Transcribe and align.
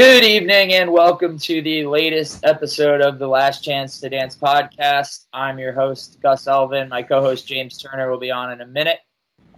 Good 0.00 0.24
evening 0.24 0.72
and 0.72 0.90
welcome 0.90 1.38
to 1.40 1.60
the 1.60 1.84
latest 1.84 2.42
episode 2.42 3.02
of 3.02 3.18
the 3.18 3.28
Last 3.28 3.62
Chance 3.62 4.00
to 4.00 4.08
Dance 4.08 4.34
podcast. 4.34 5.26
I'm 5.30 5.58
your 5.58 5.74
host, 5.74 6.16
Gus 6.22 6.46
Elvin. 6.46 6.88
My 6.88 7.02
co 7.02 7.20
host, 7.20 7.46
James 7.46 7.76
Turner, 7.76 8.10
will 8.10 8.18
be 8.18 8.30
on 8.30 8.50
in 8.50 8.62
a 8.62 8.66
minute. 8.66 9.00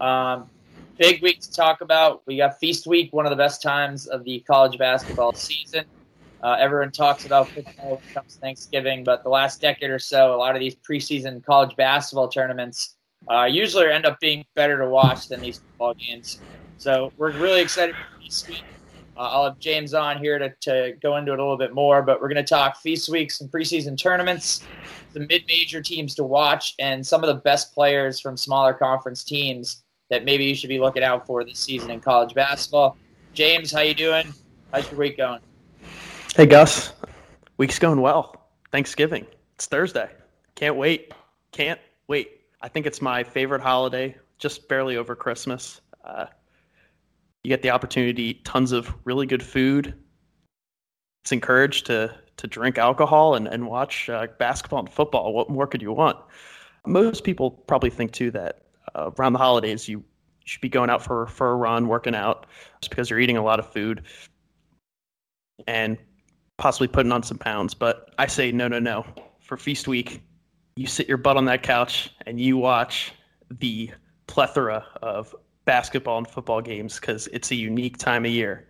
Um, 0.00 0.50
big 0.98 1.22
week 1.22 1.42
to 1.42 1.52
talk 1.52 1.80
about. 1.80 2.22
We 2.26 2.38
got 2.38 2.58
Feast 2.58 2.88
Week, 2.88 3.12
one 3.12 3.24
of 3.24 3.30
the 3.30 3.36
best 3.36 3.62
times 3.62 4.08
of 4.08 4.24
the 4.24 4.40
college 4.40 4.76
basketball 4.78 5.32
season. 5.32 5.84
Uh, 6.42 6.56
everyone 6.58 6.90
talks 6.90 7.24
about 7.24 7.46
football 7.46 7.90
when 7.90 7.98
it 7.98 8.12
comes 8.12 8.34
Thanksgiving, 8.34 9.04
but 9.04 9.22
the 9.22 9.30
last 9.30 9.60
decade 9.60 9.90
or 9.90 10.00
so, 10.00 10.34
a 10.34 10.38
lot 10.38 10.56
of 10.56 10.60
these 10.60 10.74
preseason 10.74 11.44
college 11.44 11.76
basketball 11.76 12.26
tournaments 12.26 12.96
uh, 13.30 13.44
usually 13.44 13.86
end 13.86 14.06
up 14.06 14.18
being 14.18 14.44
better 14.56 14.76
to 14.78 14.88
watch 14.88 15.28
than 15.28 15.40
these 15.40 15.58
football 15.58 15.94
games. 15.94 16.40
So 16.78 17.12
we're 17.16 17.30
really 17.30 17.60
excited 17.60 17.94
for 17.94 18.20
Feast 18.20 18.48
Week. 18.48 18.64
Uh, 19.16 19.20
I'll 19.20 19.44
have 19.44 19.58
James 19.58 19.94
on 19.94 20.18
here 20.18 20.38
to, 20.38 20.54
to 20.62 20.94
go 21.02 21.16
into 21.16 21.32
it 21.32 21.38
a 21.38 21.42
little 21.42 21.58
bit 21.58 21.74
more, 21.74 22.02
but 22.02 22.20
we're 22.20 22.28
going 22.28 22.44
to 22.44 22.48
talk 22.48 22.78
Feast 22.78 23.08
Weeks 23.08 23.40
and 23.40 23.50
preseason 23.50 23.96
tournaments, 23.96 24.64
the 25.12 25.20
mid 25.20 25.44
major 25.46 25.82
teams 25.82 26.14
to 26.14 26.24
watch, 26.24 26.74
and 26.78 27.06
some 27.06 27.22
of 27.22 27.28
the 27.28 27.40
best 27.42 27.74
players 27.74 28.18
from 28.20 28.36
smaller 28.36 28.72
conference 28.72 29.22
teams 29.22 29.82
that 30.08 30.24
maybe 30.24 30.44
you 30.44 30.54
should 30.54 30.68
be 30.68 30.78
looking 30.78 31.02
out 31.02 31.26
for 31.26 31.44
this 31.44 31.58
season 31.58 31.90
in 31.90 32.00
college 32.00 32.34
basketball. 32.34 32.96
James, 33.34 33.70
how 33.70 33.80
you 33.80 33.94
doing? 33.94 34.32
How's 34.72 34.90
your 34.90 34.98
week 34.98 35.18
going? 35.18 35.40
Hey 36.34 36.46
Gus, 36.46 36.94
week's 37.58 37.78
going 37.78 38.00
well. 38.00 38.48
Thanksgiving. 38.70 39.26
It's 39.54 39.66
Thursday. 39.66 40.08
Can't 40.54 40.76
wait. 40.76 41.12
Can't 41.50 41.80
wait. 42.08 42.40
I 42.62 42.68
think 42.68 42.86
it's 42.86 43.02
my 43.02 43.22
favorite 43.22 43.60
holiday, 43.60 44.16
just 44.38 44.68
barely 44.68 44.96
over 44.96 45.14
Christmas. 45.14 45.82
Uh, 46.04 46.26
you 47.44 47.48
get 47.48 47.62
the 47.62 47.70
opportunity 47.70 48.12
to 48.12 48.22
eat 48.22 48.44
tons 48.44 48.72
of 48.72 48.92
really 49.04 49.26
good 49.26 49.42
food. 49.42 49.94
It's 51.24 51.32
encouraged 51.32 51.86
to 51.86 52.14
to 52.38 52.46
drink 52.46 52.78
alcohol 52.78 53.34
and, 53.34 53.46
and 53.46 53.66
watch 53.66 54.08
uh, 54.08 54.26
basketball 54.38 54.80
and 54.80 54.90
football. 54.90 55.32
What 55.32 55.50
more 55.50 55.66
could 55.66 55.82
you 55.82 55.92
want? 55.92 56.18
Most 56.86 57.24
people 57.24 57.50
probably 57.50 57.90
think 57.90 58.12
too 58.12 58.30
that 58.32 58.62
uh, 58.94 59.10
around 59.18 59.34
the 59.34 59.38
holidays 59.38 59.88
you 59.88 60.02
should 60.44 60.60
be 60.60 60.68
going 60.68 60.90
out 60.90 61.02
for 61.02 61.26
for 61.26 61.50
a 61.50 61.54
run, 61.54 61.88
working 61.88 62.14
out, 62.14 62.46
just 62.80 62.90
because 62.90 63.10
you're 63.10 63.20
eating 63.20 63.36
a 63.36 63.44
lot 63.44 63.58
of 63.58 63.70
food 63.72 64.02
and 65.66 65.98
possibly 66.58 66.88
putting 66.88 67.12
on 67.12 67.22
some 67.22 67.38
pounds. 67.38 67.74
But 67.74 68.12
I 68.18 68.26
say 68.26 68.52
no, 68.52 68.68
no, 68.68 68.78
no. 68.78 69.04
For 69.40 69.56
feast 69.56 69.86
week, 69.86 70.22
you 70.76 70.86
sit 70.86 71.08
your 71.08 71.18
butt 71.18 71.36
on 71.36 71.44
that 71.46 71.62
couch 71.62 72.10
and 72.26 72.40
you 72.40 72.56
watch 72.56 73.12
the 73.50 73.90
plethora 74.26 74.84
of 75.02 75.34
basketball 75.64 76.18
and 76.18 76.28
football 76.28 76.60
games 76.60 76.98
because 76.98 77.28
it's 77.28 77.50
a 77.50 77.54
unique 77.54 77.98
time 77.98 78.24
of 78.24 78.30
year. 78.30 78.66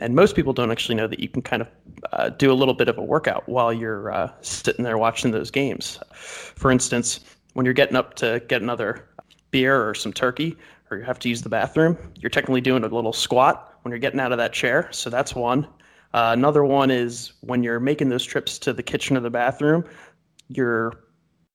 And 0.00 0.14
most 0.14 0.36
people 0.36 0.52
don't 0.52 0.70
actually 0.70 0.94
know 0.94 1.08
that 1.08 1.18
you 1.18 1.28
can 1.28 1.42
kind 1.42 1.62
of 1.62 1.68
uh, 2.12 2.28
do 2.28 2.52
a 2.52 2.54
little 2.54 2.74
bit 2.74 2.88
of 2.88 2.98
a 2.98 3.02
workout 3.02 3.48
while 3.48 3.72
you're 3.72 4.12
uh, 4.12 4.30
sitting 4.42 4.84
there 4.84 4.96
watching 4.96 5.32
those 5.32 5.50
games. 5.50 5.98
For 6.12 6.70
instance, 6.70 7.20
when 7.54 7.64
you're 7.64 7.74
getting 7.74 7.96
up 7.96 8.14
to 8.14 8.40
get 8.48 8.62
another 8.62 9.08
beer 9.50 9.88
or 9.88 9.94
some 9.94 10.12
turkey, 10.12 10.56
or 10.90 10.98
you 10.98 11.04
have 11.04 11.18
to 11.18 11.28
use 11.28 11.42
the 11.42 11.48
bathroom, 11.48 11.98
you're 12.16 12.30
technically 12.30 12.60
doing 12.60 12.84
a 12.84 12.88
little 12.88 13.12
squat 13.12 13.74
when 13.82 13.90
you're 13.90 13.98
getting 13.98 14.20
out 14.20 14.32
of 14.32 14.38
that 14.38 14.52
chair. 14.52 14.88
So 14.92 15.10
that's 15.10 15.34
one. 15.34 15.66
Uh, 16.14 16.30
another 16.32 16.64
one 16.64 16.90
is 16.90 17.32
when 17.40 17.62
you're 17.62 17.80
making 17.80 18.08
those 18.08 18.24
trips 18.24 18.58
to 18.60 18.72
the 18.72 18.82
kitchen 18.82 19.16
or 19.16 19.20
the 19.20 19.30
bathroom, 19.30 19.84
you're 20.48 20.92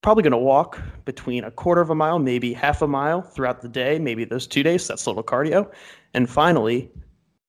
probably 0.04 0.22
going 0.22 0.32
to 0.32 0.38
walk 0.38 0.80
between 1.06 1.44
a 1.46 1.50
quarter 1.50 1.82
of 1.82 1.90
a 1.90 1.96
mile, 1.96 2.20
maybe 2.20 2.54
half 2.54 2.82
a 2.82 2.88
mile 2.88 3.22
throughout 3.22 3.62
the 3.62 3.70
day, 3.70 3.98
maybe 3.98 4.26
those 4.26 4.46
two 4.46 4.62
days. 4.62 4.88
That's 4.88 5.06
a 5.06 5.10
little 5.10 5.24
cardio. 5.24 5.72
And 6.14 6.30
finally, 6.30 6.92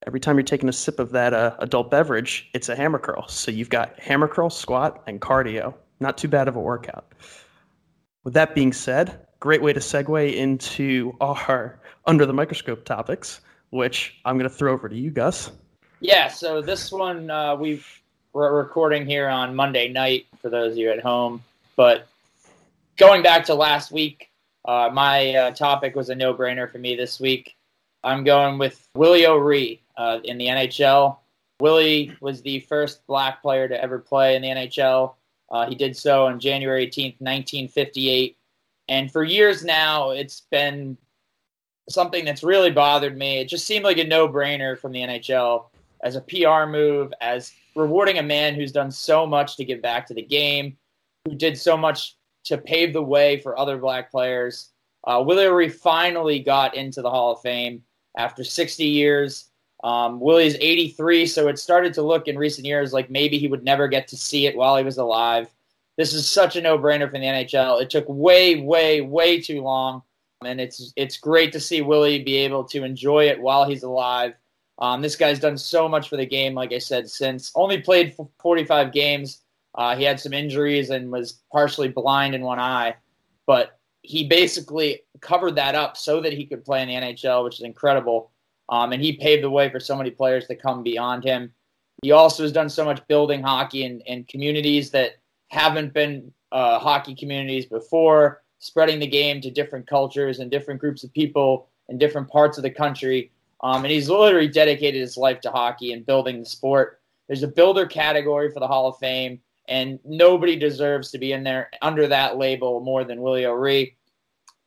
every 0.07 0.21
time 0.21 0.37
you're 0.37 0.45
taking 0.45 0.69
a 0.69 0.73
sip 0.73 0.99
of 0.99 1.11
that 1.11 1.35
uh, 1.35 1.57
adult 1.59 1.91
beverage, 1.91 2.49
it's 2.55 2.69
a 2.69 2.77
hammer 2.77 2.99
curl. 2.99 3.27
So 3.29 3.51
you've 3.51 3.71
got 3.71 3.99
hammer 3.99 4.29
curl, 4.29 4.49
squat, 4.49 5.03
and 5.07 5.21
cardio. 5.21 5.75
Not 6.01 6.17
too 6.17 6.29
bad 6.29 6.49
of 6.49 6.57
a 6.57 6.61
workout. 6.61 7.13
With 8.23 8.35
that 8.35 8.55
being 8.55 8.73
said, 8.73 9.27
great 9.41 9.61
way 9.61 9.73
to 9.73 9.81
segue 9.81 10.35
into 10.35 11.15
our 11.21 11.81
under 12.07 12.25
the 12.25 12.33
microscope 12.33 12.85
topics, 12.85 13.41
which 13.71 14.19
I'm 14.25 14.39
going 14.39 14.49
to 14.49 14.55
throw 14.55 14.73
over 14.73 14.89
to 14.89 14.97
you, 14.97 15.11
Gus. 15.11 15.51
Yeah, 16.01 16.29
so 16.29 16.63
this 16.63 16.93
one 16.93 17.31
uh, 17.31 17.57
we 17.57 17.83
we're 18.33 18.57
recording 18.57 19.07
here 19.07 19.29
on 19.29 19.55
Monday 19.55 19.89
night 19.89 20.27
for 20.41 20.51
those 20.51 20.73
of 20.73 20.79
you 20.79 20.91
at 20.91 21.01
home, 21.01 21.43
but 21.77 22.09
going 22.97 23.23
back 23.23 23.45
to 23.47 23.55
last 23.55 23.93
week, 23.93 24.31
uh, 24.65 24.91
my 24.93 25.35
uh, 25.35 25.51
topic 25.51 25.95
was 25.95 26.09
a 26.09 26.15
no-brainer 26.15 26.71
for 26.71 26.79
me 26.79 26.97
this 26.97 27.21
week. 27.21 27.57
I'm 28.03 28.25
going 28.25 28.59
with 28.59 28.89
Willie 28.95 29.27
O'Ree 29.27 29.83
uh, 29.97 30.21
in 30.25 30.39
the 30.39 30.47
NHL. 30.47 31.19
Willie 31.61 32.17
was 32.21 32.43
the 32.43 32.61
first 32.61 33.07
black 33.07 33.43
player 33.43 33.69
to 33.69 33.83
ever 33.83 33.99
play 33.99 34.37
in 34.37 34.43
the 34.43 34.49
NHL. 34.49 35.15
Uh, 35.51 35.67
he 35.67 35.75
did 35.75 35.97
so 35.97 36.27
on 36.27 36.41
January 36.41 36.87
18th, 36.87 37.21
1958. 37.21 38.37
And 38.89 39.11
for 39.11 39.25
years 39.25 39.65
now, 39.65 40.11
it's 40.11 40.43
been 40.51 40.97
something 41.89 42.25
that's 42.25 42.43
really 42.43 42.71
bothered 42.71 43.17
me. 43.17 43.39
It 43.39 43.49
just 43.49 43.67
seemed 43.67 43.85
like 43.85 43.99
a 43.99 44.05
no-brainer 44.05 44.79
from 44.79 44.93
the 44.93 45.01
NHL 45.01 45.67
as 46.03 46.17
a 46.17 46.21
PR 46.23 46.71
move, 46.71 47.13
as 47.21 47.53
rewarding 47.75 48.19
a 48.19 48.23
man 48.23 48.55
who's 48.55 48.73
done 48.73 48.91
so 48.91 49.27
much 49.27 49.57
to 49.57 49.65
give 49.65 49.81
back 49.81 50.07
to 50.07 50.15
the 50.15 50.23
game, 50.23 50.77
who 51.25 51.35
did 51.35 51.57
so 51.57 51.77
much 51.77 52.17
to 52.45 52.59
pave 52.59 52.93
the 52.93 53.03
way 53.03 53.41
for 53.41 53.59
other 53.59 53.79
black 53.79 54.11
players. 54.11 54.71
Uh, 55.07 55.23
Willie 55.25 55.69
finally 55.69 56.39
got 56.39 56.77
into 56.77 57.03
the 57.03 57.11
Hall 57.11 57.33
of 57.33 57.41
Fame 57.43 57.83
after 58.17 58.45
60 58.45 58.85
years. 58.85 59.51
Um, 59.83 60.19
Willie's 60.19 60.57
83, 60.61 61.27
so 61.27 61.49
it 61.49 61.59
started 61.59 61.93
to 61.95 62.03
look 62.03 62.27
in 62.27 62.39
recent 62.39 62.67
years 62.67 62.93
like 62.93 63.11
maybe 63.11 63.39
he 63.39 63.49
would 63.49 63.65
never 63.65 63.87
get 63.87 64.09
to 64.09 64.17
see 64.17 64.47
it 64.47 64.57
while 64.57 64.77
he 64.77 64.85
was 64.85 64.97
alive. 64.97 65.49
This 65.99 66.15
is 66.15 66.29
such 66.29 66.57
a 66.57 66.63
no-brainer 66.63 67.07
for 67.07 67.19
the 67.19 67.25
NHL. 67.25 67.83
It 67.83 67.91
took 67.91 68.07
way, 68.09 68.61
way, 68.61 69.03
way 69.03 69.41
too 69.41 69.63
long, 69.63 70.03
and 70.45 70.61
it's 70.61 70.93
it's 70.97 71.19
great 71.19 71.53
to 71.53 71.61
see 71.61 71.83
Willie 71.83 72.23
be 72.23 72.37
able 72.37 72.65
to 72.65 72.83
enjoy 72.83 73.29
it 73.29 73.41
while 73.41 73.69
he's 73.69 73.83
alive. 73.83 74.35
Um, 74.79 75.03
this 75.03 75.17
guy's 75.17 75.39
done 75.39 75.57
so 75.57 75.89
much 75.89 76.09
for 76.09 76.17
the 76.17 76.27
game, 76.27 76.55
like 76.55 76.73
I 76.73 76.79
said, 76.79 77.09
since 77.09 77.53
only 77.55 77.81
played 77.81 78.17
45 78.41 78.91
games 78.91 79.44
uh, 79.75 79.97
he 79.97 80.05
had 80.05 80.21
some 80.21 80.33
injuries 80.33 80.91
and 80.91 81.11
was 81.11 81.41
partially 81.51 81.89
blind 81.89 82.35
in 82.35 82.43
one 82.43 82.59
eye, 82.59 82.95
but 83.47 83.79
he 84.03 84.29
basically 84.29 85.01
covered 85.21 85.57
that 85.57 85.75
up 85.75 85.97
so 85.97 86.21
that 86.21 86.33
he 86.33 86.47
could 86.47 86.65
play 86.65 86.83
in 86.83 86.89
the 86.89 86.95
NHL, 86.95 87.43
which 87.43 87.59
is 87.59 87.65
incredible. 87.65 88.31
Um, 88.69 88.93
and 88.93 89.03
he 89.03 89.17
paved 89.17 89.43
the 89.43 89.51
way 89.51 89.71
for 89.71 89.81
so 89.81 89.97
many 89.97 90.11
players 90.11 90.47
to 90.47 90.57
come 90.57 90.83
beyond 90.83 91.25
him. 91.25 91.53
He 92.03 92.13
also 92.13 92.43
has 92.43 92.53
done 92.53 92.69
so 92.69 92.85
much 92.85 93.07
building 93.09 93.43
hockey 93.43 93.85
in, 93.85 94.01
in 94.03 94.25
communities 94.25 94.91
that 94.91 95.17
haven't 95.49 95.93
been 95.93 96.33
uh, 96.53 96.79
hockey 96.79 97.15
communities 97.15 97.67
before, 97.67 98.43
spreading 98.59 98.99
the 98.99 99.07
game 99.07 99.41
to 99.41 99.51
different 99.51 99.87
cultures 99.87 100.39
and 100.39 100.51
different 100.51 100.81
groups 100.81 101.03
of 101.03 101.13
people 101.13 101.69
in 101.89 101.99
different 101.99 102.29
parts 102.29 102.59
of 102.59 102.63
the 102.63 102.71
country. 102.71 103.31
Um, 103.63 103.85
and 103.85 103.93
he's 103.93 104.09
literally 104.09 104.49
dedicated 104.49 105.01
his 105.01 105.17
life 105.17 105.41
to 105.43 105.51
hockey 105.51 105.93
and 105.93 106.05
building 106.05 106.41
the 106.41 106.47
sport. 106.47 107.01
There's 107.27 107.43
a 107.43 107.49
builder 107.49 107.87
category 107.87 108.51
for 108.51 108.61
the 108.61 108.67
Hall 108.67 108.87
of 108.87 108.99
Fame 108.99 109.41
and 109.69 109.99
nobody 110.05 110.57
deserves 110.57 111.11
to 111.11 111.19
be 111.19 111.33
in 111.33 111.43
there 111.43 111.71
under 111.83 112.07
that 112.09 112.37
label 112.37 112.81
more 112.81 113.05
than 113.05 113.23
Willie 113.23 113.47
O'Ree. 113.47 113.97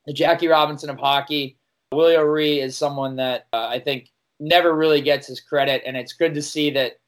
The 0.06 0.12
Jackie 0.12 0.48
Robinson 0.48 0.90
of 0.90 0.98
hockey. 0.98 1.56
Willie 1.92 2.16
O'Ree 2.16 2.60
is 2.60 2.76
someone 2.76 3.16
that 3.16 3.46
uh, 3.52 3.66
I 3.66 3.80
think 3.80 4.10
never 4.40 4.74
really 4.74 5.00
gets 5.00 5.26
his 5.26 5.40
credit, 5.40 5.82
and 5.86 5.96
it's 5.96 6.12
good 6.12 6.34
to 6.34 6.42
see 6.42 6.70
that 6.70 6.98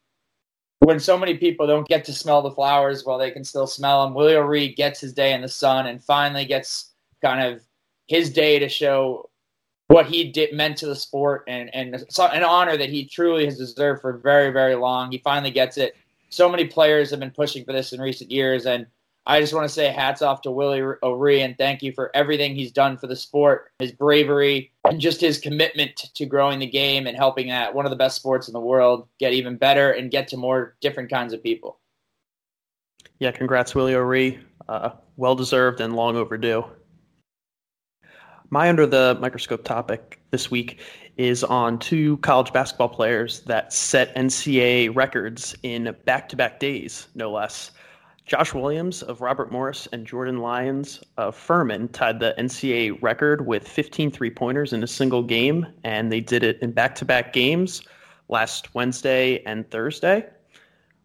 when 0.81 0.99
so 0.99 1.19
many 1.19 1.37
people 1.37 1.67
don't 1.67 1.87
get 1.89 2.05
to 2.07 2.13
smell 2.13 2.41
the 2.41 2.51
flowers 2.51 3.05
while 3.05 3.19
they 3.19 3.31
can 3.31 3.45
still 3.45 3.67
smell 3.67 4.05
them, 4.05 4.15
Willie 4.15 4.37
O'Ree 4.37 4.75
gets 4.75 5.01
his 5.01 5.13
day 5.13 5.35
in 5.35 5.43
the 5.43 5.49
sun 5.49 5.87
and 5.87 6.03
finally 6.03 6.47
gets 6.47 6.93
kind 7.23 7.43
of 7.43 7.61
his 8.07 8.33
day 8.33 8.59
to 8.59 8.69
show 8.69 9.29
what 9.89 10.07
he 10.07 10.31
did 10.31 10.55
meant 10.55 10.79
to 10.79 10.87
the 10.87 10.95
sport 10.95 11.43
and 11.49 11.73
and 11.75 11.95
an 11.95 12.45
honor 12.45 12.77
that 12.77 12.89
he 12.89 13.05
truly 13.05 13.45
has 13.45 13.59
deserved 13.59 14.01
for 14.01 14.19
very 14.19 14.51
very 14.51 14.75
long. 14.75 15.11
He 15.11 15.19
finally 15.19 15.51
gets 15.51 15.77
it 15.79 15.97
so 16.31 16.49
many 16.49 16.65
players 16.65 17.11
have 17.11 17.21
been 17.21 17.31
pushing 17.31 17.65
for 17.65 17.73
this 17.73 17.93
in 17.93 18.01
recent 18.01 18.31
years, 18.31 18.67
and 18.67 18.87
I 19.27 19.41
just 19.41 19.53
want 19.53 19.65
to 19.65 19.73
say 19.73 19.89
hats 19.89 20.23
off 20.23 20.43
to 20.43 20.51
Willie 20.51 20.83
O'Ree 21.03 21.43
and 21.43 21.57
thank 21.59 21.83
you 21.83 21.93
for 21.93 22.11
everything 22.15 22.55
he's 22.55 22.73
done 22.73 22.97
for 22.97 23.07
the 23.07 23.15
sport, 23.15 23.71
his 23.79 23.93
bravery, 23.93 24.73
and 24.85 25.01
just 25.01 25.21
his 25.21 25.39
commitment 25.39 25.97
to 26.15 26.25
growing 26.25 26.59
the 26.59 26.67
game 26.67 27.07
and 27.07 27.17
helping 27.17 27.49
that 27.49 27.75
one 27.75 27.85
of 27.85 27.91
the 27.91 27.97
best 27.97 28.17
sports 28.17 28.49
in 28.49 28.55
the 28.55 28.61
world 28.61 29.07
get 29.19 29.33
even 29.33 29.57
better 29.57 29.93
and 29.93 30.11
get 30.11 30.29
to 30.29 30.37
more 30.37 30.75
different 30.81 31.11
kinds 31.11 31.33
of 31.33 31.43
people. 31.43 31.79
Yeah, 33.19 33.31
congrats, 33.31 33.75
Willie 33.75 33.95
O'Ree. 33.95 34.39
Uh, 34.69 34.91
well 35.17 35.35
deserved 35.35 35.81
and 35.81 35.95
long 35.95 36.17
overdue. 36.17 36.65
My 38.53 38.69
under 38.69 38.85
the 38.85 39.17
microscope 39.21 39.63
topic 39.63 40.19
this 40.33 40.51
week 40.51 40.81
is 41.17 41.45
on 41.45 41.79
two 41.79 42.17
college 42.17 42.53
basketball 42.53 42.89
players 42.89 43.43
that 43.43 43.73
set 43.73 44.13
NCAA 44.17 44.93
records 44.93 45.55
in 45.63 45.95
back 46.05 46.29
to 46.31 46.37
back 46.37 46.59
days, 46.59 47.07
no 47.15 47.31
less. 47.31 47.71
Josh 48.27 48.53
Williams 48.53 49.05
of 49.05 49.21
Robert 49.21 49.53
Morris 49.53 49.87
and 49.93 50.05
Jordan 50.05 50.39
Lyons 50.39 51.01
of 51.17 51.37
Furman 51.37 51.87
tied 51.89 52.19
the 52.19 52.35
NCAA 52.39 53.01
record 53.01 53.47
with 53.47 53.69
15 53.69 54.11
three 54.11 54.31
pointers 54.31 54.73
in 54.73 54.83
a 54.83 54.89
single 54.89 55.23
game, 55.23 55.65
and 55.85 56.11
they 56.11 56.21
did 56.21 56.43
it 56.43 56.59
in 56.61 56.73
back 56.73 56.97
to 56.97 57.05
back 57.05 57.33
games 57.33 57.83
last 58.29 58.75
Wednesday 58.75 59.45
and 59.45 59.71
Thursday. 59.71 60.27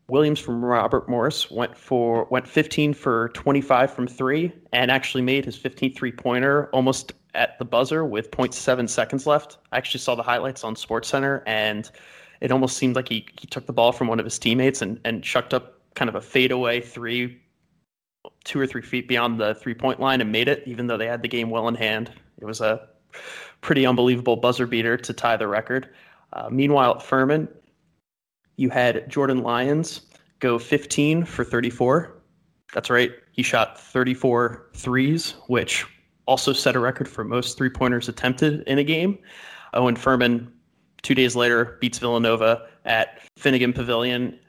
Williams 0.07 0.39
from 0.39 0.65
Robert 0.65 1.07
Morris 1.07 1.51
went 1.51 1.77
for 1.77 2.25
went 2.31 2.47
15 2.47 2.95
for 2.95 3.29
25 3.29 3.91
from 3.93 4.07
three 4.07 4.51
and 4.71 4.89
actually 4.89 5.21
made 5.21 5.45
his 5.45 5.55
15 5.55 5.93
three 5.93 6.11
pointer 6.11 6.69
almost 6.71 7.13
at 7.35 7.59
the 7.59 7.65
buzzer 7.65 8.05
with 8.05 8.31
0.7 8.31 8.89
seconds 8.89 9.27
left. 9.27 9.57
I 9.71 9.77
actually 9.77 9.99
saw 9.99 10.15
the 10.15 10.23
highlights 10.23 10.63
on 10.63 10.75
SportsCenter 10.75 11.43
and 11.45 11.89
it 12.41 12.51
almost 12.51 12.77
seemed 12.77 12.95
like 12.95 13.09
he, 13.09 13.25
he 13.39 13.47
took 13.47 13.65
the 13.65 13.73
ball 13.73 13.91
from 13.91 14.07
one 14.07 14.19
of 14.19 14.25
his 14.25 14.39
teammates 14.39 14.81
and, 14.81 14.99
and 15.05 15.23
chucked 15.23 15.53
up 15.53 15.79
kind 15.95 16.09
of 16.09 16.15
a 16.15 16.21
fadeaway 16.21 16.81
three, 16.81 17.41
two 18.43 18.59
or 18.59 18.67
three 18.67 18.81
feet 18.81 19.07
beyond 19.07 19.39
the 19.39 19.55
three 19.55 19.73
point 19.73 19.99
line 19.99 20.21
and 20.21 20.31
made 20.31 20.47
it, 20.47 20.63
even 20.65 20.87
though 20.87 20.97
they 20.97 21.07
had 21.07 21.21
the 21.21 21.27
game 21.27 21.49
well 21.49 21.67
in 21.67 21.75
hand. 21.75 22.11
It 22.39 22.45
was 22.45 22.61
a 22.61 22.87
pretty 23.61 23.85
unbelievable 23.85 24.35
buzzer 24.35 24.67
beater 24.67 24.97
to 24.97 25.13
tie 25.13 25.37
the 25.37 25.47
record. 25.47 25.89
Uh, 26.33 26.49
meanwhile, 26.51 26.95
at 26.95 27.03
Furman, 27.03 27.47
you 28.57 28.69
had 28.69 29.09
Jordan 29.09 29.41
Lyons 29.41 30.01
go 30.39 30.59
15 30.59 31.25
for 31.25 31.43
34. 31.43 32.13
That's 32.73 32.89
right. 32.89 33.11
He 33.31 33.41
shot 33.41 33.79
34 33.79 34.69
threes, 34.73 35.31
which 35.47 35.85
also 36.25 36.53
set 36.53 36.75
a 36.75 36.79
record 36.79 37.07
for 37.07 37.23
most 37.23 37.57
three 37.57 37.69
pointers 37.69 38.09
attempted 38.09 38.61
in 38.67 38.79
a 38.79 38.83
game. 38.83 39.17
Owen 39.73 39.95
Furman, 39.95 40.51
two 41.01 41.15
days 41.15 41.35
later, 41.35 41.77
beats 41.81 41.99
Villanova 41.99 42.67
at 42.85 43.19
Finneran 43.39 43.73
Pavilion. 43.73 44.39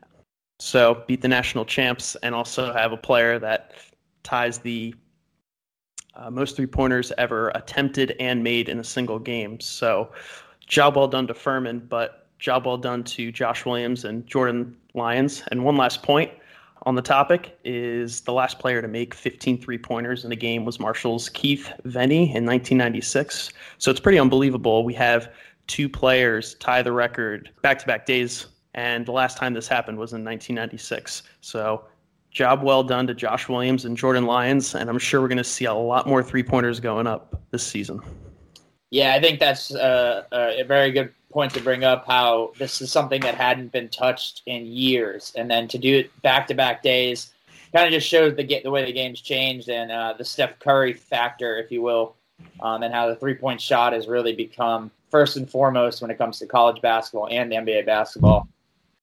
So 0.59 1.05
beat 1.07 1.21
the 1.21 1.29
national 1.29 1.65
champs 1.65 2.17
and 2.17 2.35
also 2.35 2.73
have 2.73 2.93
a 2.93 2.97
player 2.97 3.39
that 3.39 3.73
ties 4.23 4.59
the 4.59 4.95
uh, 6.15 6.31
most 6.31 6.57
three 6.57 6.67
pointers 6.67 7.13
ever 7.19 7.51
attempted 7.51 8.17
and 8.19 8.43
made 8.43 8.69
in 8.69 8.79
a 8.79 8.85
single 8.85 9.19
game. 9.19 9.61
So 9.61 10.11
job 10.67 10.97
well 10.97 11.09
done 11.09 11.27
to 11.27 11.35
Furman, 11.35 11.81
but 11.81 12.29
job 12.39 12.67
well 12.67 12.79
done 12.79 13.05
to 13.05 13.31
Josh 13.31 13.67
Williams 13.67 14.05
and 14.05 14.27
Jordan 14.27 14.75
Lyons. 14.95 15.43
And 15.51 15.63
one 15.63 15.77
last 15.77 16.03
point 16.03 16.31
on 16.83 16.95
the 16.95 17.03
topic 17.03 17.59
is 17.65 18.21
the 18.23 18.33
last 18.33 18.59
player 18.59 18.81
to 18.81 18.89
make 18.89 19.15
15 19.15 19.61
three 19.61 19.79
pointers 19.79 20.25
in 20.25 20.33
a 20.33 20.37
game 20.37 20.65
was 20.65 20.79
Marshall's 20.79 21.29
Keith 21.29 21.73
Veney 21.85 22.35
in 22.35 22.45
1996. 22.47 23.53
So 23.79 23.91
it's 23.91 24.01
pretty 24.01 24.19
unbelievable. 24.19 24.85
We 24.85 24.95
have 24.95 25.33
two 25.67 25.89
players 25.89 26.55
tie 26.55 26.83
the 26.83 26.93
record 26.93 27.51
back 27.63 27.79
to 27.81 27.87
back 27.87 28.07
days. 28.07 28.47
And 28.75 29.07
the 29.07 29.13
last 29.13 29.37
time 29.37 29.55
this 29.55 29.67
happened 29.67 29.99
was 29.99 30.13
in 30.13 30.25
1996. 30.25 31.23
So 31.41 31.85
job 32.31 32.63
well 32.63 32.85
done 32.85 33.07
to 33.07 33.15
Josh 33.15 33.49
Williams 33.49 33.85
and 33.85 33.97
Jordan 33.97 34.27
Lyons. 34.27 34.75
And 34.75 34.91
I'm 34.91 34.99
sure 34.99 35.21
we're 35.21 35.29
going 35.29 35.39
to 35.39 35.45
see 35.45 35.65
a 35.65 35.75
lot 35.75 36.07
more 36.07 36.23
three 36.23 36.43
pointers 36.43 36.79
going 36.79 37.07
up 37.07 37.43
this 37.51 37.67
season. 37.67 38.01
Yeah, 38.91 39.15
I 39.15 39.21
think 39.21 39.41
that's 39.41 39.75
uh, 39.75 40.25
a 40.31 40.63
very 40.63 40.93
good 40.93 41.13
point 41.37 41.53
to 41.53 41.61
bring 41.61 41.85
up 41.85 42.07
how 42.07 42.51
this 42.59 42.81
is 42.81 42.91
something 42.91 43.21
that 43.21 43.35
hadn't 43.35 43.71
been 43.71 43.91
touched 43.91 44.41
in 44.47 44.65
years, 44.65 45.35
and 45.37 45.51
then 45.51 45.69
to 45.69 45.77
do 45.77 45.99
it 45.99 46.23
back 46.23 46.47
to 46.47 46.55
back 46.55 46.83
days 46.83 47.35
kind 47.75 47.87
of 47.87 47.93
just 47.93 48.09
shows 48.09 48.35
the 48.35 48.61
the 48.65 48.71
way 48.71 48.87
the 48.87 48.93
game's 48.93 49.21
changed 49.21 49.69
and 49.69 49.93
uh, 49.93 50.15
the 50.17 50.25
Steph 50.25 50.59
Curry 50.61 50.95
factor, 50.95 51.59
if 51.59 51.71
you 51.71 51.83
will, 51.83 52.17
um, 52.61 52.83
and 52.83 52.95
how 52.95 53.07
the 53.07 53.17
three 53.17 53.35
point 53.35 53.61
shot 53.61 53.93
has 53.93 54.09
really 54.09 54.35
become 54.35 54.91
first 55.11 55.37
and 55.37 55.51
foremost 55.51 56.01
when 56.01 56.11
it 56.11 56.17
comes 56.17 56.39
to 56.39 56.47
college 56.47 56.81
basketball 56.81 57.29
and 57.31 57.53
NBA 57.53 57.85
basketball. 57.85 58.49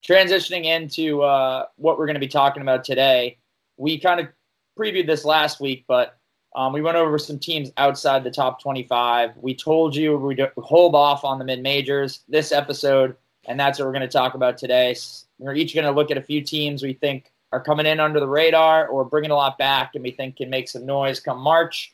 Transitioning 0.04 0.66
into 0.66 1.22
uh, 1.22 1.66
what 1.76 2.00
we're 2.00 2.08
going 2.08 2.16
to 2.16 2.20
be 2.20 2.28
talking 2.28 2.64
about 2.64 2.84
today, 2.84 3.38
we 3.78 4.00
kind 4.00 4.20
of 4.20 4.28
previewed 4.76 5.06
this 5.06 5.24
last 5.24 5.62
week, 5.62 5.86
but 5.88 6.18
um, 6.56 6.74
we 6.74 6.82
went 6.82 6.98
over 6.98 7.18
some 7.18 7.40
teams 7.40 7.72
outside 7.78 8.24
the 8.24 8.32
top 8.32 8.62
25. 8.62 9.38
We 9.38 9.56
told 9.56 9.96
you 9.96 10.18
we'd 10.18 10.40
hold 10.58 10.96
off 10.96 11.24
on 11.24 11.40
the 11.40 11.46
mid 11.46 11.62
majors 11.62 12.22
this 12.28 12.52
episode, 12.52 13.16
and 13.48 13.60
that's 13.60 13.80
what 13.80 13.86
we're 13.86 13.94
going 13.94 14.02
to 14.02 14.08
talk 14.08 14.36
about 14.36 14.58
today. 14.58 14.96
We're 15.40 15.56
each 15.56 15.74
going 15.74 15.86
to 15.86 15.92
look 15.92 16.12
at 16.12 16.18
a 16.18 16.22
few 16.22 16.42
teams 16.42 16.84
we 16.84 16.94
think 16.94 17.32
are 17.52 17.62
coming 17.62 17.86
in 17.86 18.00
under 18.00 18.20
the 18.20 18.28
radar 18.28 18.88
or 18.88 19.06
bringing 19.06 19.32
a 19.32 19.36
lot 19.36 19.58
back 19.58 19.92
and 19.94 20.04
we 20.04 20.12
think 20.12 20.38
can 20.38 20.50
make 20.50 20.68
some 20.68 20.86
noise 20.86 21.20
come 21.20 21.40
March. 21.40 21.94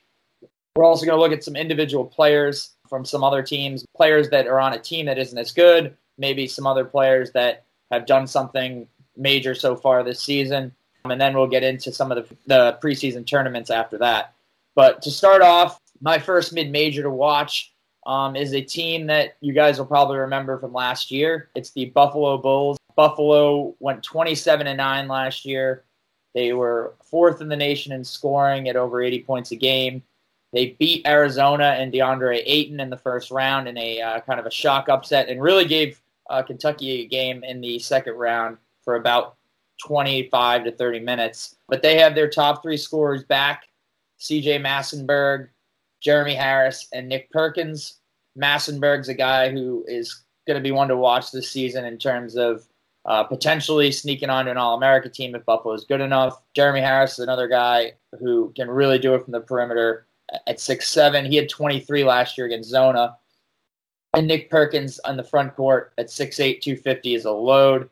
We're 0.75 0.85
also 0.85 1.05
going 1.05 1.17
to 1.17 1.21
look 1.21 1.33
at 1.33 1.43
some 1.43 1.55
individual 1.57 2.05
players 2.05 2.71
from 2.87 3.03
some 3.03 3.23
other 3.23 3.43
teams, 3.43 3.85
players 3.95 4.29
that 4.29 4.47
are 4.47 4.59
on 4.59 4.73
a 4.73 4.79
team 4.79 5.05
that 5.07 5.17
isn't 5.17 5.37
as 5.37 5.51
good, 5.51 5.95
maybe 6.17 6.47
some 6.47 6.65
other 6.65 6.85
players 6.85 7.31
that 7.31 7.65
have 7.91 8.05
done 8.05 8.25
something 8.25 8.87
major 9.17 9.53
so 9.53 9.75
far 9.75 10.03
this 10.03 10.21
season. 10.21 10.73
And 11.03 11.19
then 11.19 11.35
we'll 11.35 11.47
get 11.47 11.63
into 11.63 11.91
some 11.91 12.11
of 12.11 12.17
the, 12.17 12.35
the 12.47 12.79
preseason 12.81 13.25
tournaments 13.25 13.69
after 13.69 13.97
that. 13.97 14.33
But 14.79 15.01
to 15.01 15.11
start 15.11 15.41
off, 15.41 15.81
my 15.99 16.17
first 16.17 16.53
mid 16.53 16.71
major 16.71 17.03
to 17.03 17.09
watch 17.09 17.73
um, 18.05 18.37
is 18.37 18.53
a 18.53 18.61
team 18.61 19.07
that 19.07 19.35
you 19.41 19.51
guys 19.51 19.77
will 19.77 19.85
probably 19.85 20.17
remember 20.17 20.57
from 20.57 20.71
last 20.71 21.11
year. 21.11 21.49
It's 21.53 21.71
the 21.71 21.87
Buffalo 21.87 22.37
Bulls. 22.37 22.77
Buffalo 22.95 23.75
went 23.81 24.01
27 24.03 24.67
and 24.67 24.77
9 24.77 25.09
last 25.09 25.43
year. 25.43 25.83
They 26.33 26.53
were 26.53 26.95
fourth 27.03 27.41
in 27.41 27.49
the 27.49 27.57
nation 27.57 27.91
in 27.91 28.05
scoring 28.05 28.69
at 28.69 28.77
over 28.77 29.01
80 29.01 29.23
points 29.23 29.51
a 29.51 29.57
game. 29.57 30.01
They 30.53 30.77
beat 30.79 31.05
Arizona 31.05 31.75
and 31.77 31.91
DeAndre 31.91 32.41
Ayton 32.45 32.79
in 32.79 32.89
the 32.89 32.95
first 32.95 33.31
round 33.31 33.67
in 33.67 33.77
a 33.77 34.01
uh, 34.01 34.21
kind 34.21 34.39
of 34.39 34.45
a 34.45 34.51
shock 34.51 34.87
upset 34.87 35.27
and 35.27 35.41
really 35.41 35.65
gave 35.65 35.99
uh, 36.29 36.41
Kentucky 36.41 37.01
a 37.01 37.05
game 37.05 37.43
in 37.43 37.59
the 37.59 37.79
second 37.79 38.13
round 38.13 38.55
for 38.85 38.95
about 38.95 39.35
25 39.85 40.63
to 40.63 40.71
30 40.71 41.01
minutes. 41.01 41.57
But 41.67 41.81
they 41.81 41.99
have 41.99 42.15
their 42.15 42.29
top 42.29 42.63
three 42.63 42.77
scorers 42.77 43.25
back 43.25 43.65
CJ 44.19 44.61
Massinburg, 44.61 45.49
Jeremy 46.01 46.35
Harris, 46.35 46.87
and 46.93 47.07
Nick 47.07 47.31
Perkins. 47.31 47.99
Massinburg's 48.37 49.09
a 49.09 49.13
guy 49.13 49.49
who 49.49 49.83
is 49.87 50.23
going 50.47 50.55
to 50.55 50.63
be 50.63 50.71
one 50.71 50.87
to 50.87 50.97
watch 50.97 51.31
this 51.31 51.51
season 51.51 51.85
in 51.85 51.97
terms 51.97 52.35
of 52.35 52.65
uh, 53.05 53.23
potentially 53.23 53.91
sneaking 53.91 54.29
onto 54.29 54.51
an 54.51 54.57
All 54.57 54.75
America 54.75 55.09
team 55.09 55.35
if 55.35 55.45
Buffalo 55.45 55.73
is 55.73 55.85
good 55.85 56.01
enough. 56.01 56.41
Jeremy 56.53 56.81
Harris 56.81 57.13
is 57.13 57.19
another 57.19 57.47
guy 57.47 57.93
who 58.19 58.51
can 58.55 58.69
really 58.69 58.99
do 58.99 59.15
it 59.15 59.23
from 59.23 59.31
the 59.31 59.41
perimeter 59.41 60.05
at 60.47 60.59
six 60.59 60.87
seven. 60.89 61.25
He 61.25 61.35
had 61.35 61.49
23 61.49 62.03
last 62.03 62.37
year 62.37 62.47
against 62.47 62.69
Zona. 62.69 63.17
And 64.13 64.27
Nick 64.27 64.49
Perkins 64.49 64.99
on 64.99 65.17
the 65.17 65.23
front 65.23 65.55
court 65.55 65.93
at 65.97 66.07
6'8, 66.07 66.61
250 66.61 67.15
is 67.15 67.25
a 67.25 67.31
load. 67.31 67.89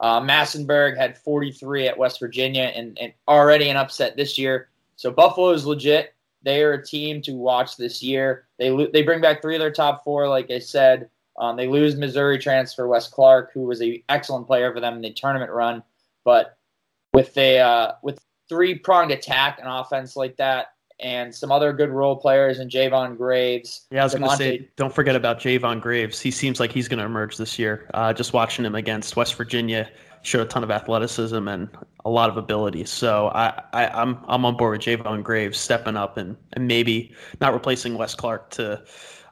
Uh, 0.00 0.20
Massinburg 0.20 0.96
had 0.96 1.16
43 1.16 1.88
at 1.88 1.98
West 1.98 2.18
Virginia 2.18 2.72
and, 2.74 2.98
and 2.98 3.12
already 3.28 3.68
an 3.68 3.76
upset 3.76 4.16
this 4.16 4.38
year. 4.38 4.69
So 5.00 5.10
Buffalo 5.10 5.48
is 5.52 5.64
legit. 5.64 6.14
They 6.42 6.62
are 6.62 6.74
a 6.74 6.84
team 6.84 7.22
to 7.22 7.32
watch 7.32 7.78
this 7.78 8.02
year. 8.02 8.48
They 8.58 8.68
they 8.92 9.02
bring 9.02 9.22
back 9.22 9.40
three 9.40 9.54
of 9.54 9.58
their 9.58 9.70
top 9.70 10.04
four, 10.04 10.28
like 10.28 10.50
I 10.50 10.58
said. 10.58 11.08
Um, 11.38 11.56
they 11.56 11.68
lose 11.68 11.96
Missouri 11.96 12.38
transfer 12.38 12.86
Wes 12.86 13.08
Clark, 13.08 13.50
who 13.54 13.62
was 13.62 13.80
an 13.80 14.02
excellent 14.10 14.46
player 14.46 14.70
for 14.74 14.78
them 14.78 14.96
in 14.96 15.00
the 15.00 15.10
tournament 15.10 15.52
run. 15.52 15.82
But 16.22 16.58
with 17.14 17.34
a 17.38 17.60
uh, 17.60 17.92
with 18.02 18.18
three 18.50 18.74
pronged 18.74 19.10
attack 19.10 19.58
and 19.58 19.66
offense 19.66 20.16
like 20.16 20.36
that, 20.36 20.74
and 20.98 21.34
some 21.34 21.50
other 21.50 21.72
good 21.72 21.88
role 21.88 22.16
players 22.16 22.58
and 22.58 22.70
Jayvon 22.70 23.16
Graves. 23.16 23.86
Yeah, 23.90 24.02
I 24.02 24.04
was 24.04 24.14
going 24.14 24.28
to 24.28 24.36
say, 24.36 24.68
don't 24.76 24.94
forget 24.94 25.16
about 25.16 25.40
Jayvon 25.40 25.80
Graves. 25.80 26.20
He 26.20 26.30
seems 26.30 26.60
like 26.60 26.72
he's 26.72 26.88
going 26.88 26.98
to 26.98 27.06
emerge 27.06 27.38
this 27.38 27.58
year. 27.58 27.88
Uh, 27.94 28.12
just 28.12 28.34
watching 28.34 28.66
him 28.66 28.74
against 28.74 29.16
West 29.16 29.34
Virginia, 29.36 29.90
showed 30.22 30.42
a 30.42 30.46
ton 30.46 30.62
of 30.62 30.70
athleticism 30.70 31.48
and 31.48 31.68
a 32.04 32.10
lot 32.10 32.28
of 32.30 32.36
ability. 32.36 32.84
So 32.84 33.28
I, 33.28 33.62
I, 33.72 33.84
am 33.86 33.92
I'm, 33.94 34.24
I'm 34.28 34.44
on 34.44 34.56
board 34.56 34.78
with 34.78 34.86
Jayvon 34.86 35.22
Graves 35.22 35.58
stepping 35.58 35.96
up 35.96 36.16
and, 36.16 36.36
and 36.52 36.66
maybe 36.66 37.14
not 37.40 37.52
replacing 37.52 37.96
Wes 37.96 38.14
Clark 38.14 38.50
to 38.50 38.82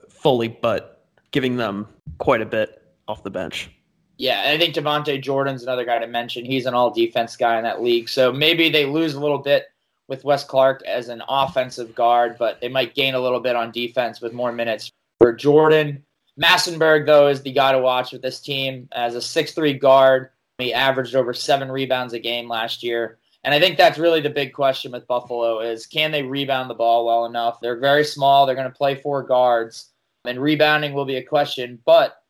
fully, 0.08 0.48
but 0.48 1.06
giving 1.30 1.56
them 1.56 1.86
quite 2.18 2.40
a 2.40 2.46
bit 2.46 2.82
off 3.06 3.22
the 3.22 3.30
bench. 3.30 3.70
Yeah, 4.16 4.50
I 4.52 4.58
think 4.58 4.74
Devontae 4.74 5.22
Jordan's 5.22 5.62
another 5.62 5.84
guy 5.84 5.98
to 5.98 6.06
mention. 6.06 6.44
He's 6.44 6.66
an 6.66 6.74
all 6.74 6.90
defense 6.90 7.36
guy 7.36 7.56
in 7.56 7.64
that 7.64 7.82
league. 7.82 8.08
So 8.08 8.32
maybe 8.32 8.68
they 8.68 8.84
lose 8.84 9.14
a 9.14 9.20
little 9.20 9.38
bit 9.38 9.66
with 10.08 10.24
Wes 10.24 10.42
Clark 10.42 10.82
as 10.86 11.08
an 11.08 11.22
offensive 11.28 11.94
guard, 11.94 12.36
but 12.38 12.60
they 12.60 12.68
might 12.68 12.94
gain 12.94 13.14
a 13.14 13.20
little 13.20 13.40
bit 13.40 13.54
on 13.54 13.70
defense 13.70 14.20
with 14.20 14.32
more 14.32 14.52
minutes 14.52 14.90
for 15.20 15.32
Jordan. 15.32 16.02
Massinburg, 16.40 17.06
though, 17.06 17.28
is 17.28 17.42
the 17.42 17.52
guy 17.52 17.72
to 17.72 17.78
watch 17.78 18.12
with 18.12 18.22
this 18.22 18.40
team 18.40 18.88
as 18.92 19.14
a 19.14 19.22
six-three 19.22 19.74
guard 19.74 20.30
he 20.58 20.74
averaged 20.74 21.14
over 21.14 21.32
seven 21.32 21.70
rebounds 21.70 22.12
a 22.12 22.18
game 22.18 22.48
last 22.48 22.82
year. 22.82 23.18
And 23.44 23.54
I 23.54 23.60
think 23.60 23.78
that's 23.78 23.98
really 23.98 24.20
the 24.20 24.30
big 24.30 24.52
question 24.52 24.90
with 24.92 25.06
Buffalo 25.06 25.60
is 25.60 25.86
can 25.86 26.10
they 26.10 26.22
rebound 26.22 26.68
the 26.68 26.74
ball 26.74 27.06
well 27.06 27.24
enough? 27.24 27.60
They're 27.60 27.78
very 27.78 28.04
small. 28.04 28.44
They're 28.44 28.56
going 28.56 28.70
to 28.70 28.76
play 28.76 28.96
four 28.96 29.22
guards, 29.22 29.90
and 30.24 30.40
rebounding 30.40 30.92
will 30.92 31.04
be 31.04 31.16
a 31.16 31.22
question. 31.22 31.78
But 31.86 32.20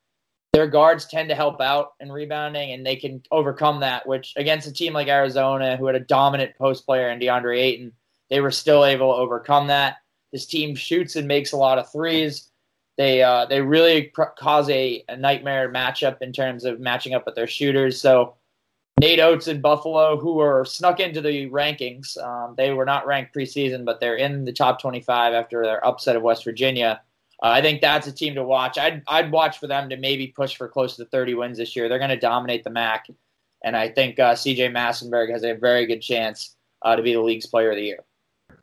their 0.52 0.66
guards 0.66 1.06
tend 1.06 1.30
to 1.30 1.35
help 1.35 1.61
out 1.61 1.94
in 2.00 2.12
rebounding, 2.12 2.73
and 2.73 2.85
they 2.85 2.97
can 2.97 3.23
overcome 3.30 3.80
that. 3.80 4.06
Which 4.06 4.35
against 4.37 4.68
a 4.68 4.73
team 4.73 4.92
like 4.92 5.08
Arizona, 5.08 5.76
who 5.76 5.87
had 5.87 5.97
a 5.97 6.00
dominant 6.00 6.56
post 6.58 6.85
player 6.85 7.08
in 7.08 7.18
DeAndre 7.18 7.58
Ayton, 7.58 7.92
they 8.28 8.40
were 8.40 8.50
still 8.50 8.85
able 8.85 9.14
to 9.14 9.20
overcome 9.20 9.68
that. 9.68 9.97
This 10.30 10.44
team 10.44 10.76
shoots 10.76 11.16
and 11.16 11.26
makes 11.26 11.52
a 11.52 11.56
lot 11.56 11.78
of 11.78 11.90
threes. 11.90 12.50
They 12.99 13.23
uh, 13.23 13.47
they 13.47 13.62
really 13.62 14.09
pr- 14.09 14.35
cause 14.37 14.69
a, 14.69 15.05
a 15.09 15.17
nightmare 15.17 15.73
matchup 15.73 16.21
in 16.21 16.33
terms 16.33 16.64
of 16.64 16.81
matching 16.81 17.14
up 17.14 17.25
with 17.25 17.37
their 17.37 17.47
shooters. 17.47 18.00
So 18.00 18.35
Nate 19.00 19.21
Oats 19.21 19.47
in 19.47 19.61
Buffalo, 19.61 20.19
who 20.19 20.40
are 20.40 20.64
snuck 20.64 20.99
into 20.99 21.21
the 21.21 21.49
rankings, 21.49 22.19
um, 22.19 22.55
they 22.57 22.73
were 22.73 22.85
not 22.85 23.07
ranked 23.07 23.33
preseason, 23.33 23.85
but 23.85 24.00
they're 24.00 24.17
in 24.17 24.45
the 24.45 24.52
top 24.52 24.81
25 24.81 25.33
after 25.33 25.62
their 25.62 25.85
upset 25.87 26.17
of 26.17 26.23
West 26.23 26.43
Virginia. 26.43 27.00
Uh, 27.40 27.50
I 27.50 27.62
think 27.62 27.81
that's 27.81 28.09
a 28.09 28.12
team 28.12 28.35
to 28.35 28.43
watch. 28.43 28.76
I'd 28.76 29.05
I'd 29.07 29.31
watch 29.31 29.59
for 29.59 29.69
them 29.69 29.88
to 29.90 29.97
maybe 29.97 30.26
push 30.26 30.57
for 30.57 30.67
close 30.67 30.97
to 30.97 31.05
30 31.05 31.35
wins 31.35 31.59
this 31.59 31.76
year. 31.76 31.88
They're 31.88 31.99
going 31.99 32.11
to 32.11 32.17
dominate 32.17 32.64
the 32.64 32.71
MAC, 32.71 33.07
and 33.62 33.76
I 33.76 33.90
think 33.90 34.19
uh, 34.19 34.35
C.J. 34.35 34.71
Massinburg 34.71 35.31
has 35.31 35.45
a 35.45 35.55
very 35.55 35.87
good 35.87 36.02
chance 36.02 36.57
uh, 36.83 36.97
to 36.97 37.02
be 37.02 37.12
the 37.12 37.23
league's 37.23 37.47
player 37.47 37.71
of 37.71 37.76
the 37.76 37.85
year. 37.85 38.05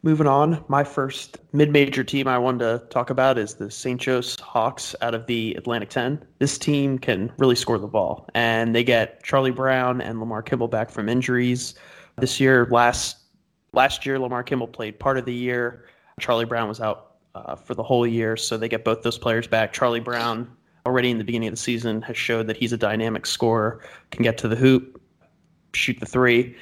Moving 0.05 0.27
on, 0.27 0.63
my 0.67 0.83
first 0.83 1.39
mid-major 1.51 2.03
team 2.03 2.27
I 2.27 2.37
wanted 2.37 2.59
to 2.59 2.85
talk 2.89 3.09
about 3.09 3.39
is 3.39 3.55
the 3.55 3.71
St. 3.71 3.99
Joe's 3.99 4.39
Hawks 4.39 4.95
out 5.01 5.15
of 5.15 5.25
the 5.25 5.55
Atlantic 5.55 5.89
10. 5.89 6.23
This 6.37 6.59
team 6.59 6.99
can 6.99 7.31
really 7.39 7.55
score 7.55 7.79
the 7.79 7.87
ball, 7.87 8.29
and 8.35 8.75
they 8.75 8.83
get 8.83 9.23
Charlie 9.23 9.49
Brown 9.49 10.01
and 10.01 10.19
Lamar 10.19 10.43
Kimble 10.43 10.67
back 10.67 10.91
from 10.91 11.09
injuries. 11.09 11.73
This 12.19 12.39
year, 12.39 12.67
last 12.69 13.17
last 13.73 14.05
year, 14.05 14.19
Lamar 14.19 14.43
Kimble 14.43 14.67
played 14.67 14.99
part 14.99 15.17
of 15.17 15.25
the 15.25 15.33
year. 15.33 15.85
Charlie 16.19 16.45
Brown 16.45 16.67
was 16.67 16.79
out 16.79 17.15
uh, 17.33 17.55
for 17.55 17.73
the 17.73 17.81
whole 17.81 18.05
year, 18.05 18.37
so 18.37 18.57
they 18.57 18.69
get 18.69 18.85
both 18.85 19.01
those 19.01 19.17
players 19.17 19.47
back. 19.47 19.73
Charlie 19.73 19.99
Brown, 20.01 20.47
already 20.85 21.09
in 21.09 21.17
the 21.17 21.23
beginning 21.23 21.47
of 21.47 21.53
the 21.53 21.59
season, 21.59 22.03
has 22.03 22.15
showed 22.15 22.45
that 22.45 22.57
he's 22.57 22.73
a 22.73 22.77
dynamic 22.77 23.25
scorer, 23.25 23.83
can 24.11 24.21
get 24.21 24.37
to 24.37 24.47
the 24.47 24.55
hoop, 24.55 25.01
shoot 25.73 25.99
the 25.99 26.05
three, 26.05 26.55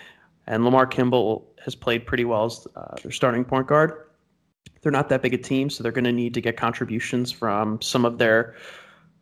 and 0.48 0.64
Lamar 0.64 0.88
Kimble 0.88 1.53
has 1.64 1.76
played 1.76 2.06
pretty 2.06 2.26
well 2.26 2.46
as 2.46 2.68
uh, 2.76 2.96
their 3.02 3.12
starting 3.12 3.46
point 3.46 3.68
guard. 3.68 4.08
They're 4.82 4.92
not 4.92 5.10
that 5.10 5.22
big 5.22 5.34
a 5.34 5.38
team, 5.38 5.70
so 5.70 5.82
they're 5.82 5.94
going 5.94 6.04
to 6.04 6.12
need 6.12 6.34
to 6.34 6.42
get 6.42 6.58
contributions 6.58 7.32
from 7.32 7.82
some 7.82 8.04
of 8.06 8.18
their 8.18 8.56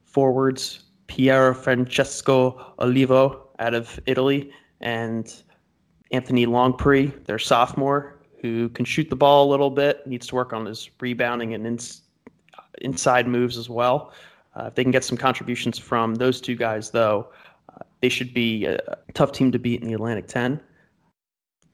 forwards, 0.05 0.83
Piero 1.07 1.53
Francesco 1.53 2.74
Olivo 2.79 3.48
out 3.60 3.74
of 3.74 4.00
Italy, 4.07 4.51
and 4.81 5.43
Anthony 6.12 6.48
Longpre, 6.48 7.25
their 7.25 7.39
sophomore, 7.39 8.19
who 8.41 8.69
can 8.69 8.86
shoot 8.86 9.10
the 9.10 9.15
ball 9.15 9.48
a 9.48 9.50
little 9.50 9.69
bit, 9.69 10.05
needs 10.07 10.25
to 10.27 10.36
work 10.36 10.51
on 10.51 10.65
his 10.65 10.89
rebounding 11.00 11.53
and 11.53 11.67
ins- 11.67 12.01
inside 12.79 13.27
moves 13.27 13.57
as 13.57 13.69
well. 13.69 14.13
Uh, 14.55 14.65
if 14.65 14.75
they 14.75 14.83
can 14.83 14.91
get 14.91 15.03
some 15.03 15.17
contributions 15.17 15.77
from 15.77 16.15
those 16.15 16.41
two 16.41 16.55
guys, 16.55 16.89
though, 16.89 17.27
uh, 17.69 17.83
they 18.01 18.10
should 18.10 18.33
be 18.33 18.65
a 18.65 18.79
tough 19.13 19.31
team 19.31 19.51
to 19.51 19.60
beat 19.60 19.81
in 19.81 19.88
the 19.88 19.93
Atlantic 19.93 20.27
10. 20.27 20.60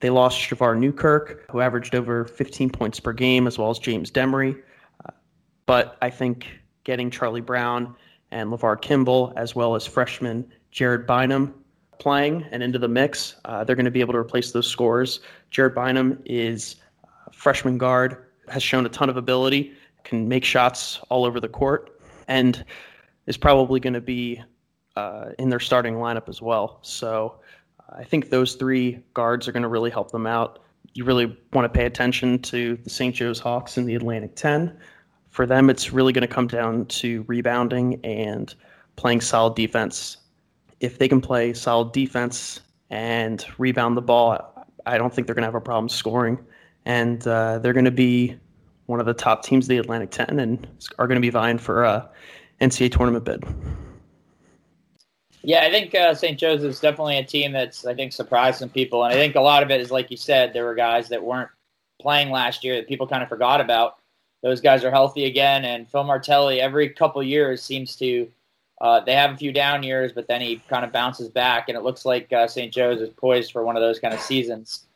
They 0.00 0.10
lost 0.10 0.38
Shavar 0.38 0.78
Newkirk, 0.78 1.50
who 1.50 1.60
averaged 1.60 1.94
over 1.94 2.24
15 2.24 2.70
points 2.70 3.00
per 3.00 3.12
game, 3.12 3.46
as 3.46 3.58
well 3.58 3.70
as 3.70 3.78
James 3.78 4.10
Demery. 4.10 4.60
Uh, 5.04 5.12
but 5.66 5.98
I 6.02 6.10
think 6.10 6.46
getting 6.84 7.10
Charlie 7.10 7.40
Brown 7.40 7.94
and 8.30 8.50
LeVar 8.50 8.80
Kimble, 8.80 9.32
as 9.36 9.54
well 9.54 9.74
as 9.74 9.86
freshman 9.86 10.50
Jared 10.70 11.06
Bynum, 11.06 11.54
playing 11.98 12.46
and 12.52 12.62
into 12.62 12.78
the 12.78 12.88
mix, 12.88 13.36
uh, 13.44 13.64
they're 13.64 13.76
going 13.76 13.84
to 13.84 13.90
be 13.90 14.00
able 14.00 14.12
to 14.12 14.18
replace 14.18 14.52
those 14.52 14.66
scores. 14.66 15.20
Jared 15.50 15.74
Bynum 15.74 16.22
is 16.24 16.76
a 17.26 17.32
freshman 17.32 17.76
guard, 17.76 18.26
has 18.48 18.62
shown 18.62 18.86
a 18.86 18.88
ton 18.88 19.10
of 19.10 19.16
ability, 19.16 19.72
can 20.04 20.28
make 20.28 20.44
shots 20.44 21.00
all 21.08 21.24
over 21.24 21.40
the 21.40 21.48
court, 21.48 22.00
and 22.28 22.64
is 23.26 23.36
probably 23.36 23.80
going 23.80 23.94
to 23.94 24.00
be 24.00 24.40
uh, 24.96 25.30
in 25.38 25.48
their 25.48 25.60
starting 25.60 25.94
lineup 25.94 26.28
as 26.28 26.40
well. 26.40 26.78
So 26.82 27.40
I 27.96 28.04
think 28.04 28.30
those 28.30 28.54
three 28.54 29.00
guards 29.14 29.48
are 29.48 29.52
going 29.52 29.62
to 29.62 29.68
really 29.68 29.90
help 29.90 30.10
them 30.10 30.26
out. 30.26 30.60
You 30.94 31.04
really 31.04 31.36
want 31.52 31.64
to 31.64 31.68
pay 31.68 31.86
attention 31.86 32.40
to 32.40 32.76
the 32.76 32.90
St. 32.90 33.14
Joe's 33.14 33.38
Hawks 33.38 33.78
in 33.78 33.86
the 33.86 33.94
Atlantic 33.94 34.36
10. 34.36 34.76
For 35.30 35.46
them, 35.46 35.70
it's 35.70 35.92
really 35.92 36.12
going 36.12 36.26
to 36.26 36.32
come 36.32 36.46
down 36.46 36.86
to 36.86 37.24
rebounding 37.28 38.00
and 38.04 38.54
playing 38.96 39.20
solid 39.20 39.54
defense. 39.54 40.16
If 40.80 40.98
they 40.98 41.08
can 41.08 41.20
play 41.20 41.52
solid 41.52 41.92
defense 41.92 42.60
and 42.90 43.44
rebound 43.58 43.96
the 43.96 44.02
ball, 44.02 44.66
I 44.86 44.98
don't 44.98 45.12
think 45.12 45.26
they're 45.26 45.34
going 45.34 45.42
to 45.42 45.48
have 45.48 45.54
a 45.54 45.60
problem 45.60 45.88
scoring. 45.88 46.38
And 46.84 47.26
uh, 47.26 47.58
they're 47.58 47.72
going 47.74 47.84
to 47.84 47.90
be 47.90 48.36
one 48.86 49.00
of 49.00 49.06
the 49.06 49.14
top 49.14 49.44
teams 49.44 49.66
of 49.66 49.68
the 49.68 49.78
Atlantic 49.78 50.10
10 50.10 50.40
and 50.40 50.66
are 50.98 51.06
going 51.06 51.16
to 51.16 51.20
be 51.20 51.30
vying 51.30 51.58
for 51.58 51.84
a 51.84 52.08
NCAA 52.60 52.90
tournament 52.90 53.24
bid. 53.24 53.44
Yeah, 55.42 55.60
I 55.62 55.70
think 55.70 55.94
uh, 55.94 56.14
St. 56.14 56.38
Joseph's 56.38 56.76
is 56.76 56.80
definitely 56.80 57.18
a 57.18 57.24
team 57.24 57.52
that's 57.52 57.86
I 57.86 57.94
think 57.94 58.12
surprised 58.12 58.58
some 58.58 58.68
people, 58.68 59.04
and 59.04 59.12
I 59.12 59.16
think 59.16 59.36
a 59.36 59.40
lot 59.40 59.62
of 59.62 59.70
it 59.70 59.80
is 59.80 59.90
like 59.90 60.10
you 60.10 60.16
said, 60.16 60.52
there 60.52 60.64
were 60.64 60.74
guys 60.74 61.08
that 61.08 61.22
weren't 61.22 61.50
playing 62.00 62.30
last 62.30 62.64
year 62.64 62.76
that 62.76 62.88
people 62.88 63.06
kind 63.06 63.22
of 63.22 63.28
forgot 63.28 63.60
about. 63.60 63.96
Those 64.42 64.60
guys 64.60 64.84
are 64.84 64.90
healthy 64.90 65.24
again, 65.24 65.64
and 65.64 65.88
Phil 65.88 66.04
Martelli 66.04 66.60
every 66.60 66.90
couple 66.90 67.22
years 67.22 67.62
seems 67.62 67.96
to 67.96 68.28
uh, 68.80 69.00
they 69.00 69.14
have 69.14 69.32
a 69.32 69.36
few 69.36 69.52
down 69.52 69.82
years, 69.82 70.12
but 70.12 70.28
then 70.28 70.40
he 70.40 70.56
kind 70.68 70.84
of 70.84 70.92
bounces 70.92 71.28
back, 71.28 71.68
and 71.68 71.76
it 71.76 71.82
looks 71.82 72.04
like 72.04 72.32
uh, 72.32 72.46
St. 72.46 72.72
Joe's 72.72 73.00
is 73.00 73.10
poised 73.10 73.52
for 73.52 73.64
one 73.64 73.76
of 73.76 73.82
those 73.82 73.98
kind 73.98 74.14
of 74.14 74.20
seasons. 74.20 74.86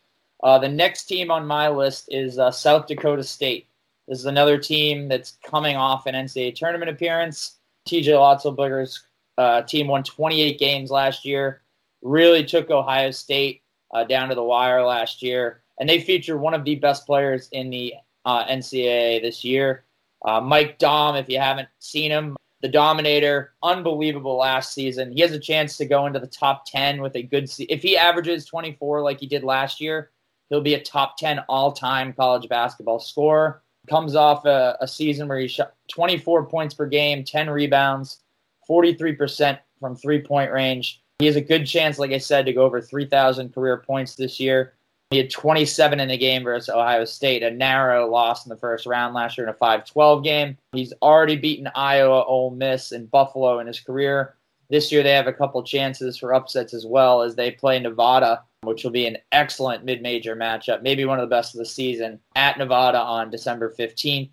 Uh, 0.43 0.59
the 0.59 0.69
next 0.69 1.05
team 1.05 1.31
on 1.31 1.47
my 1.47 1.69
list 1.69 2.09
is 2.11 2.39
uh, 2.39 2.51
South 2.51 2.87
Dakota 2.87 3.23
State. 3.23 3.67
This 4.09 4.19
is 4.19 4.27
another 4.27 4.59
team 4.59 5.09
that's 5.09 5.39
coming 5.45 5.77
off 5.77 6.07
an 6.07 6.15
NCAA 6.15 6.55
tournament 6.55 6.91
appearance. 6.91 7.59
TJ 7.89 8.09
Otzelberger's 8.09 9.05
uh, 9.39 9.63
team 9.63 9.89
won 9.89 10.03
28 10.03 10.59
games 10.59 10.91
last 10.91 11.25
year. 11.25 11.63
Really 12.03 12.45
took 12.45 12.71
Ohio 12.71 13.11
State 13.11 13.63
uh, 13.93 14.05
down 14.05 14.29
to 14.29 14.35
the 14.35 14.43
wire 14.43 14.85
last 14.85 15.23
year, 15.23 15.63
and 15.79 15.89
they 15.89 16.01
feature 16.01 16.39
one 16.39 16.55
of 16.55 16.65
the 16.65 16.75
best 16.75 17.07
players 17.07 17.49
in 17.53 17.71
the 17.71 17.95
uh, 18.25 18.45
NCAA 18.47 19.23
this 19.23 19.45
year. 19.45 19.85
Uh, 20.25 20.41
Mike 20.41 20.79
Daum, 20.79 21.19
if 21.19 21.29
you 21.29 21.39
haven't 21.39 21.69
seen 21.79 22.11
him, 22.11 22.37
the 22.63 22.69
Dominator, 22.69 23.55
unbelievable 23.63 24.37
last 24.37 24.73
season. 24.73 25.13
He 25.13 25.21
has 25.21 25.33
a 25.33 25.39
chance 25.39 25.77
to 25.77 25.85
go 25.85 26.07
into 26.07 26.21
the 26.21 26.29
top 26.29 26.65
10 26.67 27.03
with 27.03 27.17
a 27.17 27.23
good. 27.23 27.51
Se- 27.51 27.67
if 27.69 27.83
he 27.83 27.97
averages 27.97 28.47
24 28.47 29.03
like 29.03 29.19
he 29.19 29.27
did 29.27 29.43
last 29.43 29.81
year, 29.81 30.11
he'll 30.49 30.61
be 30.61 30.75
a 30.75 30.83
top 30.83 31.17
10 31.17 31.41
all-time 31.49 32.13
college 32.13 32.49
basketball 32.49 33.01
scorer. 33.01 33.63
Comes 33.91 34.15
off 34.15 34.45
a, 34.45 34.77
a 34.81 34.87
season 34.87 35.27
where 35.27 35.41
he 35.41 35.49
shot 35.49 35.75
24 35.93 36.47
points 36.47 36.73
per 36.73 36.87
game, 36.87 37.25
10 37.25 37.51
rebounds, 37.51 38.21
43% 38.69 39.59
from 39.81 39.97
three 39.97 40.21
point 40.21 40.53
range. 40.53 41.03
He 41.19 41.27
has 41.27 41.37
a 41.37 41.41
good 41.41 41.67
chance, 41.67 41.99
like 41.99 42.11
I 42.11 42.19
said, 42.19 42.47
to 42.47 42.53
go 42.53 42.63
over 42.63 42.81
3,000 42.81 43.55
career 43.55 43.77
points 43.77 44.17
this 44.17 44.41
year. 44.41 44.75
He 45.13 45.19
had 45.19 45.31
27 45.31 46.01
in 46.01 46.09
the 46.09 46.17
game 46.17 46.43
versus 46.43 46.71
Ohio 46.71 47.05
State, 47.05 47.43
a 47.43 47.51
narrow 47.51 48.11
loss 48.11 48.47
in 48.47 48.51
the 48.51 48.57
first 48.57 48.87
round 48.87 49.15
last 49.15 49.37
year 49.37 49.47
in 49.47 49.53
a 49.53 49.57
5 49.57 49.85
12 49.85 50.25
game. 50.25 50.57
He's 50.73 50.95
already 51.03 51.37
beaten 51.37 51.69
Iowa, 51.75 52.25
Ole 52.25 52.51
Miss, 52.51 52.93
and 52.93 53.11
Buffalo 53.11 53.59
in 53.59 53.67
his 53.67 53.79
career. 53.79 54.37
This 54.71 54.91
year 54.91 55.03
they 55.03 55.13
have 55.13 55.27
a 55.27 55.33
couple 55.33 55.63
chances 55.63 56.17
for 56.17 56.33
upsets 56.33 56.73
as 56.73 56.87
well 56.87 57.21
as 57.21 57.37
they 57.37 57.51
play 57.51 57.79
Nevada, 57.79 58.43
which 58.63 58.85
will 58.85 58.91
be 58.91 59.07
an 59.07 59.19
excellent 59.33 59.85
mid 59.85 60.01
major 60.01 60.35
matchup, 60.35 60.81
maybe 60.81 61.05
one 61.05 61.21
of 61.21 61.29
the 61.29 61.35
best 61.35 61.55
of 61.55 61.59
the 61.59 61.67
season, 61.67 62.19
at 62.35 62.57
Nevada 62.57 62.99
on 62.99 63.31
December 63.31 63.75
15th. 63.79 64.31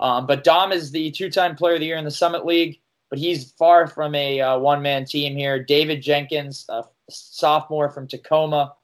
Um, 0.00 0.26
but 0.26 0.42
Daum 0.42 0.72
is 0.72 0.90
the 0.90 1.12
two 1.12 1.30
time 1.30 1.54
player 1.54 1.74
of 1.74 1.80
the 1.80 1.86
year 1.86 1.98
in 1.98 2.04
the 2.04 2.10
Summit 2.10 2.44
League 2.44 2.80
but 3.16 3.22
he's 3.22 3.52
far 3.52 3.86
from 3.86 4.14
a 4.14 4.42
uh, 4.42 4.58
one 4.58 4.82
man 4.82 5.06
team 5.06 5.34
here. 5.34 5.62
David 5.64 6.02
Jenkins, 6.02 6.66
a 6.68 6.84
sophomore 7.08 7.88
from 7.88 8.06
Tacoma, 8.06 8.74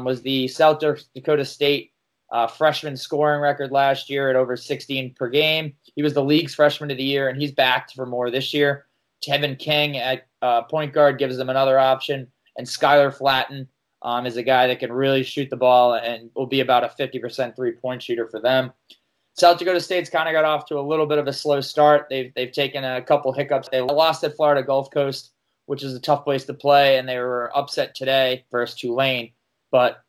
was 0.00 0.22
the 0.22 0.48
South 0.48 0.80
Dakota 1.14 1.44
State 1.44 1.92
uh, 2.32 2.46
freshman 2.46 2.96
scoring 2.96 3.42
record 3.42 3.70
last 3.70 4.08
year 4.08 4.30
at 4.30 4.36
over 4.36 4.56
16 4.56 5.12
per 5.12 5.28
game. 5.28 5.74
He 5.94 6.02
was 6.02 6.14
the 6.14 6.24
league's 6.24 6.54
freshman 6.54 6.90
of 6.90 6.96
the 6.96 7.04
year, 7.04 7.28
and 7.28 7.38
he's 7.38 7.52
backed 7.52 7.92
for 7.92 8.06
more 8.06 8.30
this 8.30 8.54
year. 8.54 8.86
Tevin 9.22 9.58
King 9.58 9.98
at 9.98 10.26
uh, 10.40 10.62
point 10.62 10.94
guard 10.94 11.18
gives 11.18 11.36
them 11.36 11.50
another 11.50 11.78
option, 11.78 12.26
and 12.56 12.66
Skyler 12.66 13.14
Flatten 13.14 13.68
um, 14.00 14.24
is 14.24 14.38
a 14.38 14.42
guy 14.42 14.68
that 14.68 14.80
can 14.80 14.90
really 14.90 15.22
shoot 15.22 15.50
the 15.50 15.56
ball 15.56 15.96
and 15.96 16.30
will 16.34 16.46
be 16.46 16.60
about 16.60 16.82
a 16.82 16.88
50% 16.98 17.54
three 17.54 17.72
point 17.72 18.02
shooter 18.02 18.26
for 18.26 18.40
them. 18.40 18.72
South 19.34 19.58
Dakota 19.58 19.80
State's 19.80 20.10
kind 20.10 20.28
of 20.28 20.32
got 20.32 20.44
off 20.44 20.66
to 20.66 20.78
a 20.78 20.80
little 20.80 21.06
bit 21.06 21.18
of 21.18 21.26
a 21.26 21.32
slow 21.32 21.60
start. 21.60 22.06
They've 22.10 22.32
they've 22.34 22.52
taken 22.52 22.84
a 22.84 23.02
couple 23.02 23.32
hiccups. 23.32 23.68
They 23.68 23.80
lost 23.80 24.24
at 24.24 24.36
Florida 24.36 24.62
Gulf 24.62 24.90
Coast, 24.90 25.32
which 25.66 25.82
is 25.82 25.94
a 25.94 26.00
tough 26.00 26.24
place 26.24 26.44
to 26.44 26.54
play, 26.54 26.98
and 26.98 27.08
they 27.08 27.18
were 27.18 27.50
upset 27.56 27.94
today 27.94 28.44
versus 28.50 28.78
Tulane. 28.78 29.32
But 29.70 30.02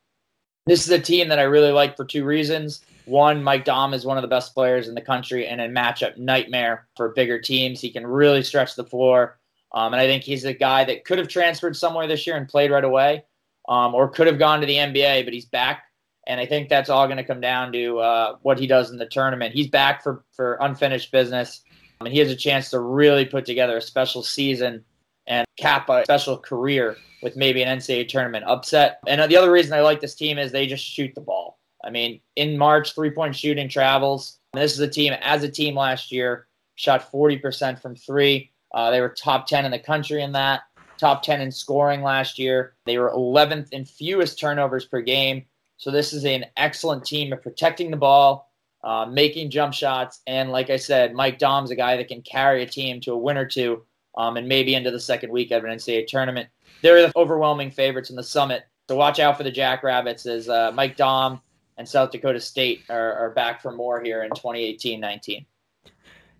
this 0.66 0.86
is 0.86 0.90
a 0.90 0.98
team 0.98 1.28
that 1.28 1.38
I 1.38 1.42
really 1.44 1.72
like 1.72 1.96
for 1.96 2.04
two 2.04 2.24
reasons. 2.24 2.84
One, 3.06 3.42
Mike 3.42 3.64
Daum 3.64 3.94
is 3.94 4.06
one 4.06 4.16
of 4.16 4.22
the 4.22 4.28
best 4.28 4.54
players 4.54 4.88
in 4.88 4.94
the 4.94 5.00
country 5.00 5.46
and 5.46 5.60
a 5.60 5.68
matchup 5.68 6.16
nightmare 6.16 6.86
for 6.96 7.10
bigger 7.10 7.38
teams. 7.38 7.80
He 7.80 7.90
can 7.90 8.06
really 8.06 8.42
stretch 8.42 8.74
the 8.74 8.84
floor. 8.84 9.38
Um, 9.72 9.92
and 9.92 10.00
I 10.00 10.06
think 10.06 10.22
he's 10.22 10.44
a 10.44 10.54
guy 10.54 10.84
that 10.84 11.04
could 11.04 11.18
have 11.18 11.28
transferred 11.28 11.76
somewhere 11.76 12.06
this 12.06 12.26
year 12.26 12.36
and 12.36 12.48
played 12.48 12.70
right 12.70 12.84
away, 12.84 13.24
um, 13.68 13.94
or 13.94 14.08
could 14.08 14.26
have 14.26 14.38
gone 14.38 14.60
to 14.60 14.66
the 14.66 14.76
NBA, 14.76 15.24
but 15.24 15.34
he's 15.34 15.44
back 15.44 15.83
and 16.26 16.40
I 16.40 16.46
think 16.46 16.68
that's 16.68 16.88
all 16.88 17.06
going 17.06 17.18
to 17.18 17.24
come 17.24 17.40
down 17.40 17.72
to 17.72 17.98
uh, 17.98 18.36
what 18.42 18.58
he 18.58 18.66
does 18.66 18.90
in 18.90 18.98
the 18.98 19.06
tournament. 19.06 19.54
He's 19.54 19.68
back 19.68 20.02
for, 20.02 20.24
for 20.32 20.58
unfinished 20.60 21.12
business, 21.12 21.62
and 22.00 22.08
he 22.08 22.18
has 22.18 22.30
a 22.30 22.36
chance 22.36 22.70
to 22.70 22.80
really 22.80 23.24
put 23.24 23.44
together 23.44 23.76
a 23.76 23.82
special 23.82 24.22
season 24.22 24.84
and 25.26 25.46
cap 25.58 25.88
a 25.88 26.04
special 26.04 26.36
career 26.36 26.96
with 27.22 27.36
maybe 27.36 27.62
an 27.62 27.78
NCAA 27.78 28.08
tournament 28.08 28.44
upset. 28.46 29.00
And 29.06 29.30
the 29.30 29.36
other 29.36 29.50
reason 29.50 29.72
I 29.72 29.80
like 29.80 30.00
this 30.00 30.14
team 30.14 30.38
is 30.38 30.52
they 30.52 30.66
just 30.66 30.84
shoot 30.84 31.14
the 31.14 31.20
ball. 31.20 31.58
I 31.82 31.90
mean, 31.90 32.20
in 32.36 32.56
March, 32.56 32.94
three 32.94 33.10
point 33.10 33.36
shooting 33.36 33.68
travels. 33.68 34.38
This 34.52 34.72
is 34.72 34.80
a 34.80 34.88
team, 34.88 35.12
as 35.20 35.42
a 35.42 35.50
team 35.50 35.74
last 35.74 36.12
year, 36.12 36.46
shot 36.76 37.10
40% 37.10 37.80
from 37.80 37.96
three. 37.96 38.50
Uh, 38.72 38.90
they 38.90 39.00
were 39.00 39.10
top 39.10 39.46
10 39.46 39.64
in 39.64 39.70
the 39.70 39.78
country 39.78 40.22
in 40.22 40.32
that, 40.32 40.62
top 40.98 41.22
10 41.22 41.40
in 41.40 41.52
scoring 41.52 42.02
last 42.02 42.38
year. 42.38 42.74
They 42.86 42.98
were 42.98 43.10
11th 43.10 43.68
in 43.72 43.84
fewest 43.84 44.38
turnovers 44.38 44.84
per 44.84 45.00
game 45.00 45.44
so 45.76 45.90
this 45.90 46.12
is 46.12 46.24
an 46.24 46.46
excellent 46.56 47.04
team 47.04 47.32
of 47.32 47.42
protecting 47.42 47.90
the 47.90 47.96
ball. 47.96 48.50
uh, 48.84 49.06
making 49.06 49.48
jump 49.50 49.72
shots, 49.72 50.20
and 50.26 50.50
like 50.50 50.68
I 50.68 50.76
said, 50.76 51.14
Mike 51.14 51.38
Daum's 51.38 51.70
a 51.70 51.74
guy 51.74 51.96
that 51.96 52.06
can 52.06 52.20
carry 52.20 52.62
a 52.62 52.66
team 52.66 53.00
to 53.00 53.12
a 53.12 53.16
win 53.16 53.38
or 53.38 53.46
two, 53.46 53.82
um, 54.18 54.36
and 54.36 54.46
maybe 54.46 54.74
into 54.74 54.90
the 54.90 55.00
second 55.00 55.32
week 55.32 55.50
of 55.52 55.64
an 55.64 55.70
NCAA 55.70 56.06
tournament. 56.06 56.50
They're 56.82 57.00
the 57.00 57.12
overwhelming 57.16 57.70
favorites 57.70 58.10
in 58.10 58.16
the 58.16 58.22
summit, 58.22 58.64
so 58.88 58.96
watch 58.96 59.20
out 59.20 59.38
for 59.38 59.42
the 59.42 59.50
Jackrabbits 59.50 60.26
as 60.26 60.50
uh, 60.50 60.70
Mike 60.74 60.98
Daum 60.98 61.40
and 61.78 61.88
South 61.88 62.10
Dakota 62.10 62.38
State 62.40 62.82
are, 62.90 63.14
are 63.14 63.30
back 63.30 63.62
for 63.62 63.72
more 63.72 64.02
here 64.02 64.22
in 64.22 64.30
2018-19. 64.32 65.46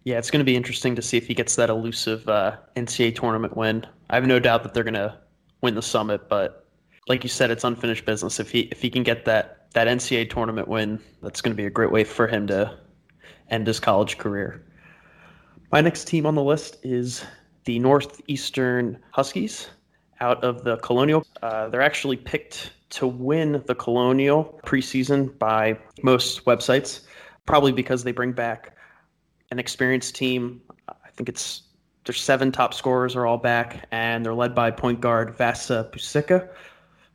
Yeah, 0.04 0.18
it's 0.18 0.30
going 0.30 0.40
to 0.40 0.44
be 0.44 0.54
interesting 0.54 0.94
to 0.96 1.02
see 1.02 1.16
if 1.16 1.26
he 1.26 1.32
gets 1.32 1.56
that 1.56 1.70
elusive 1.70 2.28
uh, 2.28 2.58
NCAA 2.76 3.16
tournament 3.16 3.56
win. 3.56 3.86
I 4.10 4.16
have 4.16 4.26
no 4.26 4.38
doubt 4.38 4.64
that 4.64 4.74
they're 4.74 4.84
going 4.84 4.94
to 4.94 5.18
win 5.62 5.74
the 5.74 5.82
summit, 5.82 6.28
but 6.28 6.63
like 7.08 7.22
you 7.22 7.28
said, 7.28 7.50
it's 7.50 7.64
unfinished 7.64 8.04
business. 8.04 8.40
If 8.40 8.50
he 8.50 8.60
if 8.72 8.80
he 8.80 8.90
can 8.90 9.02
get 9.02 9.24
that 9.24 9.70
that 9.72 9.88
NCAA 9.88 10.30
tournament 10.30 10.68
win, 10.68 11.00
that's 11.22 11.40
going 11.40 11.52
to 11.52 11.56
be 11.56 11.66
a 11.66 11.70
great 11.70 11.90
way 11.90 12.04
for 12.04 12.26
him 12.26 12.46
to 12.46 12.76
end 13.50 13.66
his 13.66 13.80
college 13.80 14.18
career. 14.18 14.64
My 15.72 15.80
next 15.80 16.06
team 16.06 16.26
on 16.26 16.34
the 16.34 16.42
list 16.42 16.76
is 16.82 17.24
the 17.64 17.78
Northeastern 17.78 18.98
Huskies 19.10 19.68
out 20.20 20.42
of 20.44 20.64
the 20.64 20.76
Colonial. 20.78 21.26
Uh, 21.42 21.68
they're 21.68 21.82
actually 21.82 22.16
picked 22.16 22.72
to 22.90 23.06
win 23.06 23.62
the 23.66 23.74
Colonial 23.74 24.60
preseason 24.64 25.36
by 25.38 25.76
most 26.02 26.44
websites, 26.44 27.00
probably 27.44 27.72
because 27.72 28.04
they 28.04 28.12
bring 28.12 28.32
back 28.32 28.76
an 29.50 29.58
experienced 29.58 30.14
team. 30.14 30.60
I 30.88 31.10
think 31.16 31.28
it's 31.28 31.62
their 32.04 32.14
seven 32.14 32.52
top 32.52 32.74
scorers 32.74 33.16
are 33.16 33.26
all 33.26 33.38
back, 33.38 33.88
and 33.90 34.24
they're 34.24 34.34
led 34.34 34.54
by 34.54 34.70
point 34.70 35.00
guard 35.00 35.36
Vasa 35.36 35.90
Pusica, 35.92 36.48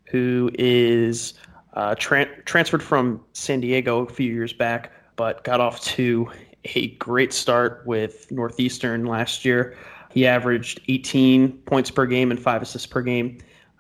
who 0.09 0.49
is 0.55 1.35
uh, 1.73 1.95
tra- 1.95 2.41
transferred 2.43 2.83
from 2.83 3.23
San 3.33 3.59
Diego 3.59 4.05
a 4.05 4.09
few 4.09 4.31
years 4.31 4.53
back, 4.53 4.91
but 5.15 5.43
got 5.43 5.61
off 5.61 5.81
to 5.81 6.29
a 6.75 6.89
great 6.95 7.31
start 7.33 7.83
with 7.85 8.31
Northeastern 8.31 9.05
last 9.05 9.45
year. 9.45 9.77
He 10.11 10.25
averaged 10.25 10.81
18 10.87 11.51
points 11.59 11.91
per 11.91 12.05
game 12.05 12.31
and 12.31 12.39
five 12.39 12.61
assists 12.61 12.87
per 12.87 13.01
game. 13.01 13.37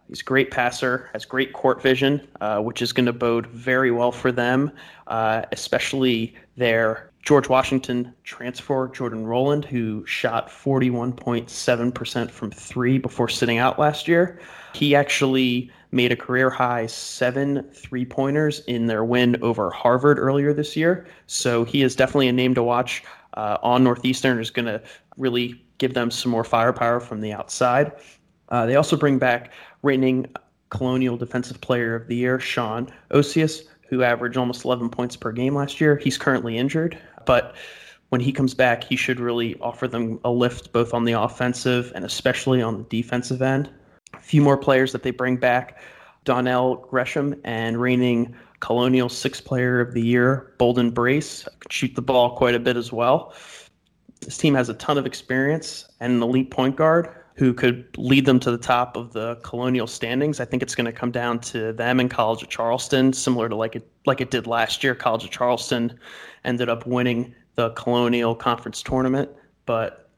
He's 0.07 0.21
a 0.21 0.23
great 0.23 0.49
passer, 0.49 1.09
has 1.13 1.25
great 1.25 1.53
court 1.53 1.81
vision, 1.81 2.27
uh, 2.41 2.59
which 2.61 2.81
is 2.81 2.91
going 2.93 3.05
to 3.05 3.13
bode 3.13 3.45
very 3.47 3.91
well 3.91 4.11
for 4.11 4.31
them, 4.31 4.71
uh, 5.07 5.43
especially 5.51 6.35
their 6.57 7.11
George 7.21 7.47
Washington 7.47 8.13
transfer, 8.23 8.87
Jordan 8.87 9.25
Roland, 9.25 9.65
who 9.65 10.03
shot 10.05 10.49
41.7% 10.49 12.31
from 12.31 12.49
three 12.49 12.97
before 12.97 13.29
sitting 13.29 13.59
out 13.59 13.77
last 13.77 14.07
year. 14.07 14.39
He 14.73 14.95
actually 14.95 15.71
made 15.91 16.11
a 16.11 16.15
career 16.15 16.49
high 16.49 16.85
seven 16.85 17.63
three 17.73 18.05
pointers 18.05 18.61
in 18.61 18.85
their 18.85 19.03
win 19.03 19.41
over 19.41 19.71
Harvard 19.71 20.19
earlier 20.19 20.53
this 20.53 20.75
year. 20.75 21.07
So 21.27 21.63
he 21.63 21.81
is 21.81 21.95
definitely 21.95 22.27
a 22.27 22.33
name 22.33 22.53
to 22.55 22.63
watch 22.63 23.03
uh, 23.35 23.57
on 23.63 23.83
Northeastern, 23.83 24.39
is 24.39 24.49
going 24.49 24.65
to 24.65 24.81
really 25.17 25.61
give 25.77 25.93
them 25.93 26.11
some 26.11 26.31
more 26.31 26.43
firepower 26.43 26.99
from 26.99 27.21
the 27.21 27.33
outside. 27.33 27.91
Uh, 28.49 28.65
they 28.65 28.75
also 28.75 28.97
bring 28.97 29.17
back 29.17 29.51
reigning 29.83 30.25
Colonial 30.69 31.17
Defensive 31.17 31.61
Player 31.61 31.95
of 31.95 32.07
the 32.07 32.15
Year, 32.15 32.39
Shawn 32.39 32.91
Occeus, 33.11 33.63
who 33.87 34.03
averaged 34.03 34.37
almost 34.37 34.65
11 34.65 34.89
points 34.89 35.15
per 35.15 35.31
game 35.31 35.55
last 35.55 35.81
year. 35.81 35.97
He's 35.97 36.17
currently 36.17 36.57
injured, 36.57 36.97
but 37.25 37.55
when 38.09 38.21
he 38.21 38.31
comes 38.31 38.53
back, 38.53 38.83
he 38.83 38.95
should 38.95 39.19
really 39.19 39.55
offer 39.61 39.87
them 39.87 40.19
a 40.23 40.31
lift 40.31 40.71
both 40.73 40.93
on 40.93 41.05
the 41.05 41.13
offensive 41.13 41.91
and 41.95 42.03
especially 42.05 42.61
on 42.61 42.77
the 42.77 42.83
defensive 42.83 43.41
end. 43.41 43.69
A 44.13 44.19
few 44.19 44.41
more 44.41 44.57
players 44.57 44.91
that 44.91 45.03
they 45.03 45.11
bring 45.11 45.37
back 45.37 45.81
Donnell 46.25 46.75
Gresham 46.89 47.39
and 47.43 47.79
reigning 47.79 48.35
Colonial 48.59 49.09
Six 49.09 49.39
Player 49.39 49.79
of 49.79 49.93
the 49.93 50.01
Year, 50.01 50.53
Bolden 50.57 50.91
Brace, 50.91 51.47
could 51.59 51.71
shoot 51.71 51.95
the 51.95 52.01
ball 52.01 52.35
quite 52.35 52.55
a 52.55 52.59
bit 52.59 52.75
as 52.75 52.91
well. 52.91 53.33
This 54.21 54.37
team 54.37 54.53
has 54.55 54.67
a 54.69 54.73
ton 54.73 54.97
of 54.97 55.05
experience 55.05 55.87
and 55.99 56.13
an 56.13 56.21
elite 56.21 56.51
point 56.51 56.75
guard 56.75 57.09
who 57.35 57.53
could 57.53 57.87
lead 57.97 58.25
them 58.25 58.37
to 58.37 58.51
the 58.51 58.57
top 58.57 58.97
of 58.97 59.13
the 59.13 59.37
colonial 59.37 59.87
standings. 59.87 60.41
I 60.41 60.45
think 60.45 60.61
it's 60.61 60.75
going 60.75 60.85
to 60.85 60.91
come 60.91 61.09
down 61.09 61.39
to 61.39 61.71
them 61.71 62.01
and 62.01 62.11
College 62.11 62.43
of 62.43 62.49
Charleston, 62.49 63.13
similar 63.13 63.47
to 63.47 63.55
like 63.55 63.77
it 63.77 63.89
like 64.05 64.19
it 64.19 64.29
did 64.29 64.45
last 64.45 64.83
year. 64.83 64.93
College 64.93 65.23
of 65.23 65.29
Charleston 65.29 65.97
ended 66.43 66.67
up 66.67 66.85
winning 66.85 67.33
the 67.55 67.69
Colonial 67.71 68.35
Conference 68.35 68.83
tournament, 68.83 69.29
but 69.65 70.09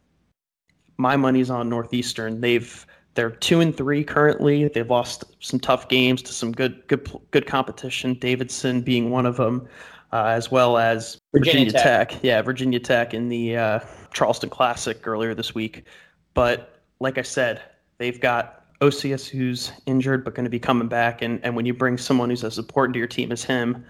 my 0.98 1.16
money's 1.16 1.52
on 1.52 1.70
Northeastern. 1.70 2.42
They've 2.42 2.88
they're 3.14 3.32
two 3.32 3.60
and 3.60 3.76
three 3.76 4.04
currently. 4.04 4.68
They've 4.68 4.90
lost 4.90 5.24
some 5.40 5.60
tough 5.60 5.90
games 5.90 6.22
to 6.24 6.34
some 6.34 6.52
good 6.52 6.86
good 6.88 7.10
good 7.32 7.46
competition. 7.46 8.14
Davidson 8.16 8.82
being 8.82 9.10
one 9.10 9.26
of 9.26 9.38
them, 9.38 9.68
uh, 10.14 10.26
as 10.26 10.50
well 10.50 10.78
as 10.78 11.20
Virginia, 11.34 11.66
Virginia 11.66 11.84
Tech. 11.84 12.10
Tech. 12.10 12.24
Yeah, 12.24 12.42
Virginia 12.42 12.80
Tech 12.80 13.14
in 13.14 13.30
the 13.30 13.58
uh, 13.58 13.80
Charleston 14.14 14.50
Classic 14.50 15.06
earlier 15.06 15.34
this 15.34 15.54
week, 15.54 15.86
but 16.34 16.80
like 17.00 17.18
I 17.18 17.24
said, 17.24 17.62
they've 17.98 18.20
got 18.20 18.64
Occeus 18.80 19.28
who's 19.28 19.72
injured 19.86 20.24
but 20.24 20.34
going 20.34 20.46
to 20.46 20.50
be 20.50 20.60
coming 20.60 20.88
back, 20.88 21.22
and 21.22 21.44
and 21.44 21.56
when 21.56 21.66
you 21.66 21.74
bring 21.74 21.98
someone 21.98 22.30
who's 22.30 22.44
as 22.44 22.58
important 22.58 22.94
to 22.94 23.00
your 23.00 23.08
team 23.08 23.32
as 23.32 23.44
him, 23.44 23.86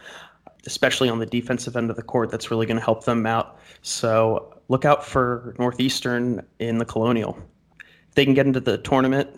especially 0.66 1.10
on 1.10 1.20
the 1.20 1.28
defensive 1.28 1.76
end 1.76 1.92
of 1.92 1.96
the 1.96 2.04
court, 2.04 2.32
that's 2.32 2.50
really 2.50 2.66
going 2.66 2.78
to 2.78 2.84
help 2.84 3.06
them 3.06 3.26
out. 3.26 3.60
So 3.84 4.56
look 4.68 4.84
out 4.84 5.06
for 5.06 5.56
Northeastern 5.60 6.46
in 6.60 6.80
the 6.80 6.86
Colonial. 6.86 7.38
They 8.16 8.26
can 8.26 8.34
get 8.34 8.46
into 8.46 8.60
the 8.60 8.78
tournament, 8.80 9.30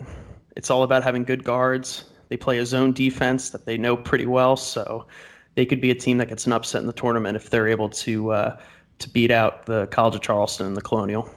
it's 0.56 0.70
all 0.70 0.82
about 0.82 1.02
having 1.02 1.24
good 1.24 1.44
guards. 1.44 2.04
They 2.28 2.36
play 2.36 2.58
a 2.58 2.66
zone 2.66 2.92
defense 2.92 3.50
that 3.50 3.66
they 3.66 3.76
know 3.76 3.96
pretty 3.96 4.26
well, 4.26 4.56
so 4.56 5.06
they 5.54 5.66
could 5.66 5.80
be 5.80 5.90
a 5.90 5.94
team 5.94 6.18
that 6.18 6.28
gets 6.28 6.46
an 6.46 6.52
upset 6.52 6.80
in 6.80 6.86
the 6.86 6.92
tournament 6.92 7.36
if 7.36 7.50
they're 7.50 7.68
able 7.68 7.88
to 7.90 8.30
uh, 8.30 8.60
to 8.98 9.10
beat 9.10 9.30
out 9.30 9.66
the 9.66 9.86
College 9.88 10.14
of 10.14 10.20
Charleston 10.22 10.66
and 10.66 10.76
the 10.76 10.80
Colonial. 10.80 11.28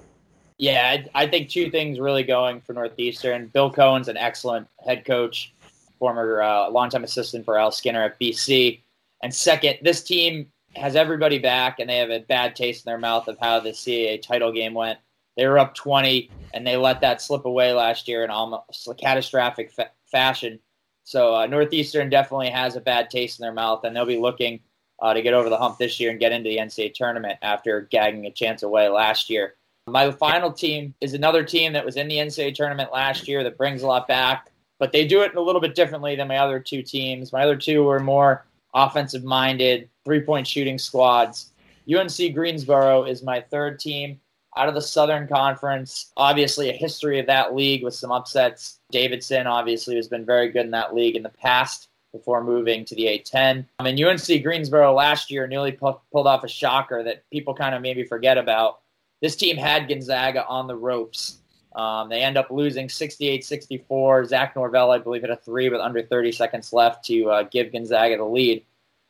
Yeah, 0.57 1.03
I, 1.15 1.23
I, 1.23 1.27
think 1.27 1.49
two 1.49 1.69
things 1.69 1.99
really 1.99 2.23
going 2.23 2.61
for 2.61 2.73
Northeastern. 2.73 3.47
Bill 3.47 3.71
Coen's 3.71 4.07
an 4.07 4.17
excellent 4.17 4.67
head 4.83 5.05
coach, 5.05 5.53
former 5.99 6.41
uh, 6.41 6.69
longtime 6.69 7.03
assistant 7.03 7.45
for 7.45 7.59
Al 7.59 7.71
Skinner 7.71 8.03
at 8.03 8.19
BC. 8.19 8.81
And 9.21 9.33
second, 9.33 9.77
this 9.83 10.03
team 10.03 10.51
has 10.75 10.95
everybody 10.95 11.37
back, 11.37 11.79
and 11.79 11.89
they 11.89 11.97
have 11.97 12.09
a 12.09 12.19
bad 12.21 12.55
taste 12.55 12.85
in 12.85 12.89
their 12.89 12.97
mouth 12.97 13.27
of 13.27 13.37
how 13.39 13.59
the 13.59 13.69
CAA 13.69 14.19
title 14.21 14.51
game 14.51 14.73
went. 14.73 14.97
They 15.37 15.47
were 15.47 15.59
up 15.59 15.75
20, 15.75 16.29
and 16.53 16.65
they 16.65 16.75
let 16.75 16.99
that 17.01 17.21
slip 17.21 17.45
away 17.45 17.71
last 17.71 18.07
year 18.07 18.23
in 18.23 18.31
almost 18.31 18.89
catastrophic 18.97 19.71
fa- 19.71 19.91
fashion. 20.11 20.59
So 21.03 21.35
uh, 21.35 21.45
Northeastern 21.45 22.09
definitely 22.09 22.49
has 22.49 22.75
a 22.75 22.81
bad 22.81 23.09
taste 23.09 23.39
in 23.39 23.43
their 23.43 23.53
mouth, 23.53 23.83
and 23.83 23.95
they'll 23.95 24.05
be 24.05 24.17
looking 24.17 24.59
uh, 24.99 25.13
to 25.13 25.21
get 25.21 25.35
over 25.35 25.49
the 25.49 25.57
hump 25.57 25.77
this 25.77 25.99
year 25.99 26.09
and 26.09 26.19
get 26.19 26.31
into 26.31 26.49
the 26.49 26.57
NCAA 26.57 26.93
tournament 26.95 27.37
after 27.43 27.81
gagging 27.81 28.25
a 28.25 28.31
chance 28.31 28.63
away 28.63 28.89
last 28.89 29.29
year. 29.29 29.53
My 29.87 30.11
final 30.11 30.51
team 30.51 30.95
is 30.99 31.13
another 31.13 31.43
team 31.43 31.71
that 31.73 31.85
was 31.85 31.95
in 31.95 32.07
the 32.07 32.17
NCAA 32.17 32.55
tournament 32.55 32.91
last 32.91 33.27
year 33.27 33.43
that 33.43 33.57
brings 33.57 33.83
a 33.83 33.87
lot 33.87 34.07
back, 34.07 34.51
but 34.79 34.91
they 34.91 35.07
do 35.07 35.21
it 35.21 35.35
a 35.35 35.41
little 35.41 35.61
bit 35.61 35.75
differently 35.75 36.15
than 36.15 36.27
my 36.27 36.37
other 36.37 36.59
two 36.59 36.81
teams. 36.81 37.31
My 37.31 37.43
other 37.43 37.55
two 37.55 37.83
were 37.83 37.99
more 37.99 38.45
offensive 38.73 39.23
minded, 39.23 39.87
three 40.03 40.21
point 40.21 40.47
shooting 40.47 40.77
squads. 40.77 41.51
UNC 41.89 42.33
Greensboro 42.33 43.05
is 43.05 43.23
my 43.23 43.39
third 43.39 43.79
team 43.79 44.19
out 44.57 44.69
of 44.69 44.75
the 44.75 44.81
Southern 44.81 45.27
Conference. 45.27 46.11
Obviously, 46.17 46.69
a 46.69 46.73
history 46.73 47.19
of 47.19 47.27
that 47.27 47.55
league 47.55 47.83
with 47.83 47.93
some 47.93 48.11
upsets. 48.11 48.79
Davidson, 48.91 49.47
obviously, 49.47 49.95
has 49.95 50.07
been 50.07 50.25
very 50.25 50.49
good 50.49 50.65
in 50.65 50.71
that 50.71 50.95
league 50.95 51.15
in 51.15 51.23
the 51.23 51.29
past 51.29 51.89
before 52.11 52.43
moving 52.43 52.85
to 52.85 52.95
the 52.95 53.03
A10. 53.03 53.65
I 53.79 53.83
mean, 53.83 54.03
UNC 54.03 54.43
Greensboro 54.43 54.93
last 54.93 55.29
year 55.29 55.47
nearly 55.47 55.71
pulled 55.71 56.01
off 56.13 56.43
a 56.43 56.47
shocker 56.47 57.03
that 57.03 57.29
people 57.29 57.53
kind 57.53 57.75
of 57.75 57.81
maybe 57.81 58.03
forget 58.03 58.37
about 58.37 58.79
this 59.21 59.35
team 59.35 59.57
had 59.57 59.87
Gonzaga 59.87 60.45
on 60.47 60.67
the 60.67 60.75
ropes. 60.75 61.39
Um, 61.75 62.09
they 62.09 62.21
end 62.21 62.37
up 62.37 62.49
losing 62.49 62.89
68 62.89 63.45
64. 63.45 64.25
Zach 64.25 64.55
Norvell, 64.55 64.91
I 64.91 64.97
believe, 64.97 65.21
hit 65.21 65.29
a 65.29 65.35
three 65.35 65.69
with 65.69 65.81
under 65.81 66.01
30 66.01 66.31
seconds 66.31 66.73
left 66.73 67.05
to 67.05 67.29
uh, 67.29 67.43
give 67.43 67.71
Gonzaga 67.71 68.17
the 68.17 68.23
lead. 68.23 68.65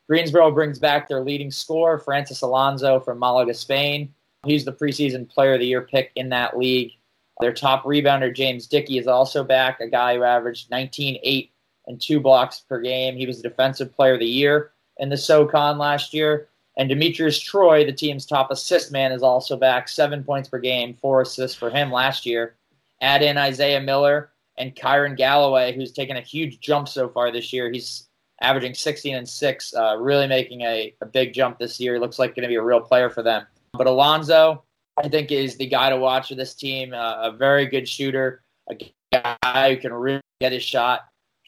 Greensboro 0.10 0.52
brings 0.52 0.80
back 0.80 1.08
their 1.08 1.22
leading 1.22 1.52
scorer, 1.52 2.00
Francis 2.00 2.42
Alonso 2.42 3.00
from 3.00 3.20
Malaga, 3.20 3.54
Spain. 3.54 4.14
He's 4.46 4.66
the 4.66 4.74
preseason 4.74 5.30
player 5.30 5.54
of 5.54 5.60
the 5.60 5.68
year 5.68 5.82
pick 5.82 6.12
in 6.16 6.30
that 6.30 6.58
league. 6.58 6.92
Their 7.40 7.54
top 7.54 7.84
rebounder, 7.84 8.34
James 8.34 8.68
Dickey, 8.68 8.98
is 8.98 9.08
also 9.08 9.44
back, 9.44 9.80
a 9.80 9.88
guy 9.88 10.16
who 10.16 10.24
averaged 10.24 10.72
19, 10.72 11.20
8, 11.22 11.52
and 11.88 12.02
2 12.02 12.20
blocks 12.20 12.62
per 12.62 12.82
game. 12.82 13.16
He 13.16 13.28
was 13.28 13.42
the 13.42 13.50
defensive 13.50 13.94
player 13.96 14.14
of 14.14 14.20
the 14.20 14.26
year 14.26 14.72
in 14.98 15.10
the 15.10 15.18
SoCon 15.18 15.78
last 15.78 16.14
year. 16.14 16.50
And 16.78 16.90
Demetrius 16.90 17.40
Troy, 17.40 17.86
the 17.86 17.92
team's 17.92 18.26
top 18.26 18.52
assist 18.52 18.92
man, 18.92 19.12
is 19.12 19.24
also 19.24 19.58
back. 19.58 19.88
Seven 19.88 20.24
points 20.24 20.50
per 20.50 20.60
game, 20.60 20.96
four 21.02 21.22
assists 21.22 21.58
for 21.58 21.70
him 21.70 21.92
last 21.92 22.26
year. 22.26 22.56
Add 23.02 23.24
in 23.24 23.38
Isaiah 23.38 23.82
Miller 23.82 24.32
and 24.58 24.76
Kyrin 24.76 25.18
Galloway, 25.18 25.74
who's 25.74 25.92
taken 25.92 26.18
a 26.18 26.22
huge 26.22 26.60
jump 26.60 26.88
so 26.88 27.10
far 27.10 27.32
this 27.32 27.52
year. 27.52 27.72
He's 27.72 28.08
averaging 28.42 28.76
16 28.76 29.16
and 29.16 29.28
6, 29.28 29.74
uh, 29.76 29.98
really 29.98 30.28
making 30.28 30.62
a, 30.62 30.94
a 31.02 31.06
big 31.06 31.34
jump 31.34 31.58
this 31.58 31.80
year. 31.80 31.96
He 31.96 32.00
looks 32.00 32.20
like 32.20 32.36
going 32.36 32.44
to 32.44 32.50
be 32.50 32.56
a 32.56 32.64
real 32.64 32.82
player 32.82 33.10
for 33.10 33.24
them. 33.24 33.46
But 33.78 33.88
Alonso, 33.88 34.64
I 34.98 35.08
think, 35.08 35.32
is 35.32 35.58
the 35.58 35.68
guy 35.68 35.90
to 35.90 35.98
watch 35.98 36.30
for 36.30 36.36
this 36.36 36.54
team. 36.54 36.94
Uh, 36.94 37.16
a 37.24 37.32
very 37.32 37.66
good 37.68 37.88
shooter, 37.88 38.44
a 38.70 38.76
guy 39.12 39.74
who 39.74 39.78
can 39.78 39.94
really 39.94 40.22
get 40.42 40.52
his 40.52 40.64
shot. 40.64 41.02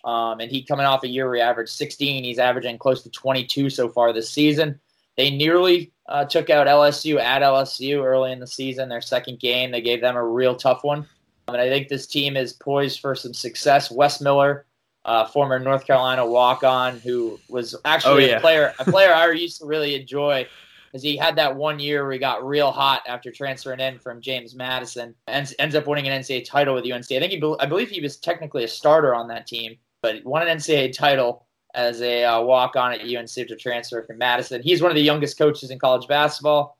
Um, 0.06 0.40
and 0.40 0.50
he 0.50 0.64
coming 0.64 0.86
off 0.86 1.04
a 1.04 1.08
year 1.08 1.26
where 1.26 1.36
he 1.36 1.42
averaged 1.42 1.72
16, 1.72 2.24
he's 2.24 2.40
averaging 2.40 2.78
close 2.78 3.04
to 3.04 3.10
22 3.10 3.70
so 3.70 3.90
far 3.90 4.14
this 4.14 4.30
season. 4.30 4.80
They 5.18 5.30
nearly 5.30 5.92
uh, 6.08 6.24
took 6.24 6.50
out 6.50 6.68
LSU 6.68 7.20
at 7.20 7.42
LSU 7.42 8.04
early 8.04 8.32
in 8.32 8.40
the 8.40 8.48
season. 8.48 8.88
Their 8.88 9.02
second 9.02 9.40
game, 9.40 9.72
they 9.72 9.82
gave 9.82 10.00
them 10.00 10.16
a 10.16 10.26
real 10.26 10.56
tough 10.56 10.84
one. 10.84 11.06
And 11.50 11.58
I 11.58 11.68
think 11.68 11.90
this 11.90 12.08
team 12.08 12.38
is 12.38 12.54
poised 12.54 13.02
for 13.02 13.16
some 13.16 13.34
success. 13.34 13.92
Wes 13.92 14.22
Miller, 14.22 14.66
uh, 15.04 15.26
former 15.26 15.60
North 15.60 15.86
Carolina 15.86 16.26
walk-on, 16.26 17.00
who 17.00 17.38
was 17.50 17.76
actually 17.84 18.26
Oh, 18.26 18.28
yeah. 18.28 18.38
a 18.38 18.42
player, 18.42 18.74
a 18.80 18.86
player 18.86 19.14
I 19.14 19.30
used 19.32 19.60
to 19.60 19.66
really 19.66 19.96
enjoy 19.96 20.48
because 20.90 21.04
he 21.04 21.16
had 21.16 21.36
that 21.36 21.56
one 21.56 21.80
year 21.80 22.04
where 22.04 22.14
he 22.14 22.20
got 22.20 22.46
real 22.46 22.72
hot 22.72 23.04
after 23.08 23.32
transferring 23.32 23.80
in 23.80 24.00
from 24.00 24.22
James 24.22 24.56
Madison 24.56 25.14
and 25.28 25.54
ends 25.60 25.76
up 25.76 25.86
winning 25.86 26.08
an 26.08 26.20
NCAA 26.22 26.46
title 26.46 26.74
with 26.74 26.84
UNC. 26.84 27.12
I 27.12 27.20
think 27.20 27.32
he, 27.32 27.56
I 27.60 27.66
believe 27.68 27.90
he 27.90 28.02
was 28.02 28.18
technically 28.18 28.64
a 28.64 28.68
starter 28.68 29.14
on 29.14 29.28
that 29.28 29.46
team, 29.46 29.78
but 30.02 30.24
won 30.26 30.48
an 30.48 30.58
NCAA 30.58 30.94
title 30.94 31.46
as 31.76 32.02
a 32.02 32.26
uh, 32.26 32.42
walk 32.42 32.76
on 32.76 32.94
at 32.94 33.02
UNC 33.02 33.30
to 33.30 33.56
transfer 33.56 34.02
from 34.04 34.18
Madison. 34.18 34.64
He's 34.64 34.82
one 34.82 34.90
of 34.90 34.96
the 34.96 35.04
youngest 35.04 35.38
coaches 35.38 35.70
in 35.70 35.78
college 35.78 36.08
basketball. 36.08 36.80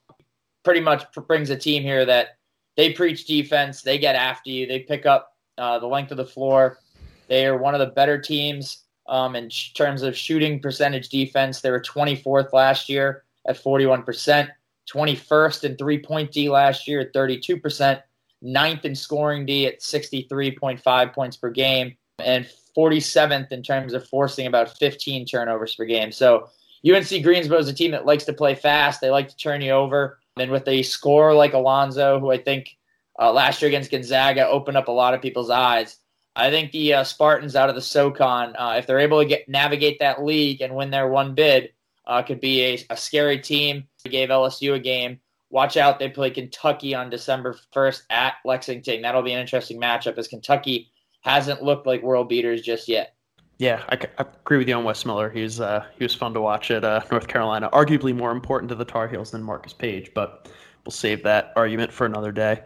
Pretty 0.64 0.82
much 0.82 1.06
brings 1.28 1.52
a 1.52 1.56
team 1.56 1.84
here 1.84 2.06
that 2.06 2.38
they 2.76 2.94
preach 2.94 3.28
defense, 3.28 3.82
they 3.84 4.00
get 4.00 4.16
after 4.16 4.50
you, 4.50 4.66
they 4.66 4.80
pick 4.80 5.06
up 5.06 5.34
uh, 5.58 5.78
the 5.78 5.88
length 5.88 6.12
of 6.12 6.18
the 6.18 6.26
floor. 6.26 6.80
They 7.28 7.46
are 7.46 7.58
one 7.58 7.76
of 7.76 7.80
the 7.80 7.94
better 7.94 8.20
teams 8.20 8.86
um, 9.08 9.36
in 9.36 9.50
sh- 9.50 9.74
terms 9.74 10.02
of 10.02 10.18
shooting 10.18 10.60
percentage 10.60 11.10
defense. 11.10 11.62
They 11.62 11.70
were 11.70 11.82
24th 11.82 12.54
last 12.54 12.90
year 12.90 13.24
at 13.48 13.62
41%, 13.62 14.50
21st 14.92 15.64
in 15.64 15.78
three 15.78 16.00
point 16.00 16.32
D 16.32 16.50
last 16.50 16.88
year 16.88 17.00
at 17.00 17.14
32%, 17.14 18.02
ninth 18.42 18.86
in 18.86 18.96
scoring 18.96 19.46
D 19.46 19.68
at 19.68 19.80
63.5 19.80 21.14
points 21.14 21.38
per 21.38 21.50
game, 21.50 21.96
and 22.20 22.48
47th 22.78 23.52
in 23.52 23.64
terms 23.64 23.94
of 23.94 24.08
forcing 24.08 24.48
about 24.48 24.78
15 24.78 25.26
turnovers 25.26 25.76
per 25.76 25.86
game. 25.86 26.12
So 26.12 26.50
UNC 26.88 27.24
Greensboro 27.24 27.60
is 27.60 27.68
a 27.68 27.74
team 27.74 27.92
that 27.92 28.06
likes 28.06 28.26
to 28.26 28.34
play 28.34 28.56
fast. 28.56 29.02
They 29.02 29.10
like 29.10 29.28
to 29.30 29.38
turn 29.38 29.62
you 29.62 29.72
over. 29.72 30.20
And 30.38 30.52
with 30.52 30.68
a 30.68 30.84
scorer 30.84 31.34
like 31.34 31.54
Alonso, 31.54 32.20
who 32.20 32.32
I 32.32 32.38
think 32.38 32.78
uh, 33.20 33.34
last 33.34 33.62
year 33.62 33.68
against 33.68 33.92
Gonzaga 33.92 34.48
opened 34.48 34.78
up 34.78 34.88
a 34.88 34.92
lot 34.92 35.14
of 35.14 35.22
people's 35.22 35.50
eyes, 35.50 35.98
I 36.36 36.50
think 36.50 36.72
the 36.72 36.94
uh, 36.94 37.04
Spartans 37.04 37.56
out 37.56 37.70
of 37.70 37.76
the 37.76 37.82
SoCon, 37.82 38.56
uh, 38.56 38.76
if 38.78 38.88
they're 38.88 39.00
able 39.00 39.20
to 39.20 39.26
get 39.26 39.50
navigate 39.50 40.00
that 40.00 40.24
league 40.24 40.62
and 40.62 40.76
win 40.76 40.90
their 40.90 41.10
one 41.10 41.36
bid, 41.36 41.74
uh, 42.10 42.24
could 42.24 42.42
be 42.42 42.62
a, 42.64 42.86
a 42.90 42.98
scary 42.98 43.40
team. 43.40 43.88
They 44.04 44.10
gave 44.10 44.30
LSU 44.30 44.74
a 44.74 44.80
game. 44.80 45.20
Watch 45.52 45.78
out, 45.78 46.00
they 46.00 46.10
play 46.10 46.30
Kentucky 46.30 46.94
on 46.94 47.10
December 47.10 47.56
1st 47.74 48.02
at 48.10 48.34
Lexington. 48.46 49.02
That'll 49.02 49.24
be 49.24 49.34
an 49.34 49.40
interesting 49.40 49.80
matchup 49.80 50.18
as 50.18 50.28
Kentucky 50.28 50.92
hasn't 51.22 51.64
looked 51.64 51.88
like 51.88 52.04
world 52.04 52.30
beaters 52.30 52.62
just 52.62 52.88
yet. 52.88 53.16
Yeah, 53.58 53.84
I, 53.90 53.98
I 54.18 54.26
agree 54.42 54.58
with 54.58 54.70
you 54.70 54.76
on 54.76 54.84
Wes 54.84 55.06
Miller. 55.06 55.30
He 55.30 55.42
was 55.42 55.60
uh, 55.60 55.86
he 55.98 56.06
was 56.06 56.16
fun 56.16 56.34
to 56.34 56.42
watch 56.42 56.72
at 56.72 56.86
uh, 56.86 57.02
North 57.12 57.28
Carolina. 57.28 57.70
Arguably 57.74 58.16
more 58.16 58.32
important 58.32 58.70
to 58.70 58.76
the 58.76 58.86
Tar 58.86 59.08
Heels 59.08 59.32
than 59.32 59.44
Marcus 59.44 59.74
Paige, 59.74 60.12
but 60.14 60.50
we'll 60.86 60.92
save 60.92 61.24
that 61.24 61.52
argument 61.56 61.92
for 61.92 62.06
another 62.06 62.32
day. 62.32 62.64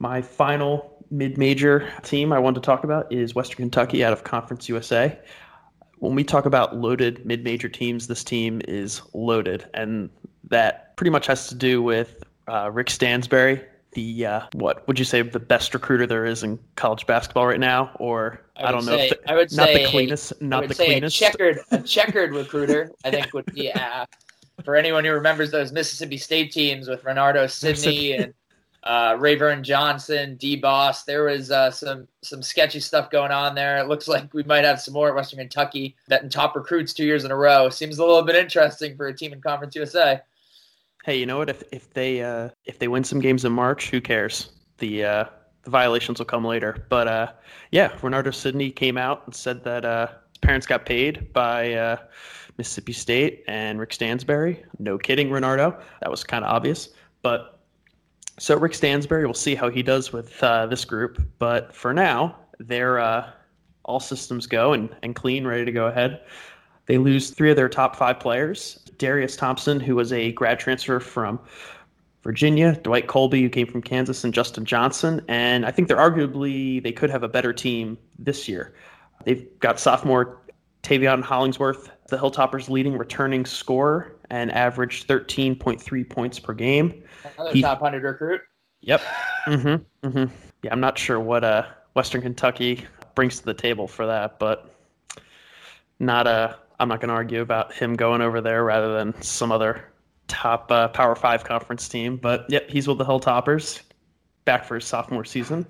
My 0.00 0.20
final 0.20 0.98
mid-major 1.10 1.90
team 2.02 2.32
I 2.32 2.38
want 2.40 2.56
to 2.56 2.60
talk 2.60 2.84
about 2.84 3.10
is 3.12 3.34
Western 3.34 3.56
Kentucky 3.56 4.04
out 4.04 4.12
of 4.12 4.24
Conference 4.24 4.68
USA. 4.68 5.18
When 5.98 6.14
we 6.14 6.24
talk 6.24 6.44
about 6.46 6.76
loaded 6.76 7.24
mid-major 7.24 7.68
teams, 7.68 8.06
this 8.08 8.24
team 8.24 8.60
is 8.66 9.00
loaded, 9.14 9.66
and 9.74 10.10
that 10.48 10.96
pretty 10.96 11.10
much 11.10 11.26
has 11.26 11.48
to 11.48 11.54
do 11.54 11.82
with 11.82 12.22
uh, 12.48 12.70
Rick 12.70 12.90
Stansbury, 12.90 13.62
the 13.92 14.26
uh, 14.26 14.40
what 14.54 14.86
would 14.88 14.98
you 14.98 15.04
say 15.04 15.22
the 15.22 15.38
best 15.38 15.72
recruiter 15.72 16.06
there 16.06 16.26
is 16.26 16.42
in 16.42 16.58
college 16.76 17.06
basketball 17.06 17.46
right 17.46 17.60
now, 17.60 17.92
or 18.00 18.40
I 18.56 18.64
I, 18.64 18.72
don't 18.72 18.84
know, 18.84 18.94
if 18.94 19.10
the, 19.10 19.30
I 19.30 19.34
would 19.36 19.52
not 19.52 19.68
say- 19.68 19.84
the 19.84 19.88
cleanest, 19.90 20.32
I 20.40 20.44
not 20.44 20.60
would 20.62 20.70
the 20.70 20.74
say 20.74 20.86
cleanest. 20.86 21.16
a 21.16 21.18
checkered 21.24 21.58
a 21.70 21.78
checkered 21.84 22.34
recruiter. 22.34 22.90
I 23.04 23.10
think 23.10 23.32
would 23.32 23.46
be 23.54 23.72
uh, 23.72 24.04
for 24.64 24.74
anyone 24.76 25.04
who 25.04 25.12
remembers 25.12 25.50
those 25.52 25.72
Mississippi 25.72 26.18
State 26.18 26.52
teams 26.52 26.88
with 26.88 27.02
Renardo 27.04 27.48
Sidney 27.50 28.12
and 28.14 28.34
uh, 28.84 29.14
Ravern 29.14 29.62
Johnson, 29.62 30.36
Dee 30.36 30.56
Bost. 30.56 31.06
There 31.06 31.24
was 31.24 31.50
uh, 31.50 31.70
some 31.70 32.06
some 32.22 32.42
sketchy 32.42 32.80
stuff 32.80 33.10
going 33.10 33.32
on 33.32 33.54
there. 33.54 33.78
It 33.78 33.88
looks 33.88 34.08
like 34.14 34.32
we 34.34 34.42
might 34.44 34.64
have 34.64 34.80
some 34.80 34.94
more 34.94 35.08
at 35.08 35.14
Western 35.14 35.38
Kentucky. 35.38 35.96
Betting 36.08 36.28
top 36.28 36.54
recruits 36.54 36.92
two 36.92 37.04
years 37.04 37.24
in 37.24 37.30
a 37.30 37.36
row 37.36 37.68
seems 37.70 37.98
a 37.98 38.04
little 38.04 38.22
bit 38.22 38.36
interesting 38.36 38.96
for 38.96 39.06
a 39.06 39.16
team 39.16 39.32
in 39.32 39.40
Conference 39.40 39.74
USA. 39.74 40.20
Hey, 41.04 41.18
you 41.18 41.26
know 41.26 41.38
what? 41.38 41.50
If 41.50 41.62
if 41.72 41.92
they 41.92 42.22
uh, 42.22 42.50
if 42.64 42.78
they 42.78 42.88
win 42.88 43.04
some 43.04 43.20
games 43.20 43.44
in 43.44 43.52
March, 43.52 43.90
who 43.90 44.00
cares? 44.00 44.50
The 44.78 45.04
uh, 45.04 45.24
the 45.62 45.70
violations 45.70 46.18
will 46.18 46.26
come 46.26 46.44
later. 46.44 46.86
But 46.88 47.08
uh, 47.08 47.32
yeah, 47.70 47.88
Renardo 48.00 48.34
Sidney 48.34 48.70
came 48.70 48.98
out 48.98 49.22
and 49.24 49.34
said 49.34 49.64
that 49.64 49.84
uh, 49.84 50.08
his 50.28 50.38
parents 50.38 50.66
got 50.66 50.84
paid 50.84 51.32
by 51.32 51.72
uh, 51.72 51.96
Mississippi 52.58 52.92
State 52.92 53.44
and 53.48 53.80
Rick 53.80 53.94
Stansbury. 53.94 54.62
No 54.78 54.98
kidding, 54.98 55.30
Renardo. 55.30 55.80
That 56.00 56.10
was 56.10 56.22
kind 56.22 56.44
of 56.44 56.50
obvious. 56.50 56.90
But 57.22 57.53
so 58.38 58.56
Rick 58.58 58.74
Stansbury, 58.74 59.24
we'll 59.24 59.34
see 59.34 59.54
how 59.54 59.70
he 59.70 59.82
does 59.82 60.12
with 60.12 60.42
uh, 60.42 60.66
this 60.66 60.84
group. 60.84 61.22
But 61.38 61.74
for 61.74 61.94
now, 61.94 62.36
they're 62.58 62.98
uh, 62.98 63.30
all 63.84 64.00
systems 64.00 64.46
go 64.46 64.72
and, 64.72 64.94
and 65.02 65.14
clean, 65.14 65.46
ready 65.46 65.64
to 65.64 65.72
go 65.72 65.86
ahead. 65.86 66.20
They 66.86 66.98
lose 66.98 67.30
three 67.30 67.50
of 67.50 67.56
their 67.56 67.68
top 67.68 67.96
five 67.96 68.20
players. 68.20 68.80
Darius 68.98 69.36
Thompson, 69.36 69.80
who 69.80 69.94
was 69.96 70.12
a 70.12 70.32
grad 70.32 70.58
transfer 70.58 71.00
from 71.00 71.40
Virginia, 72.22 72.74
Dwight 72.82 73.06
Coleby, 73.06 73.40
who 73.40 73.48
came 73.48 73.66
from 73.66 73.82
Kansas, 73.82 74.24
and 74.24 74.32
Justin 74.32 74.64
Johnson. 74.64 75.22
And 75.28 75.66
I 75.66 75.70
think 75.70 75.88
they're 75.88 75.96
arguably 75.96 76.82
they 76.82 76.92
could 76.92 77.10
have 77.10 77.22
a 77.22 77.28
better 77.28 77.52
team 77.52 77.98
this 78.18 78.48
year. 78.48 78.74
They've 79.24 79.46
got 79.60 79.78
sophomore 79.78 80.40
Taveion 80.82 81.22
Hollingsworth, 81.22 81.90
the 82.08 82.16
Hilltoppers' 82.16 82.68
leading 82.68 82.96
returning 82.98 83.46
scorer, 83.46 84.13
and 84.34 84.50
averaged 84.50 85.06
13.3 85.06 86.10
points 86.10 86.40
per 86.40 86.52
game. 86.52 87.04
Another 87.38 87.52
He- 87.52 87.62
top 87.62 87.78
hundred 87.78 88.02
recruit. 88.02 88.40
Yep. 88.80 89.00
Mm-hmm. 89.46 90.08
Mm-hmm. 90.08 90.34
Yeah, 90.64 90.72
I'm 90.72 90.80
not 90.80 90.98
sure 90.98 91.20
what 91.20 91.44
uh, 91.44 91.66
Western 91.94 92.20
Kentucky 92.20 92.84
brings 93.14 93.38
to 93.38 93.44
the 93.44 93.54
table 93.54 93.86
for 93.86 94.06
that, 94.06 94.38
but 94.40 94.74
not 96.00 96.26
uh, 96.26 96.54
I'm 96.80 96.88
not 96.88 97.00
going 97.00 97.08
to 97.10 97.14
argue 97.14 97.40
about 97.42 97.72
him 97.72 97.94
going 97.94 98.20
over 98.20 98.40
there 98.40 98.64
rather 98.64 98.92
than 98.92 99.20
some 99.22 99.52
other 99.52 99.84
top 100.26 100.70
uh, 100.72 100.88
Power 100.88 101.14
Five 101.14 101.44
conference 101.44 101.88
team. 101.88 102.16
But 102.16 102.44
yep, 102.50 102.68
he's 102.68 102.88
with 102.88 102.98
the 102.98 103.04
Hilltoppers, 103.04 103.82
back 104.44 104.64
for 104.64 104.74
his 104.74 104.84
sophomore 104.84 105.24
season. 105.24 105.64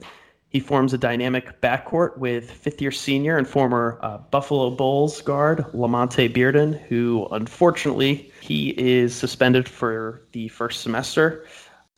He 0.54 0.60
forms 0.60 0.92
a 0.92 0.98
dynamic 0.98 1.60
backcourt 1.60 2.16
with 2.16 2.48
fifth-year 2.48 2.92
senior 2.92 3.36
and 3.36 3.48
former 3.48 3.98
uh, 4.02 4.18
Buffalo 4.18 4.70
Bulls 4.70 5.20
guard 5.20 5.66
Lamonte 5.74 6.32
Bearden, 6.32 6.80
who 6.82 7.26
unfortunately 7.32 8.30
he 8.40 8.68
is 8.78 9.16
suspended 9.16 9.68
for 9.68 10.22
the 10.30 10.46
first 10.46 10.82
semester. 10.82 11.44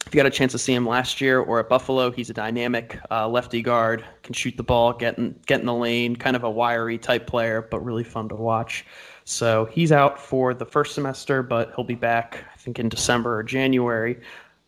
If 0.06 0.14
you 0.14 0.18
got 0.18 0.24
a 0.24 0.30
chance 0.30 0.52
to 0.52 0.58
see 0.58 0.72
him 0.72 0.88
last 0.88 1.20
year 1.20 1.38
or 1.38 1.60
at 1.60 1.68
Buffalo, 1.68 2.10
he's 2.10 2.30
a 2.30 2.32
dynamic 2.32 2.98
uh, 3.10 3.28
lefty 3.28 3.60
guard, 3.60 4.02
can 4.22 4.32
shoot 4.32 4.56
the 4.56 4.62
ball, 4.62 4.94
get 4.94 5.18
in, 5.18 5.38
get 5.44 5.60
in 5.60 5.66
the 5.66 5.74
lane, 5.74 6.16
kind 6.16 6.34
of 6.34 6.42
a 6.42 6.50
wiry 6.50 6.96
type 6.96 7.26
player, 7.26 7.68
but 7.70 7.84
really 7.84 8.04
fun 8.04 8.26
to 8.30 8.36
watch. 8.36 8.86
So 9.24 9.66
he's 9.66 9.92
out 9.92 10.18
for 10.18 10.54
the 10.54 10.64
first 10.64 10.94
semester, 10.94 11.42
but 11.42 11.74
he'll 11.76 11.84
be 11.84 11.94
back, 11.94 12.42
I 12.54 12.56
think, 12.56 12.78
in 12.78 12.88
December 12.88 13.36
or 13.36 13.42
January. 13.42 14.18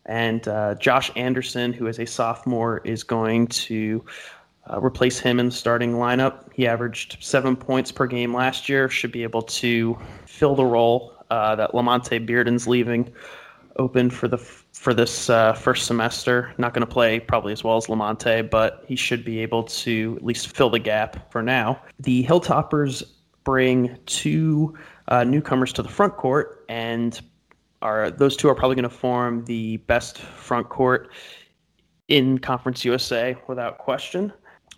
And 0.09 0.47
uh, 0.47 0.73
Josh 0.75 1.11
Anderson, 1.15 1.71
who 1.71 1.85
is 1.85 1.99
a 1.99 2.05
sophomore, 2.05 2.81
is 2.83 3.03
going 3.03 3.45
to 3.47 4.03
uh, 4.67 4.81
replace 4.81 5.19
him 5.19 5.39
in 5.39 5.45
the 5.45 5.51
starting 5.51 5.93
lineup. 5.93 6.51
He 6.51 6.65
averaged 6.65 7.17
seven 7.21 7.55
points 7.55 7.91
per 7.91 8.07
game 8.07 8.33
last 8.33 8.67
year, 8.67 8.89
should 8.89 9.11
be 9.11 9.21
able 9.21 9.43
to 9.43 9.97
fill 10.25 10.55
the 10.55 10.65
role 10.65 11.13
uh, 11.29 11.55
that 11.57 11.73
Lamonte 11.73 12.25
Bearden's 12.25 12.67
leaving 12.67 13.13
open 13.75 14.09
for 14.09 14.27
the 14.27 14.39
for 14.39 14.95
this 14.95 15.29
uh, 15.29 15.53
first 15.53 15.85
semester. 15.85 16.55
Not 16.57 16.73
going 16.73 16.85
to 16.85 16.91
play 16.91 17.19
probably 17.19 17.53
as 17.53 17.63
well 17.63 17.77
as 17.77 17.85
Lamonte, 17.85 18.49
but 18.49 18.83
he 18.87 18.95
should 18.95 19.23
be 19.23 19.39
able 19.39 19.63
to 19.63 20.15
at 20.17 20.25
least 20.25 20.55
fill 20.55 20.71
the 20.71 20.79
gap 20.79 21.31
for 21.31 21.43
now. 21.43 21.79
The 21.99 22.23
Hilltoppers 22.23 23.03
bring 23.43 23.95
two 24.07 24.75
uh, 25.07 25.23
newcomers 25.23 25.71
to 25.73 25.83
the 25.83 25.89
front 25.89 26.17
court, 26.17 26.65
and 26.67 27.21
are 27.81 28.11
those 28.11 28.35
two 28.35 28.49
are 28.49 28.55
probably 28.55 28.75
going 28.75 28.83
to 28.83 28.95
form 28.95 29.45
the 29.45 29.77
best 29.77 30.17
front 30.19 30.69
court 30.69 31.09
in 32.07 32.39
Conference 32.39 32.83
USA 32.83 33.37
without 33.47 33.77
question. 33.77 34.33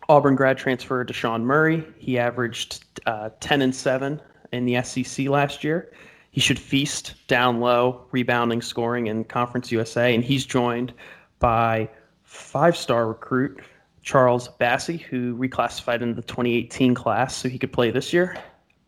Auburn 0.10 0.36
grad 0.36 0.58
transfer 0.58 1.04
Desean 1.06 1.44
Murray. 1.44 1.86
He 1.98 2.20
averaged 2.20 2.84
uh, 3.06 3.30
10 3.40 3.62
and 3.62 3.76
7 3.76 4.22
in 4.52 4.66
the 4.66 4.82
SEC 4.84 5.28
last 5.28 5.64
year. 5.64 5.92
He 6.32 6.42
should 6.42 6.60
feast 6.60 7.16
down 7.28 7.60
low, 7.60 8.06
rebounding, 8.12 8.62
scoring 8.62 9.08
in 9.08 9.24
Conference 9.26 9.72
USA, 9.72 10.14
and 10.16 10.24
he's 10.24 10.46
joined 10.46 10.94
by 11.40 11.90
five-star 12.24 13.08
recruit 13.08 13.62
Charles 14.02 14.50
Bassey, 14.60 15.00
who 15.00 15.36
reclassified 15.38 16.02
in 16.02 16.16
the 16.16 16.22
2018 16.22 16.96
class, 16.96 17.36
so 17.36 17.50
he 17.50 17.60
could 17.60 17.74
play 17.74 17.92
this 17.92 18.14
year. 18.14 18.38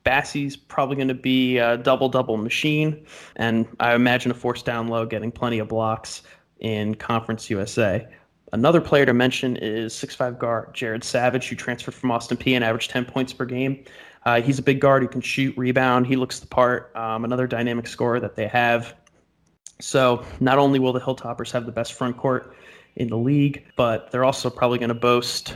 Bassey's 0.03 0.55
probably 0.55 0.95
going 0.95 1.07
to 1.07 1.13
be 1.13 1.57
a 1.57 1.77
double-double 1.77 2.37
machine, 2.37 3.05
and 3.35 3.67
I 3.79 3.95
imagine 3.95 4.31
a 4.31 4.33
force 4.33 4.61
down 4.61 4.87
low, 4.87 5.05
getting 5.05 5.31
plenty 5.31 5.59
of 5.59 5.67
blocks 5.69 6.23
in 6.59 6.95
Conference 6.95 7.49
USA. 7.49 8.07
Another 8.51 8.81
player 8.81 9.05
to 9.05 9.13
mention 9.13 9.57
is 9.57 9.93
6'5 9.93 10.37
guard 10.37 10.73
Jared 10.73 11.03
Savage, 11.03 11.49
who 11.49 11.55
transferred 11.55 11.95
from 11.95 12.11
Austin 12.11 12.37
Peay 12.37 12.53
and 12.53 12.63
averaged 12.63 12.91
10 12.91 13.05
points 13.05 13.33
per 13.33 13.45
game. 13.45 13.83
Uh, 14.25 14.41
he's 14.41 14.59
a 14.59 14.61
big 14.61 14.79
guard 14.79 15.01
who 15.01 15.09
can 15.09 15.21
shoot, 15.21 15.57
rebound. 15.57 16.05
He 16.07 16.15
looks 16.15 16.39
the 16.39 16.47
part. 16.47 16.95
Um, 16.95 17.25
another 17.25 17.47
dynamic 17.47 17.87
scorer 17.87 18.19
that 18.19 18.35
they 18.35 18.47
have. 18.47 18.93
So 19.81 20.23
not 20.39 20.59
only 20.59 20.79
will 20.79 20.93
the 20.93 21.01
Hilltoppers 21.01 21.51
have 21.51 21.65
the 21.65 21.71
best 21.71 21.93
front 21.93 22.15
court 22.15 22.55
in 22.95 23.09
the 23.09 23.17
league, 23.17 23.65
but 23.75 24.11
they're 24.11 24.23
also 24.23 24.49
probably 24.49 24.77
going 24.77 24.89
to 24.89 24.95
boast 24.95 25.55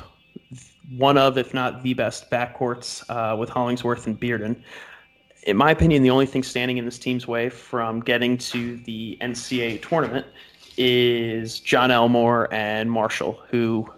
one 0.96 1.18
of, 1.18 1.38
if 1.38 1.54
not 1.54 1.84
the 1.84 1.94
best 1.94 2.30
backcourts 2.32 3.04
uh, 3.10 3.36
with 3.36 3.50
Hollingsworth 3.50 4.08
and 4.08 4.20
Bearden. 4.20 4.62
In 5.44 5.58
my 5.58 5.72
opinion, 5.72 6.04
the 6.04 6.10
only 6.10 6.26
thing 6.26 6.44
standing 6.44 6.78
in 6.78 6.86
this 6.86 7.00
team's 7.00 7.28
way 7.28 7.50
from 7.50 8.02
getting 8.02 8.38
to 8.40 8.78
the 8.78 9.18
NCAA 9.22 9.82
tournament 9.82 10.26
is 10.78 11.60
Jon 11.60 11.92
Elmore 11.92 12.54
and 12.54 12.92
Marshall, 12.92 13.42
who 13.50 13.90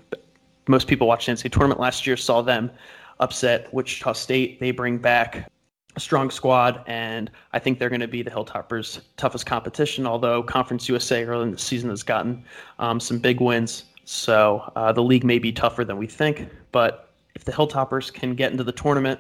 most 0.67 0.87
people 0.87 1.07
watched 1.07 1.27
the 1.27 1.33
NCAA 1.33 1.51
tournament 1.51 1.79
last 1.79 2.07
year 2.07 2.15
saw 2.15 2.41
them 2.41 2.71
upset 3.19 3.73
Wichita 3.73 4.13
State. 4.13 4.59
They 4.59 4.71
bring 4.71 4.97
back 4.97 5.49
a 5.95 5.99
strong 5.99 6.29
squad, 6.29 6.83
and 6.87 7.29
I 7.51 7.59
think 7.59 7.79
they're 7.79 7.89
going 7.89 7.99
to 8.01 8.07
be 8.07 8.21
the 8.21 8.31
Hilltoppers' 8.31 9.01
toughest 9.17 9.45
competition. 9.45 10.05
Although 10.05 10.43
Conference 10.43 10.87
USA 10.87 11.25
early 11.25 11.43
in 11.43 11.51
the 11.51 11.57
season 11.57 11.89
has 11.89 12.03
gotten 12.03 12.43
um, 12.77 12.99
some 12.99 13.19
big 13.19 13.41
wins, 13.41 13.85
so 14.09 14.71
uh, 14.75 14.91
the 14.91 15.03
league 15.03 15.23
may 15.23 15.37
be 15.37 15.51
tougher 15.51 15.85
than 15.85 15.97
we 15.97 16.07
think. 16.07 16.49
But 16.71 17.13
if 17.35 17.45
the 17.45 17.51
Hilltoppers 17.51 18.11
can 18.11 18.33
get 18.33 18.51
into 18.51 18.63
the 18.63 18.71
tournament, 18.71 19.19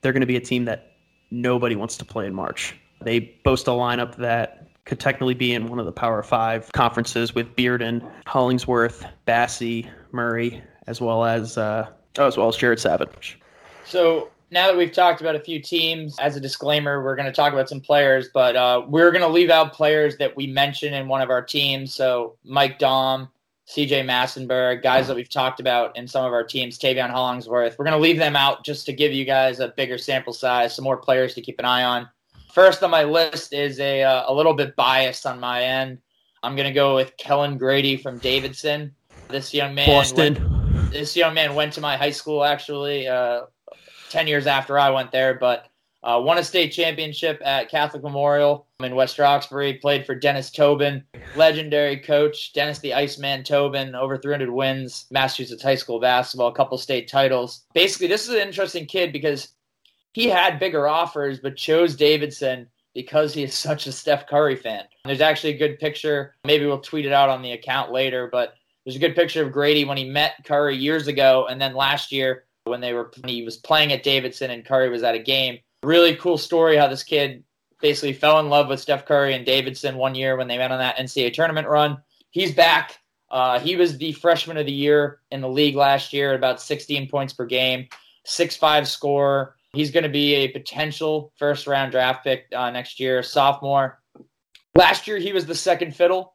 they're 0.00 0.12
going 0.12 0.22
to 0.22 0.26
be 0.26 0.36
a 0.36 0.40
team 0.40 0.64
that 0.64 0.92
nobody 1.30 1.76
wants 1.76 1.98
to 1.98 2.06
play 2.06 2.26
in 2.26 2.32
March. 2.32 2.74
They 3.02 3.38
boast 3.44 3.68
a 3.68 3.72
lineup 3.72 4.16
that 4.16 4.68
could 4.86 4.98
technically 4.98 5.34
be 5.34 5.52
in 5.52 5.68
one 5.68 5.78
of 5.78 5.84
the 5.84 5.92
Power 5.92 6.22
Five 6.22 6.72
conferences 6.72 7.34
with 7.34 7.54
Bearden, 7.56 8.10
Hollingsworth, 8.24 9.04
Bassey, 9.26 9.86
Murray, 10.12 10.64
as 10.86 10.98
well 10.98 11.26
as 11.26 11.58
uh, 11.58 11.88
oh, 12.16 12.26
as 12.26 12.38
well 12.38 12.48
as 12.48 12.56
Jared 12.56 12.80
Savage. 12.80 13.38
So 13.84 14.30
now 14.50 14.66
that 14.66 14.78
we've 14.78 14.92
talked 14.92 15.20
about 15.20 15.34
a 15.34 15.40
few 15.40 15.60
teams, 15.60 16.18
as 16.18 16.36
a 16.36 16.40
disclaimer, 16.40 17.04
we're 17.04 17.16
going 17.16 17.26
to 17.26 17.32
talk 17.32 17.52
about 17.52 17.68
some 17.68 17.82
players, 17.82 18.30
but 18.32 18.56
uh, 18.56 18.82
we're 18.88 19.10
going 19.10 19.20
to 19.20 19.28
leave 19.28 19.50
out 19.50 19.74
players 19.74 20.16
that 20.16 20.34
we 20.34 20.46
mentioned 20.46 20.94
in 20.94 21.06
one 21.06 21.20
of 21.20 21.28
our 21.28 21.42
teams. 21.42 21.92
So 21.94 22.36
Mike 22.44 22.78
Daum, 22.78 23.28
CJ 23.72 24.04
Massinburg, 24.04 24.82
guys 24.82 25.06
that 25.06 25.16
we've 25.16 25.30
talked 25.30 25.58
about 25.58 25.96
in 25.96 26.06
some 26.06 26.26
of 26.26 26.32
our 26.34 26.44
teams, 26.44 26.78
Taveion 26.78 27.08
Hollingsworth. 27.08 27.78
We're 27.78 27.86
going 27.86 27.96
to 27.96 28.02
leave 28.02 28.18
them 28.18 28.36
out 28.36 28.64
just 28.64 28.84
to 28.84 28.92
give 28.92 29.12
you 29.12 29.24
guys 29.24 29.60
a 29.60 29.68
bigger 29.68 29.96
sample 29.96 30.34
size, 30.34 30.76
some 30.76 30.84
more 30.84 30.98
players 30.98 31.32
to 31.34 31.40
keep 31.40 31.58
an 31.58 31.64
eye 31.64 31.82
on. 31.82 32.06
First 32.52 32.82
on 32.82 32.90
my 32.90 33.04
list 33.04 33.54
is 33.54 33.80
a, 33.80 34.02
uh, 34.02 34.30
a 34.30 34.34
little 34.34 34.52
bit 34.52 34.76
biased 34.76 35.24
on 35.24 35.40
my 35.40 35.62
end. 35.62 35.98
I'm 36.42 36.54
going 36.54 36.68
to 36.68 36.74
go 36.74 36.94
with 36.94 37.16
Kellan 37.16 37.56
Grady 37.56 37.96
from 37.96 38.18
Davidson. 38.18 38.94
This 39.28 39.54
young 39.54 39.74
man. 39.74 39.86
Boston. 39.86 40.34
Went, 40.34 40.92
this 40.92 41.16
young 41.16 41.32
man 41.32 41.54
went 41.54 41.72
to 41.72 41.80
my 41.80 41.96
high 41.96 42.10
school 42.10 42.44
actually. 42.44 43.08
Uh, 43.08 43.42
10 44.10 44.26
years 44.26 44.46
after 44.46 44.78
I 44.78 44.90
went 44.90 45.12
there, 45.12 45.32
but 45.32 45.68
uh, 46.04 46.20
won 46.22 46.38
a 46.38 46.44
state 46.44 46.70
championship 46.70 47.40
at 47.44 47.70
Catholic 47.70 48.02
Memorial 48.02 48.66
in 48.80 48.94
West 48.94 49.18
Roxbury, 49.18 49.74
played 49.74 50.04
for 50.04 50.14
Dennis 50.14 50.50
Tobin, 50.50 51.04
legendary 51.36 51.96
coach, 51.96 52.52
Dennis 52.52 52.80
the 52.80 52.94
Iceman 52.94 53.44
Tobin, 53.44 53.94
over 53.94 54.16
300 54.16 54.50
wins, 54.50 55.06
Massachusetts 55.10 55.62
high 55.62 55.76
school 55.76 56.00
basketball, 56.00 56.48
a 56.48 56.54
couple 56.54 56.76
state 56.76 57.08
titles. 57.08 57.64
Basically, 57.74 58.08
this 58.08 58.28
is 58.28 58.34
an 58.34 58.40
interesting 58.40 58.86
kid 58.86 59.12
because 59.12 59.48
he 60.12 60.28
had 60.28 60.58
bigger 60.58 60.88
offers, 60.88 61.38
but 61.38 61.56
chose 61.56 61.94
Davidson 61.94 62.66
because 62.94 63.32
he 63.32 63.44
is 63.44 63.54
such 63.58 63.86
a 63.86 63.92
Steph 63.92 64.26
Curry 64.26 64.56
fan. 64.56 64.84
There's 65.04 65.20
actually 65.20 65.54
a 65.54 65.58
good 65.58 65.78
picture. 65.78 66.34
Maybe 66.44 66.66
we'll 66.66 66.80
tweet 66.80 67.06
it 67.06 67.12
out 67.12 67.28
on 67.28 67.42
the 67.42 67.52
account 67.52 67.92
later, 67.92 68.28
but 68.30 68.54
there's 68.84 68.96
a 68.96 69.00
good 69.00 69.14
picture 69.14 69.44
of 69.44 69.52
Grady 69.52 69.84
when 69.84 69.96
he 69.96 70.04
met 70.04 70.44
Curry 70.44 70.76
years 70.76 71.06
ago, 71.06 71.46
and 71.48 71.60
then 71.60 71.74
last 71.74 72.10
year 72.10 72.44
when 72.64 72.80
they 72.80 72.92
were 72.92 73.10
he 73.26 73.42
was 73.42 73.56
playing 73.56 73.92
at 73.92 74.02
Davidson 74.02 74.50
and 74.50 74.64
Curry 74.64 74.88
was 74.88 75.02
at 75.02 75.14
a 75.14 75.18
game. 75.18 75.58
Really 75.82 76.16
cool 76.16 76.38
story 76.38 76.76
how 76.76 76.86
this 76.86 77.02
kid 77.02 77.42
basically 77.80 78.12
fell 78.12 78.38
in 78.38 78.48
love 78.48 78.68
with 78.68 78.80
Steph 78.80 79.04
Curry 79.04 79.34
and 79.34 79.44
Davidson 79.44 79.96
one 79.96 80.14
year 80.14 80.36
when 80.36 80.48
they 80.48 80.56
went 80.56 80.72
on 80.72 80.78
that 80.78 80.96
NCAA 80.96 81.34
tournament 81.34 81.68
run. 81.68 82.00
He's 82.30 82.54
back. 82.54 82.98
Uh, 83.30 83.58
he 83.58 83.76
was 83.76 83.98
the 83.98 84.12
freshman 84.12 84.56
of 84.56 84.66
the 84.66 84.72
year 84.72 85.20
in 85.30 85.40
the 85.40 85.48
league 85.48 85.74
last 85.74 86.12
year, 86.12 86.30
at 86.30 86.36
about 86.36 86.60
16 86.60 87.08
points 87.08 87.32
per 87.32 87.46
game, 87.46 87.88
six 88.24 88.56
five 88.56 88.86
score. 88.86 89.56
He's 89.72 89.90
going 89.90 90.04
to 90.04 90.10
be 90.10 90.34
a 90.34 90.48
potential 90.48 91.32
first 91.38 91.66
round 91.66 91.92
draft 91.92 92.24
pick 92.24 92.44
uh, 92.54 92.70
next 92.70 93.00
year, 93.00 93.22
sophomore. 93.22 94.00
Last 94.74 95.08
year, 95.08 95.18
he 95.18 95.32
was 95.32 95.46
the 95.46 95.54
second 95.54 95.96
fiddle 95.96 96.34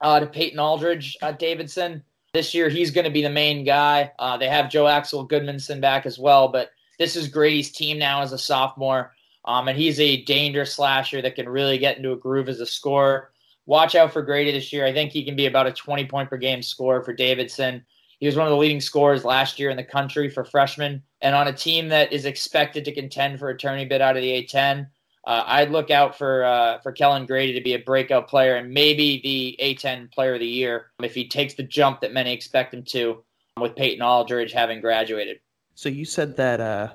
uh, 0.00 0.20
to 0.20 0.26
Peyton 0.26 0.58
Aldridge 0.58 1.16
at 1.20 1.38
Davidson. 1.38 2.02
This 2.32 2.54
year, 2.54 2.68
he's 2.68 2.92
going 2.92 3.04
to 3.04 3.10
be 3.10 3.22
the 3.22 3.30
main 3.30 3.64
guy. 3.64 4.12
Uh, 4.18 4.36
they 4.36 4.48
have 4.48 4.70
Jon 4.70 4.88
Axel 4.88 5.28
Gudmundsson 5.28 5.80
back 5.80 6.06
as 6.06 6.16
well, 6.16 6.48
but 6.48 6.70
this 7.00 7.16
is 7.16 7.28
Grady's 7.28 7.72
team 7.72 7.98
now 7.98 8.20
as 8.20 8.32
a 8.32 8.38
sophomore. 8.38 9.14
Um, 9.46 9.68
and 9.68 9.78
he's 9.78 9.98
a 9.98 10.22
dangerous 10.24 10.74
slasher 10.74 11.22
that 11.22 11.34
can 11.34 11.48
really 11.48 11.78
get 11.78 11.96
into 11.96 12.12
a 12.12 12.16
groove 12.16 12.50
as 12.50 12.60
a 12.60 12.66
scorer. 12.66 13.32
Watch 13.64 13.94
out 13.94 14.12
for 14.12 14.20
Grady 14.20 14.52
this 14.52 14.70
year. 14.70 14.84
I 14.84 14.92
think 14.92 15.10
he 15.10 15.24
can 15.24 15.34
be 15.34 15.46
about 15.46 15.66
a 15.66 15.72
20 15.72 16.04
point 16.04 16.28
per 16.28 16.36
game 16.36 16.62
scorer 16.62 17.02
for 17.02 17.14
Davidson. 17.14 17.82
He 18.18 18.26
was 18.26 18.36
one 18.36 18.46
of 18.46 18.50
the 18.50 18.58
leading 18.58 18.82
scorers 18.82 19.24
last 19.24 19.58
year 19.58 19.70
in 19.70 19.78
the 19.78 19.82
country 19.82 20.28
for 20.28 20.44
freshmen. 20.44 21.02
And 21.22 21.34
on 21.34 21.48
a 21.48 21.54
team 21.54 21.88
that 21.88 22.12
is 22.12 22.26
expected 22.26 22.84
to 22.84 22.94
contend 22.94 23.38
for 23.38 23.48
a 23.48 23.56
tourney 23.56 23.86
bid 23.86 24.02
out 24.02 24.16
of 24.16 24.22
the 24.22 24.44
A10, 24.44 24.86
uh, 25.26 25.44
I'd 25.46 25.70
look 25.70 25.90
out 25.90 26.18
for 26.18 26.44
uh, 26.44 26.80
for 26.80 26.92
Kellan 26.92 27.24
Grady 27.24 27.54
to 27.54 27.62
be 27.62 27.74
a 27.74 27.78
breakout 27.78 28.28
player 28.28 28.56
and 28.56 28.74
maybe 28.74 29.22
the 29.22 29.56
A10 29.74 30.12
Player 30.12 30.34
of 30.34 30.40
the 30.40 30.46
Year 30.46 30.90
if 31.02 31.14
he 31.14 31.26
takes 31.26 31.54
the 31.54 31.62
jump 31.62 32.00
that 32.02 32.12
many 32.12 32.34
expect 32.34 32.74
him 32.74 32.82
to, 32.88 33.24
with 33.58 33.74
Peyton 33.74 34.02
Aldridge 34.02 34.52
having 34.52 34.82
graduated. 34.82 35.40
So 35.74 35.88
you 35.88 36.04
said 36.04 36.36
that 36.36 36.60
uh, 36.60 36.92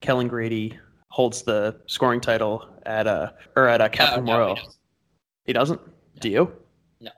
Kellan 0.00 0.28
Grady 0.28 0.78
holds 1.08 1.42
the 1.42 1.80
scoring 1.86 2.20
title 2.20 2.68
at 2.84 3.06
uh 3.06 3.30
or 3.56 3.66
at 3.66 3.80
a 3.80 3.84
uh, 3.84 3.88
Catholic 3.88 4.24
no, 4.24 4.56
he, 5.44 5.52
doesn't. 5.52 5.80
No. 5.80 5.92
Do 6.20 6.28
you? 6.28 6.52
No. 7.00 7.10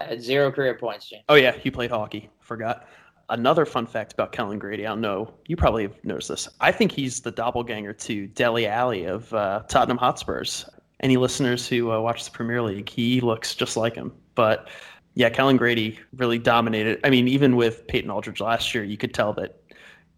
At 0.00 0.20
zero 0.20 0.52
career 0.52 0.74
points, 0.74 1.08
James. 1.08 1.24
Oh 1.28 1.34
yeah, 1.34 1.52
he 1.52 1.70
played 1.70 1.90
hockey. 1.90 2.30
Forgot 2.40 2.86
another 3.30 3.66
fun 3.66 3.86
fact 3.86 4.12
about 4.12 4.32
Kellan 4.32 4.58
Grady, 4.58 4.86
I 4.86 4.90
don't 4.90 5.00
know, 5.00 5.32
you 5.46 5.56
probably 5.56 5.82
have 5.82 6.04
noticed 6.04 6.28
this. 6.28 6.48
I 6.60 6.72
think 6.72 6.92
he's 6.92 7.20
the 7.20 7.30
doppelganger 7.30 7.92
to 7.92 8.26
Dele 8.28 8.66
Alli 8.66 9.04
of 9.04 9.32
uh, 9.34 9.62
Tottenham 9.68 9.98
Hotspurs. 9.98 10.68
Any 11.00 11.16
listeners 11.16 11.68
who 11.68 11.92
uh, 11.92 12.00
watch 12.00 12.24
the 12.24 12.30
Premier 12.30 12.62
League, 12.62 12.88
he 12.88 13.20
looks 13.20 13.54
just 13.54 13.76
like 13.76 13.94
him. 13.94 14.12
But 14.34 14.68
yeah, 15.14 15.30
Kellan 15.30 15.56
Grady 15.56 15.98
really 16.16 16.38
dominated. 16.38 17.00
I 17.04 17.10
mean, 17.10 17.28
even 17.28 17.56
with 17.56 17.86
Peyton 17.86 18.10
Aldridge 18.10 18.40
last 18.40 18.74
year, 18.74 18.84
you 18.84 18.96
could 18.96 19.14
tell 19.14 19.32
that 19.34 19.57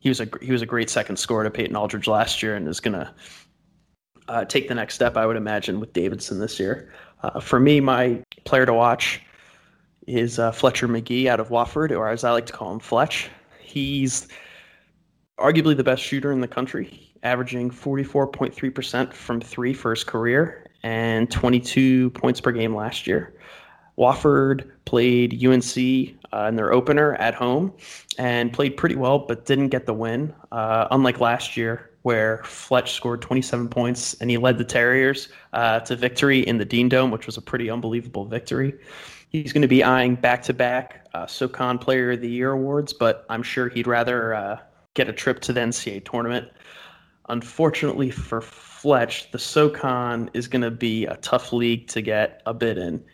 he 0.00 0.08
was 0.08 0.20
a 0.20 0.28
he 0.40 0.50
was 0.50 0.62
a 0.62 0.66
great 0.66 0.90
second 0.90 1.16
scorer 1.16 1.44
to 1.44 1.50
Peyton 1.50 1.76
Aldridge 1.76 2.08
last 2.08 2.42
year, 2.42 2.56
and 2.56 2.66
is 2.66 2.80
going 2.80 2.94
to 2.94 3.14
uh, 4.28 4.44
take 4.46 4.68
the 4.68 4.74
next 4.74 4.94
step, 4.94 5.16
I 5.16 5.26
would 5.26 5.36
imagine, 5.36 5.78
with 5.78 5.92
Davidson 5.92 6.40
this 6.40 6.58
year. 6.58 6.92
Uh, 7.22 7.38
for 7.38 7.60
me, 7.60 7.80
my 7.80 8.22
player 8.44 8.66
to 8.66 8.74
watch 8.74 9.20
is 10.06 10.38
uh, 10.38 10.50
Fletcher 10.50 10.88
Magee 10.88 11.28
out 11.28 11.38
of 11.38 11.48
Wofford, 11.48 11.90
or 11.90 12.08
as 12.08 12.24
I 12.24 12.32
like 12.32 12.46
to 12.46 12.52
call 12.52 12.72
him, 12.72 12.80
Fletch. 12.80 13.28
He's 13.60 14.26
arguably 15.38 15.76
the 15.76 15.84
best 15.84 16.02
shooter 16.02 16.32
in 16.32 16.40
the 16.40 16.48
country, 16.48 17.12
averaging 17.22 17.70
44.3% 17.70 19.12
from 19.12 19.40
three 19.40 19.74
for 19.74 19.90
his 19.90 20.02
career 20.02 20.66
and 20.82 21.30
22 21.30 22.10
points 22.10 22.40
per 22.40 22.52
game 22.52 22.74
last 22.74 23.06
year. 23.06 23.34
Wofford 23.98 24.70
played 24.86 25.44
UNC 25.44 26.16
uh, 26.32 26.46
in 26.46 26.56
their 26.56 26.72
opener 26.72 27.14
at 27.14 27.34
home 27.34 27.72
and 28.18 28.52
played 28.52 28.76
pretty 28.76 28.96
well, 28.96 29.18
but 29.18 29.46
didn't 29.46 29.68
get 29.68 29.86
the 29.86 29.94
win. 29.94 30.34
Uh, 30.52 30.88
unlike 30.90 31.20
last 31.20 31.56
year, 31.56 31.90
where 32.02 32.42
Fletch 32.44 32.92
scored 32.92 33.20
27 33.20 33.68
points 33.68 34.14
and 34.14 34.30
he 34.30 34.38
led 34.38 34.58
the 34.58 34.64
Terriers 34.64 35.28
uh, 35.52 35.80
to 35.80 35.96
victory 35.96 36.40
in 36.40 36.58
the 36.58 36.64
Dean 36.64 36.88
Dome, 36.88 37.10
which 37.10 37.26
was 37.26 37.36
a 37.36 37.42
pretty 37.42 37.68
unbelievable 37.68 38.24
victory. 38.24 38.74
He's 39.28 39.52
going 39.52 39.62
to 39.62 39.68
be 39.68 39.84
eyeing 39.84 40.16
back 40.16 40.42
to 40.44 40.54
back 40.54 41.06
SoCon 41.26 41.78
Player 41.78 42.12
of 42.12 42.20
the 42.20 42.28
Year 42.28 42.52
awards, 42.52 42.92
but 42.92 43.26
I'm 43.28 43.42
sure 43.42 43.68
he'd 43.68 43.86
rather 43.86 44.34
uh, 44.34 44.58
get 44.94 45.08
a 45.08 45.12
trip 45.12 45.40
to 45.40 45.52
the 45.52 45.60
NCAA 45.60 46.04
tournament. 46.04 46.48
Unfortunately 47.28 48.10
for 48.10 48.40
Fletch, 48.40 49.30
the 49.30 49.38
SoCon 49.38 50.30
is 50.34 50.48
going 50.48 50.62
to 50.62 50.70
be 50.70 51.06
a 51.06 51.16
tough 51.16 51.52
league 51.52 51.86
to 51.88 52.02
get 52.02 52.42
a 52.46 52.54
bid 52.54 52.78
in. 52.78 53.04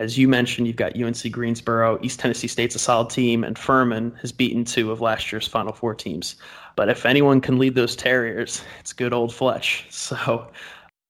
As 0.00 0.16
you 0.16 0.28
mentioned, 0.28 0.66
you've 0.66 0.76
got 0.76 0.98
UNC 0.98 1.30
Greensboro, 1.30 1.98
East 2.02 2.20
Tennessee 2.20 2.48
State's 2.48 2.74
a 2.74 2.78
solid 2.78 3.10
team, 3.10 3.44
and 3.44 3.58
Furman 3.58 4.12
has 4.22 4.32
beaten 4.32 4.64
two 4.64 4.90
of 4.90 5.02
last 5.02 5.30
year's 5.30 5.46
Final 5.46 5.74
Four 5.74 5.94
teams. 5.94 6.36
But 6.74 6.88
if 6.88 7.04
anyone 7.04 7.42
can 7.42 7.58
lead 7.58 7.74
those 7.74 7.94
Terriers, 7.94 8.62
it's 8.80 8.94
good 8.94 9.12
old 9.12 9.32
Fletch. 9.32 9.86
So 9.90 10.50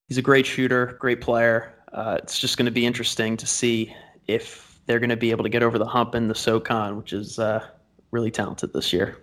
he's 0.09 0.19
a 0.19 0.23
great 0.23 0.45
shooter, 0.45 0.97
great 0.99 1.21
player. 1.21 1.73
Uh, 1.93 2.19
it's 2.21 2.41
just 2.41 2.57
going 2.57 2.67
to 2.67 2.73
be 2.73 2.85
interesting 2.85 3.37
to 3.37 3.47
see 3.47 3.95
if 4.27 4.81
they're 4.87 4.99
going 4.99 5.11
to 5.11 5.17
be 5.17 5.31
able 5.31 5.45
to 5.45 5.49
get 5.49 5.63
over 5.63 5.79
the 5.79 5.87
hump 5.87 6.17
in 6.17 6.27
the 6.27 6.35
SoCon, 6.35 6.97
which 6.97 7.13
is 7.13 7.39
uh, 7.39 7.65
really 8.11 8.33
talented 8.33 8.73
this 8.73 8.93
year. 8.93 9.19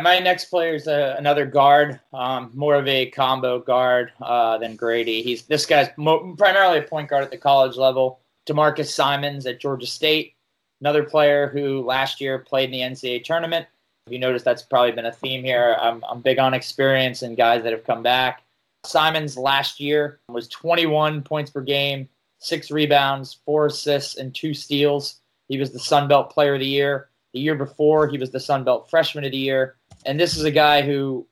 My 0.00 0.18
next 0.18 0.46
player 0.46 0.74
is 0.74 0.86
uh, 0.86 1.14
another 1.18 1.46
guard, 1.46 1.98
um, 2.12 2.50
more 2.52 2.74
of 2.74 2.86
a 2.86 3.06
combo 3.06 3.58
guard 3.58 4.12
uh, 4.20 4.58
than 4.58 4.76
Grady. 4.76 5.22
He's 5.22 5.44
this 5.44 5.64
guy's 5.64 5.88
mo- 5.96 6.34
primarily 6.36 6.80
a 6.80 6.82
point 6.82 7.08
guard 7.08 7.24
at 7.24 7.30
the 7.30 7.38
college 7.38 7.76
level. 7.76 8.20
D'Marcus 8.48 8.92
Simonds 8.92 9.46
at 9.46 9.60
Georgia 9.60 9.86
State, 9.86 10.34
another 10.80 11.04
player 11.04 11.48
who 11.48 11.82
last 11.82 12.20
year 12.20 12.38
played 12.38 12.64
in 12.64 12.72
the 12.72 12.80
NCAA 12.80 13.22
tournament. 13.22 13.66
If 14.06 14.12
you 14.12 14.18
notice, 14.18 14.42
that's 14.42 14.62
probably 14.62 14.92
been 14.92 15.06
a 15.06 15.12
theme 15.12 15.44
here. 15.44 15.76
I'm, 15.78 16.02
I'm 16.08 16.22
big 16.22 16.38
on 16.38 16.54
experience 16.54 17.22
and 17.22 17.36
guys 17.36 17.62
that 17.62 17.72
have 17.72 17.84
come 17.84 18.02
back. 18.02 18.42
Simonds 18.84 19.36
last 19.36 19.80
year 19.80 20.20
was 20.30 20.48
21 20.48 21.22
points 21.22 21.50
per 21.50 21.60
game, 21.60 22.08
six 22.38 22.70
rebounds, 22.70 23.38
four 23.44 23.66
assists, 23.66 24.16
and 24.16 24.34
two 24.34 24.54
steals. 24.54 25.20
He 25.48 25.58
was 25.58 25.72
the 25.72 25.78
Sun 25.78 26.08
Belt 26.08 26.30
Player 26.30 26.54
of 26.54 26.60
the 26.60 26.66
Year. 26.66 27.10
The 27.34 27.40
year 27.40 27.54
before, 27.54 28.08
he 28.08 28.16
was 28.16 28.30
the 28.30 28.40
Sun 28.40 28.64
Belt 28.64 28.88
Freshman 28.88 29.24
of 29.24 29.32
the 29.32 29.38
Year. 29.38 29.76
And 30.06 30.18
this 30.18 30.36
is 30.36 30.44
a 30.44 30.50
guy 30.50 30.80
who 30.80 31.26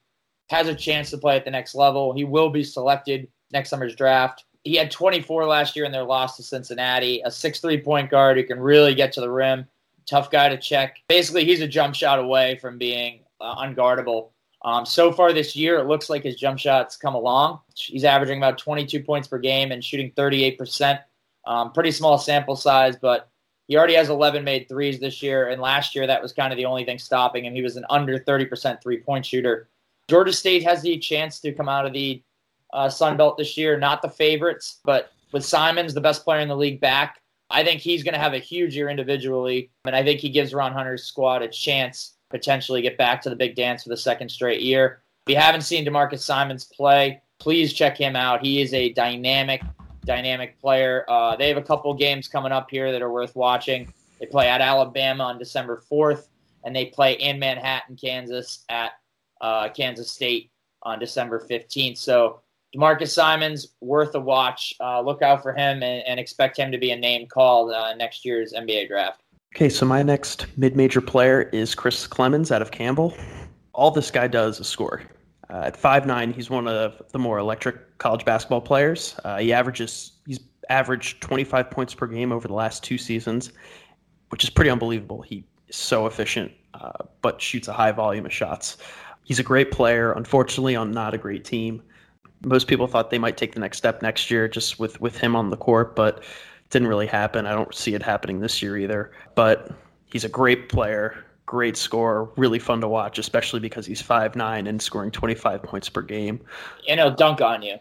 has 0.51 0.69
a 0.69 0.75
chance 0.75 1.11
to 1.11 1.19
play 1.19 1.37
at 1.37 1.47
the 1.47 1.51
next 1.51 1.75
level. 1.75 2.13
He 2.13 2.25
will 2.25 2.51
be 2.51 2.63
selected 2.63 3.29
next 3.53 3.71
summer's 3.71 3.97
draft. 3.97 4.45
He 4.67 4.75
had 4.75 4.91
24 4.91 5.47
last 5.47 5.77
year 5.77 5.85
in 5.85 5.93
their 5.93 6.03
loss 6.03 6.37
to 6.37 6.43
Cincinnati, 6.43 7.21
a 7.21 7.29
6'3 7.29 7.85
point 7.85 8.11
guard 8.11 8.37
who 8.37 8.43
can 8.43 8.59
really 8.59 8.97
get 8.97 9.13
to 9.13 9.21
the 9.21 9.31
rim. 9.31 9.65
Tough 10.07 10.29
guy 10.29 10.49
to 10.49 10.57
check. 10.57 10.97
Basically, 11.09 11.45
he's 11.45 11.61
a 11.61 11.69
jump 11.69 11.95
shot 11.95 12.19
away 12.19 12.59
from 12.61 12.77
being 12.77 13.21
uh, 13.41 13.55
unguardable. 13.65 14.31
Um, 14.65 14.85
so 14.85 15.13
far 15.13 15.33
this 15.33 15.55
year, 15.55 15.79
it 15.79 15.87
looks 15.87 16.11
like 16.11 16.25
his 16.25 16.35
jump 16.35 16.59
shots 16.59 16.97
come 16.97 17.15
along. 17.15 17.61
He's 17.77 18.03
averaging 18.03 18.39
about 18.39 18.59
22 18.59 19.05
points 19.05 19.29
per 19.29 19.39
game 19.39 19.71
and 19.71 19.85
shooting 19.85 20.11
38%. 20.17 20.99
Um, 21.47 21.71
pretty 21.71 21.93
small 21.93 22.19
sample 22.19 22.57
size, 22.57 22.97
but 22.97 23.31
he 23.69 23.77
already 23.77 23.95
has 23.95 24.09
11 24.09 24.43
made 24.43 24.69
threes 24.69 24.99
this 24.99 25.23
year. 25.23 25.49
And 25.49 25.63
last 25.63 25.95
year, 25.95 26.09
that 26.09 26.21
was 26.21 26.33
kind 26.33 26.53
of 26.53 26.57
the 26.57 26.65
only 26.65 26.85
thing 26.85 26.99
stopping 26.99 27.45
him. 27.45 27.55
He 27.55 27.63
was 27.63 27.77
an 27.77 27.87
under 27.89 28.19
30% 28.19 28.83
three 28.83 28.99
point 28.99 29.27
shooter. 29.27 29.69
Georgia 30.09 30.33
State 30.33 30.65
has 30.65 30.83
the 30.83 30.99
chance 30.99 31.39
to 31.41 31.53
come 31.53 31.69
out 31.69 31.87
of 31.87 31.93
the 31.93 32.21
uh, 32.77 32.89
Sun 32.89 33.17
Belt 33.17 33.37
this 33.37 33.57
year. 33.57 33.79
Not 33.79 34.03
the 34.03 34.09
favorites, 34.09 34.81
but 34.85 35.11
with 35.33 35.45
Simonds, 35.45 35.95
the 35.95 36.01
best 36.01 36.25
player 36.25 36.41
in 36.41 36.49
the 36.49 36.57
league, 36.57 36.81
back, 36.81 37.21
I 37.51 37.65
think 37.65 37.81
he's 37.81 38.03
going 38.03 38.15
to 38.15 38.21
have 38.21 38.35
a 38.35 38.39
huge 38.39 38.77
year 38.77 38.89
individually. 38.89 39.71
And 39.85 39.97
I 39.97 40.05
think 40.05 40.21
he 40.21 40.31
gives 40.31 40.55
Ron 40.55 40.73
Hunter's 40.73 41.05
squad 41.05 41.43
a 41.43 41.49
chance 41.49 42.15
potentially 42.31 42.83
get 42.83 42.99
back 42.99 43.23
to 43.23 43.31
the 43.31 43.37
big 43.37 43.55
dance 43.55 43.85
for 43.85 43.89
the 43.89 43.97
second 43.97 44.29
straight 44.29 44.61
year. 44.61 45.03
If 45.27 45.33
you 45.33 45.41
haven't 45.41 45.63
seen 45.63 45.85
D'Marcus 45.85 46.25
Simonds 46.25 46.65
play, 46.65 47.23
please 47.39 47.73
check 47.73 47.97
him 47.97 48.17
out. 48.17 48.45
He 48.45 48.61
is 48.61 48.75
a 48.75 48.93
dynamic, 48.93 49.63
dynamic 50.05 50.61
player. 50.61 51.05
Uh, 51.09 51.37
they 51.37 51.49
have 51.49 51.57
a 51.57 51.63
couple 51.63 51.93
games 51.95 52.29
coming 52.29 52.53
up 52.53 52.71
here 52.71 52.93
that 52.93 53.03
are 53.03 53.13
worth 53.13 53.37
watching. 53.37 53.93
They 54.19 54.27
play 54.27 54.49
at 54.49 54.61
Alabama 54.61 55.25
on 55.25 55.39
December 55.39 55.83
4th, 55.91 56.29
and 56.65 56.75
they 56.75 56.87
play 56.87 57.15
in 57.15 57.39
Manhattan, 57.39 57.97
Kansas 57.97 58.65
at 58.69 58.93
uh, 59.41 59.69
Kansas 59.69 60.11
State 60.11 60.51
on 60.83 60.99
December 60.99 61.45
15th. 61.49 61.99
So 61.99 62.41
D'Marcus 62.73 63.13
Simonds, 63.13 63.69
worth 63.81 64.15
a 64.15 64.21
watch. 64.21 64.75
Uh, 64.81 65.01
look 65.01 65.23
out 65.23 65.43
for 65.43 65.53
him 65.53 65.83
and, 65.83 66.05
and, 66.07 66.21
expect 66.21 66.59
him 66.59 66.71
to 66.73 66.79
be 66.79 66.91
a 66.91 66.97
name 66.97 67.27
called 67.27 67.73
uh, 67.73 67.95
next 67.95 68.25
year's 68.25 68.53
NBA 68.53 68.89
draft. 68.89 69.23
Okay, 69.55 69.69
so 69.69 69.87
my 69.87 70.03
next 70.03 70.47
mid-major 70.59 71.01
player 71.01 71.43
is 71.53 71.75
Chris 71.75 72.07
Clemons 72.07 72.51
out 72.51 72.61
of 72.61 72.71
Campbell. 72.71 73.17
All 73.73 73.91
this 73.91 74.11
guy 74.11 74.27
does 74.27 74.61
is 74.61 74.67
score. 74.67 75.03
Uh, 75.49 75.63
at 75.67 75.77
five 75.77 76.07
nine, 76.07 76.33
he's 76.33 76.51
one 76.51 76.67
of 76.67 77.01
the 77.13 77.19
more 77.19 77.39
electric 77.39 77.99
college 77.99 78.25
basketball 78.25 78.61
players. 78.61 79.19
Uh, 79.25 79.39
he 79.39 79.53
averages 79.53 80.13
he's 80.27 80.41
averaged 80.69 81.23
25 81.23 81.71
points 81.71 81.95
per 81.95 82.07
game 82.07 82.33
over 82.33 82.49
the 82.49 82.55
last 82.55 82.83
two 82.83 82.99
seasons, 82.99 83.53
which 84.31 84.43
is 84.43 84.51
pretty 84.51 84.71
unbelievable. 84.71 85.23
He 85.23 85.45
is 85.69 85.77
so 85.77 86.07
efficient, 86.07 86.53
uh, 86.75 87.05
but 87.23 87.41
shoots 87.41 87.69
a 87.69 87.73
high 87.73 87.93
volume 87.93 88.27
of 88.27 88.33
shots. 88.33 88.79
He's 89.23 89.39
a 89.39 89.45
great 89.45 89.71
player. 89.71 90.13
Unfortunately, 90.13 90.75
on 90.75 90.91
not 90.91 91.15
a 91.15 91.19
great 91.19 91.45
team. 91.45 91.83
Most 92.45 92.69
people 92.69 92.87
thought 92.87 93.11
they 93.11 93.19
might 93.19 93.37
take 93.37 93.55
the 93.55 93.61
next 93.61 93.79
step 93.79 94.03
next 94.03 94.31
year, 94.31 94.49
just 94.49 94.79
with 94.79 95.01
with 95.01 95.17
him 95.17 95.35
on 95.35 95.51
the 95.51 95.57
court, 95.57 95.97
but 95.97 96.23
didn't 96.71 96.89
really 96.89 97.07
happen. 97.07 97.47
I 97.47 97.53
don't 97.53 97.75
see 97.75 97.95
it 97.95 98.03
happening 98.03 98.41
this 98.41 98.61
year 98.63 98.77
either. 98.77 99.13
But 99.35 99.71
he's 100.07 100.25
a 100.25 100.29
great 100.29 100.69
player, 100.69 101.25
great 101.47 101.77
scorer, 101.77 102.29
really 102.37 102.59
fun 102.59 102.81
to 102.81 102.89
watch, 102.89 103.19
especially 103.19 103.61
because 103.61 103.87
he's 103.87 104.03
five 104.03 104.37
nine 104.37 104.67
and 104.67 104.81
scoring 104.81 105.11
25 105.11 105.63
points 105.63 105.89
per 105.89 106.03
game. 106.03 106.41
And 106.89 107.01
he'll 107.01 107.15
dunk 107.15 107.41
on 107.41 107.63
you. 107.63 107.77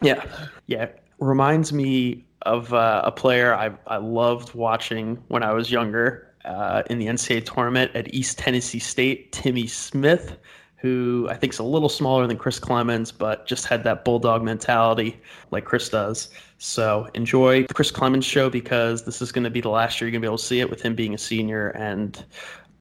Yeah. 0.00 0.24
Yeah. 0.66 0.88
Reminds 1.18 1.72
me 1.72 2.24
of 2.42 2.74
uh, 2.74 3.02
a 3.04 3.12
player 3.12 3.54
I, 3.54 3.70
I 3.86 3.98
loved 3.98 4.54
watching 4.54 5.22
when 5.28 5.42
I 5.42 5.52
was 5.52 5.70
younger 5.70 6.34
uh, 6.44 6.82
in 6.90 6.98
the 6.98 7.06
NCAA 7.06 7.44
tournament 7.44 7.92
at 7.94 8.12
East 8.12 8.38
Tennessee 8.38 8.80
State, 8.80 9.30
Timmy 9.30 9.68
Smith 9.68 10.36
who 10.82 11.28
I 11.30 11.36
think 11.36 11.52
is 11.52 11.60
a 11.60 11.64
little 11.64 11.88
smaller 11.88 12.26
than 12.26 12.36
Chris 12.36 12.58
Clemons, 12.58 13.12
but 13.16 13.46
just 13.46 13.66
had 13.66 13.84
that 13.84 14.04
bulldog 14.04 14.42
mentality 14.42 15.16
like 15.52 15.64
Chris 15.64 15.88
does. 15.88 16.28
So 16.58 17.08
enjoy 17.14 17.66
the 17.66 17.74
Chris 17.74 17.92
Clemons 17.92 18.24
show 18.24 18.50
because 18.50 19.04
this 19.04 19.22
is 19.22 19.30
going 19.30 19.44
to 19.44 19.50
be 19.50 19.60
the 19.60 19.68
last 19.68 20.00
year 20.00 20.08
you're 20.08 20.12
going 20.12 20.22
to 20.22 20.26
be 20.26 20.28
able 20.28 20.38
to 20.38 20.44
see 20.44 20.58
it 20.58 20.68
with 20.68 20.82
him 20.82 20.96
being 20.96 21.14
a 21.14 21.18
senior 21.18 21.68
and 21.70 22.24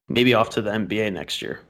maybe 0.10 0.34
off 0.34 0.50
to 0.52 0.64
the 0.64 0.72
NBA 0.72 1.14
next 1.14 1.44
year. 1.44 1.62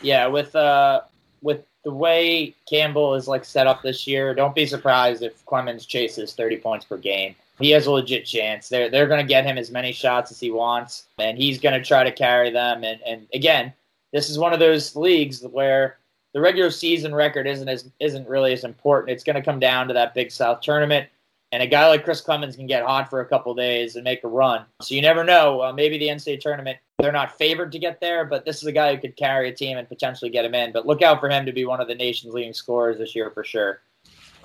Yeah, 0.00 0.26
with 0.26 0.56
uh, 0.56 1.02
with 1.42 1.66
the 1.84 1.92
way 1.92 2.54
Campbell 2.66 3.14
is 3.14 3.28
like 3.28 3.44
set 3.44 3.66
up 3.66 3.82
this 3.82 4.06
year, 4.06 4.34
don't 4.34 4.54
be 4.54 4.64
surprised 4.64 5.22
if 5.22 5.44
Clemons 5.44 5.86
chases 5.86 6.32
30 6.32 6.56
points 6.56 6.86
per 6.86 6.96
game. 6.96 7.34
He 7.60 7.70
has 7.72 7.84
a 7.86 7.90
legit 7.90 8.24
chance. 8.24 8.70
They're 8.70 8.88
they're 8.88 9.06
going 9.06 9.20
to 9.20 9.28
get 9.28 9.44
him 9.44 9.58
as 9.58 9.70
many 9.70 9.92
shots 9.92 10.30
as 10.30 10.40
he 10.40 10.50
wants, 10.50 11.08
and 11.18 11.36
he's 11.36 11.58
going 11.58 11.74
to 11.78 11.86
try 11.86 12.04
to 12.04 12.12
carry 12.12 12.48
them. 12.48 12.84
And 12.84 13.02
and 13.06 13.26
again, 13.34 13.74
this 14.12 14.30
is 14.30 14.38
one 14.38 14.52
of 14.52 14.58
those 14.58 14.96
leagues 14.96 15.42
where 15.42 15.98
the 16.34 16.40
regular 16.40 16.70
season 16.70 17.14
record 17.14 17.46
isn't 17.46 17.68
as 17.68 17.90
isn't 18.00 18.28
really 18.28 18.52
as 18.52 18.64
important. 18.64 19.10
It's 19.10 19.24
going 19.24 19.36
to 19.36 19.42
come 19.42 19.58
down 19.58 19.88
to 19.88 19.94
that 19.94 20.14
Big 20.14 20.30
South 20.30 20.60
tournament, 20.60 21.08
and 21.52 21.62
a 21.62 21.66
guy 21.66 21.88
like 21.88 22.04
Chris 22.04 22.22
Clemons 22.22 22.56
can 22.56 22.66
get 22.66 22.84
hot 22.84 23.08
for 23.08 23.20
a 23.20 23.26
couple 23.26 23.54
days 23.54 23.96
and 23.96 24.04
make 24.04 24.24
a 24.24 24.28
run. 24.28 24.64
So 24.82 24.94
you 24.94 25.02
never 25.02 25.24
know. 25.24 25.62
Uh, 25.62 25.72
maybe 25.72 25.98
the 25.98 26.08
NCAA 26.08 26.40
tournament 26.40 26.78
they're 26.98 27.12
not 27.12 27.38
favored 27.38 27.70
to 27.72 27.78
get 27.78 28.00
there, 28.00 28.24
but 28.24 28.44
this 28.44 28.56
is 28.56 28.64
a 28.64 28.72
guy 28.72 28.94
who 28.94 29.00
could 29.00 29.16
carry 29.16 29.48
a 29.48 29.54
team 29.54 29.78
and 29.78 29.88
potentially 29.88 30.30
get 30.30 30.44
him 30.44 30.54
in. 30.54 30.72
But 30.72 30.84
look 30.84 31.00
out 31.00 31.20
for 31.20 31.30
him 31.30 31.46
to 31.46 31.52
be 31.52 31.64
one 31.64 31.80
of 31.80 31.86
the 31.86 31.94
nation's 31.94 32.34
leading 32.34 32.52
scorers 32.52 32.98
this 32.98 33.14
year 33.14 33.30
for 33.30 33.44
sure. 33.44 33.82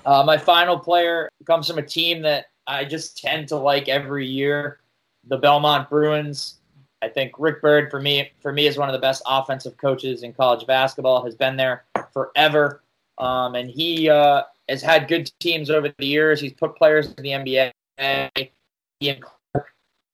Uh, 0.06 0.22
my 0.24 0.38
final 0.38 0.78
player 0.78 1.28
comes 1.46 1.66
from 1.66 1.78
a 1.78 1.82
team 1.82 2.22
that 2.22 2.46
I 2.66 2.84
just 2.84 3.18
tend 3.18 3.48
to 3.48 3.56
like 3.56 3.88
every 3.88 4.26
year, 4.26 4.78
the 5.26 5.36
Belmont 5.36 5.90
Bruins. 5.90 6.58
I 7.04 7.08
think 7.08 7.34
Rick 7.38 7.60
Byrd 7.60 7.90
for 7.90 8.00
me 8.00 8.30
for 8.40 8.52
me 8.52 8.66
is 8.66 8.78
one 8.78 8.88
of 8.88 8.94
the 8.94 8.98
best 8.98 9.22
offensive 9.26 9.76
coaches 9.76 10.22
in 10.22 10.32
college 10.32 10.66
basketball. 10.66 11.22
Has 11.22 11.34
been 11.34 11.56
there 11.56 11.84
forever, 12.12 12.82
um, 13.18 13.54
and 13.54 13.70
he 13.70 14.08
uh, 14.08 14.42
has 14.70 14.80
had 14.80 15.06
good 15.06 15.30
teams 15.38 15.70
over 15.70 15.92
the 15.98 16.06
years. 16.06 16.40
He's 16.40 16.54
put 16.54 16.76
players 16.76 17.12
in 17.12 17.22
the 17.22 17.30
NBA. 17.30 17.72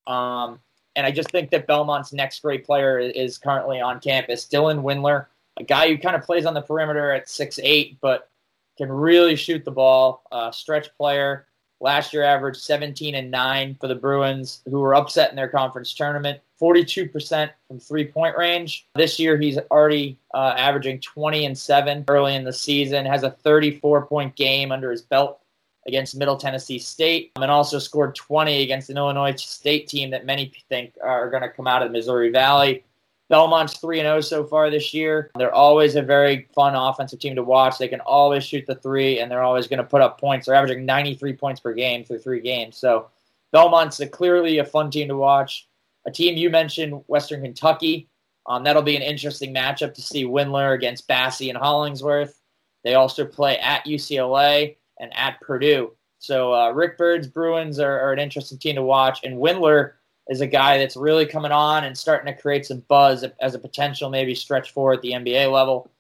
Um, 0.07 0.59
and 0.97 1.07
I 1.07 1.13
just 1.13 1.31
think 1.31 1.51
that 1.51 1.69
Belmont's 1.69 2.13
next 2.13 2.43
great 2.43 2.67
player 2.67 2.99
is 2.99 3.39
currently 3.39 3.81
on 3.81 4.01
campus. 4.01 4.47
Dylan 4.47 4.83
Windler, 4.83 5.27
a 5.59 5.63
guy 5.63 5.89
who 5.89 5.97
kind 5.97 6.17
of 6.17 6.23
plays 6.23 6.45
on 6.45 6.55
the 6.55 6.63
perimeter 6.63 7.13
at 7.13 7.29
six 7.29 7.61
eight, 7.63 7.99
but 8.01 8.29
can 8.77 8.91
really 8.91 9.37
shoot 9.37 9.65
the 9.65 9.71
ball. 9.71 10.25
Uh, 10.33 10.51
stretch 10.51 10.89
player. 10.97 11.47
Last 11.81 12.13
year 12.13 12.25
averaged 12.25 12.61
17 12.61 13.15
and 13.15 13.31
9 13.31 13.77
for 13.81 13.87
the 13.87 13.95
Bruins, 13.95 14.63
who 14.69 14.81
were 14.81 14.95
upset 14.95 15.31
in 15.31 15.37
their 15.37 15.49
conference 15.49 15.95
tournament. 15.95 16.41
42% 16.61 17.51
from 17.67 17.81
three 17.81 18.05
point 18.05 18.37
range. 18.37 18.87
This 18.95 19.19
year, 19.19 19.39
he's 19.39 19.59
already 19.71 20.19
uh, 20.35 20.55
averaging 20.57 21.01
20 21.01 21.47
and 21.47 21.57
7 21.57 22.05
early 22.09 22.35
in 22.35 22.45
the 22.45 22.53
season, 22.53 23.07
has 23.07 23.23
a 23.23 23.31
34 23.31 24.07
point 24.07 24.37
game 24.37 24.73
under 24.73 24.91
his 24.91 25.03
belt 25.03 25.41
against 25.87 26.17
Middle 26.17 26.37
Tennessee 26.37 26.79
State, 26.79 27.33
and 27.37 27.51
also 27.51 27.79
scored 27.79 28.15
20 28.15 28.63
against 28.63 28.91
an 28.91 28.99
Illinois 28.99 29.35
State 29.37 29.89
team 29.89 30.11
that 30.11 30.27
many 30.27 30.53
think 30.69 30.93
are 31.03 31.31
going 31.31 31.43
to 31.43 31.49
come 31.49 31.67
out 31.67 31.83
of 31.83 31.89
the 31.89 31.93
Missouri 31.93 32.31
Valley. 32.31 32.85
Belmont's 33.31 33.79
3 33.79 34.01
0 34.01 34.21
so 34.21 34.45
far 34.45 34.71
this 34.71 34.93
year. 34.93 35.31
They're 35.37 35.55
always 35.55 35.95
a 35.95 36.03
very 36.03 36.49
fun 36.53 36.75
offensive 36.75 37.21
team 37.21 37.37
to 37.37 37.45
watch. 37.45 37.79
They 37.79 37.87
can 37.87 38.01
always 38.01 38.45
shoot 38.45 38.67
the 38.67 38.75
three, 38.75 39.21
and 39.21 39.31
they're 39.31 39.45
always 39.45 39.69
going 39.69 39.79
to 39.79 39.85
put 39.85 40.03
up 40.03 40.21
points. 40.21 40.47
They're 40.47 40.57
averaging 40.57 40.85
93 40.85 41.35
points 41.35 41.61
per 41.61 41.73
game 41.73 42.05
through 42.05 42.19
three 42.19 42.41
games. 42.41 42.77
So 42.77 43.09
Belmont's 43.53 44.01
a, 44.01 44.09
clearly 44.09 44.59
a 44.59 44.65
fun 44.65 44.91
team 44.91 45.09
to 45.09 45.17
watch. 45.17 45.69
A 46.07 46.11
team 46.11 46.37
you 46.37 46.51
mentioned, 46.51 47.03
Western 47.07 47.43
Kentucky. 47.43 48.09
Um, 48.47 48.65
that'll 48.65 48.83
be 48.83 48.97
an 48.97 49.03
interesting 49.03 49.55
matchup 49.55 49.95
to 49.95 50.03
see 50.03 50.25
Windler 50.25 50.75
against 50.75 51.07
Bassey 51.07 51.51
and 51.51 51.59
Hollingsworth. 51.59 52.41
They 52.85 52.95
also 52.95 53.27
play 53.27 53.59
at 53.59 53.85
UCLA 53.85 54.77
and 54.99 55.15
at 55.15 55.41
Purdue. 55.41 55.93
So 56.19 56.55
uh, 56.55 56.71
Rick 56.71 56.99
Byrd's 56.99 57.27
Bruins 57.27 57.79
are, 57.79 58.01
are 58.01 58.13
an 58.13 58.19
interesting 58.19 58.59
team 58.59 58.77
to 58.77 58.83
watch, 58.83 59.21
and 59.25 59.39
Windler 59.39 59.93
is 60.29 60.41
a 60.41 60.47
guy 60.47 60.79
that's 60.79 60.97
really 60.97 61.27
coming 61.27 61.53
on 61.53 61.85
and 61.85 61.97
starting 61.97 62.33
to 62.33 62.41
create 62.41 62.67
some 62.67 62.85
buzz 62.89 63.25
as 63.41 63.55
a 63.55 63.59
potential 63.59 64.11
maybe 64.11 64.35
stretch 64.35 64.73
four 64.73 64.93
at 64.93 65.03
the 65.03 65.13
NBA 65.13 65.51
level. 65.51 65.91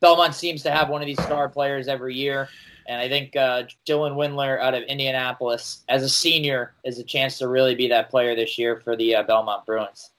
Belmont 0.00 0.34
seems 0.34 0.62
to 0.64 0.70
have 0.70 0.88
one 0.88 1.00
of 1.00 1.06
these 1.06 1.22
star 1.22 1.48
players 1.48 1.88
every 1.88 2.14
year, 2.14 2.48
and 2.86 3.00
I 3.00 3.08
think 3.08 3.36
uh, 3.36 3.64
Dylan 3.86 4.16
Windler 4.16 4.60
out 4.60 4.74
of 4.74 4.82
Indianapolis 4.84 5.84
as 5.88 6.02
a 6.02 6.08
senior 6.08 6.74
is 6.84 6.98
a 6.98 7.04
chance 7.04 7.38
to 7.38 7.48
really 7.48 7.74
be 7.74 7.88
that 7.88 8.10
player 8.10 8.34
this 8.34 8.58
year 8.58 8.80
for 8.80 8.96
the 8.96 9.16
uh, 9.16 9.22
Belmont 9.22 9.66
Bruins. 9.66 10.10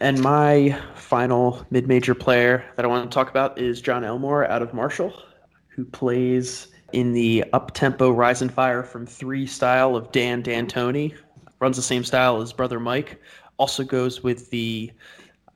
And 0.00 0.20
my 0.20 0.78
final 0.94 1.64
mid-major 1.70 2.14
player 2.14 2.64
that 2.76 2.84
I 2.84 2.88
want 2.88 3.10
to 3.10 3.14
talk 3.14 3.30
about 3.30 3.58
is 3.58 3.80
Jon 3.80 4.04
Elmore 4.04 4.46
out 4.50 4.60
of 4.60 4.74
Marshall, 4.74 5.12
who 5.68 5.84
plays 5.84 6.68
in 6.92 7.12
the 7.12 7.44
up-tempo 7.52 8.10
rise 8.10 8.42
and 8.42 8.52
fire 8.52 8.82
from 8.82 9.06
three 9.06 9.46
style 9.46 9.96
of 9.96 10.12
Dan 10.12 10.42
D'Antoni, 10.42 11.16
runs 11.60 11.76
the 11.76 11.82
same 11.82 12.04
style 12.04 12.40
as 12.42 12.52
brother 12.52 12.78
Mike. 12.78 13.20
Also 13.58 13.84
goes 13.84 14.22
with 14.22 14.50
the 14.50 14.92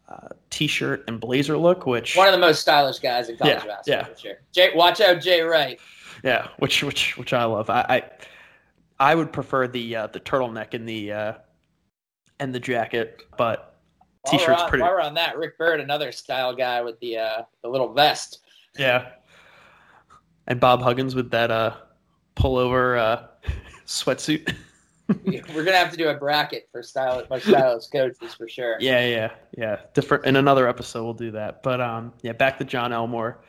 uh, 0.09 0.29
t-shirt 0.49 1.05
and 1.07 1.21
blazer 1.21 1.59
look, 1.59 1.87
which 1.87 2.17
one 2.17 2.27
of 2.27 2.33
the 2.33 2.39
most 2.39 2.61
stylish 2.61 2.99
guys 2.99 3.29
in 3.29 3.37
college 3.37 3.59
yeah, 3.59 3.67
basketball. 3.67 4.11
Yeah, 4.11 4.17
sure. 4.17 4.41
Jay, 4.53 4.71
watch 4.75 5.01
out, 5.01 5.21
Jay 5.21 5.43
Wright. 5.43 5.79
Yeah, 6.23 6.49
which 6.59 6.83
which 6.83 7.17
which 7.17 7.33
I 7.33 7.45
love. 7.45 7.71
I, 7.71 7.81
I 7.89 8.03
I 9.11 9.15
would 9.15 9.33
prefer 9.33 9.67
the 9.67 9.97
uh, 9.97 10.07
the 10.09 10.21
turtleneck 10.21 10.75
and 10.75 10.89
the 10.89 11.13
uh, 11.13 11.33
and 12.39 12.55
the 12.55 12.61
jacket, 12.61 13.23
but 13.39 13.77
While 14.23 14.39
t-shirt's 14.39 14.63
on- 14.63 14.69
pretty. 14.69 14.83
While 14.83 14.93
we're 14.93 15.01
on 15.01 15.15
that, 15.15 15.39
Rick 15.39 15.57
Byrd, 15.59 15.81
another 15.81 16.13
style 16.13 16.55
guy 16.55 16.83
with 16.83 17.01
the 17.01 17.19
uh, 17.19 17.43
the 17.63 17.69
little 17.69 17.93
vest. 17.93 18.41
Yeah. 18.79 19.09
And 20.47 20.59
Bob 20.59 20.83
Huggins 20.83 21.15
with 21.15 21.31
that 21.31 21.51
uh, 21.51 21.77
pullover 22.37 22.99
uh, 22.99 23.27
sweatsuit. 23.87 24.55
We're 25.27 25.65
gonna 25.65 25.77
have 25.77 25.91
to 25.91 25.97
do 25.97 26.09
a 26.09 26.15
bracket 26.15 26.69
for 26.71 26.83
style 26.85 27.25
my 27.29 27.41
stylist 27.41 27.91
coaches 27.91 28.35
for 28.35 28.49
sure. 28.49 28.77
Yeah, 28.79 29.05
yeah, 29.05 29.31
yeah. 29.57 29.81
Different. 29.93 30.25
In 30.25 30.37
another 30.37 30.69
episode, 30.69 31.03
we'll 31.03 31.15
do 31.15 31.33
that. 31.33 31.63
But 31.65 31.81
um, 31.81 32.13
yeah, 32.23 32.33
back 32.33 32.59
to 32.59 32.65
Jon 32.65 32.93
Elmore. 32.93 33.43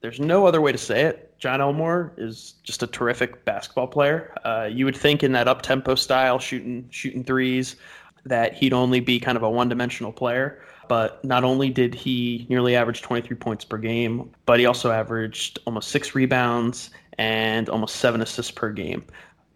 There's 0.00 0.20
no 0.20 0.46
other 0.46 0.60
way 0.60 0.70
to 0.70 0.78
say 0.78 1.02
it. 1.02 1.27
Jon 1.38 1.60
Elmore 1.60 2.12
is 2.16 2.54
just 2.62 2.82
a 2.82 2.86
terrific 2.86 3.44
basketball 3.44 3.86
player. 3.86 4.34
Uh, 4.44 4.68
you 4.70 4.84
would 4.84 4.96
think 4.96 5.22
in 5.22 5.32
that 5.32 5.46
up 5.48 5.62
tempo 5.62 5.94
style, 5.94 6.38
shooting 6.38 6.86
shooting 6.90 7.22
threes, 7.24 7.76
that 8.24 8.54
he'd 8.54 8.72
only 8.72 9.00
be 9.00 9.20
kind 9.20 9.36
of 9.36 9.42
a 9.42 9.50
one 9.50 9.68
dimensional 9.68 10.12
player. 10.12 10.60
But 10.88 11.22
not 11.24 11.44
only 11.44 11.68
did 11.70 11.94
he 11.94 12.46
nearly 12.48 12.74
average 12.74 13.02
23 13.02 13.36
points 13.36 13.64
per 13.64 13.76
game, 13.76 14.30
but 14.46 14.58
he 14.58 14.66
also 14.66 14.90
averaged 14.90 15.58
almost 15.66 15.88
six 15.90 16.14
rebounds 16.14 16.90
and 17.18 17.68
almost 17.68 17.96
seven 17.96 18.22
assists 18.22 18.50
per 18.50 18.70
game 18.70 19.04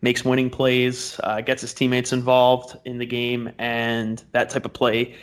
makes 0.02 0.24
winning 0.24 0.50
plays, 0.50 1.18
uh, 1.22 1.40
gets 1.40 1.62
his 1.62 1.72
teammates 1.72 2.12
involved 2.12 2.76
in 2.84 2.98
the 2.98 3.06
game, 3.06 3.50
and 3.58 4.22
that 4.32 4.50
type 4.50 4.64
of 4.64 4.72
play, 4.72 5.14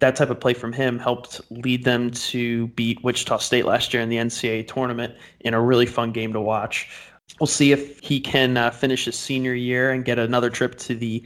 that 0.00 0.16
type 0.16 0.30
of 0.30 0.38
play 0.38 0.54
from 0.54 0.72
him 0.72 0.98
helped 0.98 1.40
lead 1.50 1.84
them 1.84 2.10
to 2.10 2.68
beat 2.68 3.02
Wichita 3.02 3.38
State 3.38 3.64
last 3.64 3.92
year 3.92 4.02
in 4.02 4.08
the 4.08 4.16
NCAA 4.16 4.66
tournament 4.68 5.14
in 5.40 5.54
a 5.54 5.60
really 5.60 5.86
fun 5.86 6.12
game 6.12 6.32
to 6.32 6.40
watch. 6.40 6.88
We'll 7.40 7.46
see 7.46 7.72
if 7.72 7.98
he 8.00 8.20
can 8.20 8.56
uh, 8.56 8.70
finish 8.70 9.04
his 9.04 9.18
senior 9.18 9.54
year 9.54 9.90
and 9.90 10.04
get 10.04 10.18
another 10.18 10.50
trip 10.50 10.76
to 10.78 10.94
the 10.94 11.22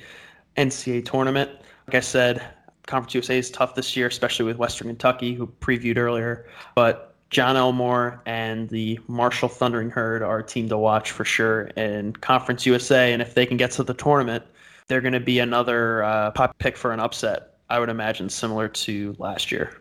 NCAA 0.57 1.05
tournament. 1.05 1.51
Like 1.87 1.97
I 1.97 2.01
said, 2.01 2.43
Conference 2.87 3.15
USA 3.15 3.39
is 3.39 3.51
tough 3.51 3.75
this 3.75 3.97
year, 3.97 4.07
especially 4.09 4.47
with 4.47 4.57
Western 4.57 4.89
Kentucky, 4.89 5.35
who 5.35 5.47
previewed 5.47 5.97
earlier. 5.97 6.47
But 6.75 7.15
Jon 7.31 7.57
Elmore 7.57 8.21
and 8.27 8.69
the 8.69 8.99
Marshall 9.07 9.49
Thundering 9.49 9.91
Herd 9.91 10.23
are 10.23 10.41
a 10.41 10.45
team 10.45 10.69
to 10.69 10.77
watch 10.77 11.11
for 11.13 11.25
sure 11.25 11.63
in 11.77 12.15
Conference 12.15 12.67
USA. 12.67 13.13
And 13.13 13.23
if 13.23 13.35
they 13.35 13.47
can 13.47 13.57
get 13.57 13.71
to 13.73 13.85
the 13.85 13.95
tournament, 13.95 14.45
they're 14.89 15.01
going 15.01 15.15
to 15.15 15.21
be 15.21 15.39
another 15.39 16.03
uh, 16.03 16.31
pop 16.33 16.59
pick 16.59 16.77
for 16.77 16.93
an 16.93 17.01
upset. 17.01 17.52
I 17.73 17.79
would 17.79 17.89
imagine 17.89 18.29
similar 18.29 18.69
to 18.69 19.17
last 19.19 19.51
year. 19.51 19.79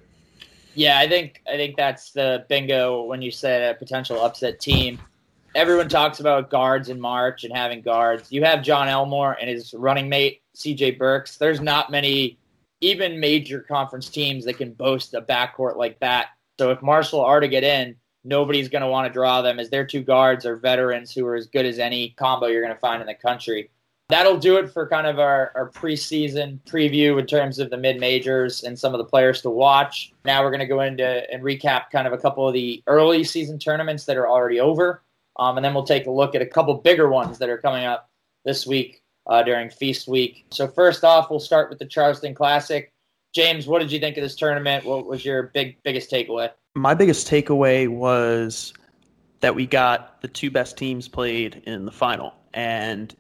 Yeah, 0.76 0.98
I 0.98 1.10
think 1.10 1.42
I 1.46 1.58
think 1.58 1.76
that's 1.76 2.14
the 2.14 2.46
bingo 2.48 3.04
when 3.04 3.22
you 3.22 3.32
said 3.32 3.76
a 3.76 3.78
potential 3.78 4.22
upset 4.22 4.62
team. 4.62 4.98
Everyone 5.56 5.90
talks 5.90 6.22
about 6.22 6.50
guards 6.50 6.88
in 6.88 7.02
March 7.02 7.44
and 7.44 7.54
having 7.54 7.82
guards. 7.82 8.32
You 8.32 8.46
have 8.46 8.64
Jon 8.64 8.88
Elmore 8.88 9.34
and 9.42 9.50
his 9.50 9.74
running 9.74 10.08
mate 10.08 10.42
CJ 10.56 10.98
Burks. 10.98 11.36
There's 11.36 11.60
not 11.60 11.92
many 11.92 12.38
even 12.80 13.20
major 13.20 13.60
conference 13.60 14.10
teams 14.10 14.46
that 14.46 14.54
can 14.54 14.72
boast 14.72 15.14
a 15.14 15.22
backcourt 15.22 15.76
like 15.76 16.00
that. 16.00 16.28
So 16.58 16.72
if 16.72 16.82
Marshall 16.82 17.20
are 17.20 17.42
to 17.42 17.50
get 17.50 17.66
in, 17.66 17.98
nobody's 18.24 18.70
going 18.70 18.84
to 18.84 18.88
want 18.88 19.06
to 19.06 19.14
draw 19.14 19.42
them 19.42 19.60
as 19.60 19.70
their 19.70 19.86
two 19.86 20.02
guards 20.02 20.46
are 20.46 20.56
veterans 20.56 21.12
who 21.12 21.26
are 21.26 21.36
as 21.36 21.48
good 21.48 21.66
as 21.66 21.78
any 21.78 22.12
combo 22.12 22.48
you're 22.48 22.64
going 22.64 22.74
to 22.74 22.80
find 22.80 23.02
in 23.02 23.08
the 23.08 23.16
country. 23.16 23.70
That'll 24.12 24.38
do 24.38 24.58
it 24.58 24.70
for 24.70 24.88
kind 24.88 25.08
of 25.08 25.20
our, 25.20 25.54
our 25.56 25.70
preseason 25.70 26.60
preview 26.66 27.18
in 27.18 27.26
terms 27.26 27.60
of 27.60 27.70
the 27.70 27.78
mid 27.78 27.98
majors 27.98 28.64
and 28.64 28.78
some 28.78 28.94
of 28.94 28.98
the 28.98 29.06
players 29.06 29.42
to 29.44 29.50
watch. 29.50 30.12
Now 30.26 30.44
we're 30.44 30.50
going 30.50 30.60
to 30.60 30.68
go 30.68 30.82
into 30.82 31.32
and 31.32 31.42
recap 31.42 31.92
kind 31.92 32.06
of 32.06 32.12
a 32.12 32.18
couple 32.18 32.46
of 32.48 32.54
the 32.54 32.84
early 32.88 33.24
season 33.24 33.58
tournaments 33.58 34.06
that 34.06 34.18
are 34.18 34.28
already 34.28 34.60
over. 34.60 35.02
Um, 35.40 35.58
and 35.58 35.64
then 35.64 35.74
we'll 35.74 35.86
take 35.86 36.08
a 36.08 36.12
look 36.12 36.36
at 36.36 36.42
a 36.42 36.46
couple 36.46 36.74
bigger 36.74 37.10
ones 37.10 37.38
that 37.38 37.48
are 37.48 37.58
coming 37.58 37.86
up 37.86 38.10
this 38.44 38.68
week 38.68 39.02
uh, 39.28 39.44
during 39.44 39.70
Feast 39.70 40.08
Week. 40.10 40.46
So, 40.52 40.68
first 40.68 41.06
off, 41.06 41.30
we'll 41.30 41.40
start 41.40 41.70
with 41.70 41.80
the 41.80 41.86
Charleston 41.86 42.36
Classic. 42.36 42.92
James, 43.34 43.66
what 43.66 43.80
did 43.80 43.94
you 43.94 44.00
think 44.00 44.18
of 44.18 44.24
this 44.24 44.36
tournament? 44.36 44.84
What 44.84 45.06
was 45.06 45.24
your 45.24 45.44
big 45.54 45.78
biggest 45.84 46.12
takeaway? 46.12 46.52
My 46.76 46.94
biggest 46.94 47.30
takeaway 47.30 47.88
was 47.88 48.74
that 49.40 49.56
we 49.56 49.66
got 49.66 50.22
the 50.22 50.28
two 50.28 50.52
best 50.52 50.78
teams 50.78 51.08
played 51.08 51.64
in 51.66 51.86
the 51.86 51.92
final. 51.92 52.34
And 52.54 53.16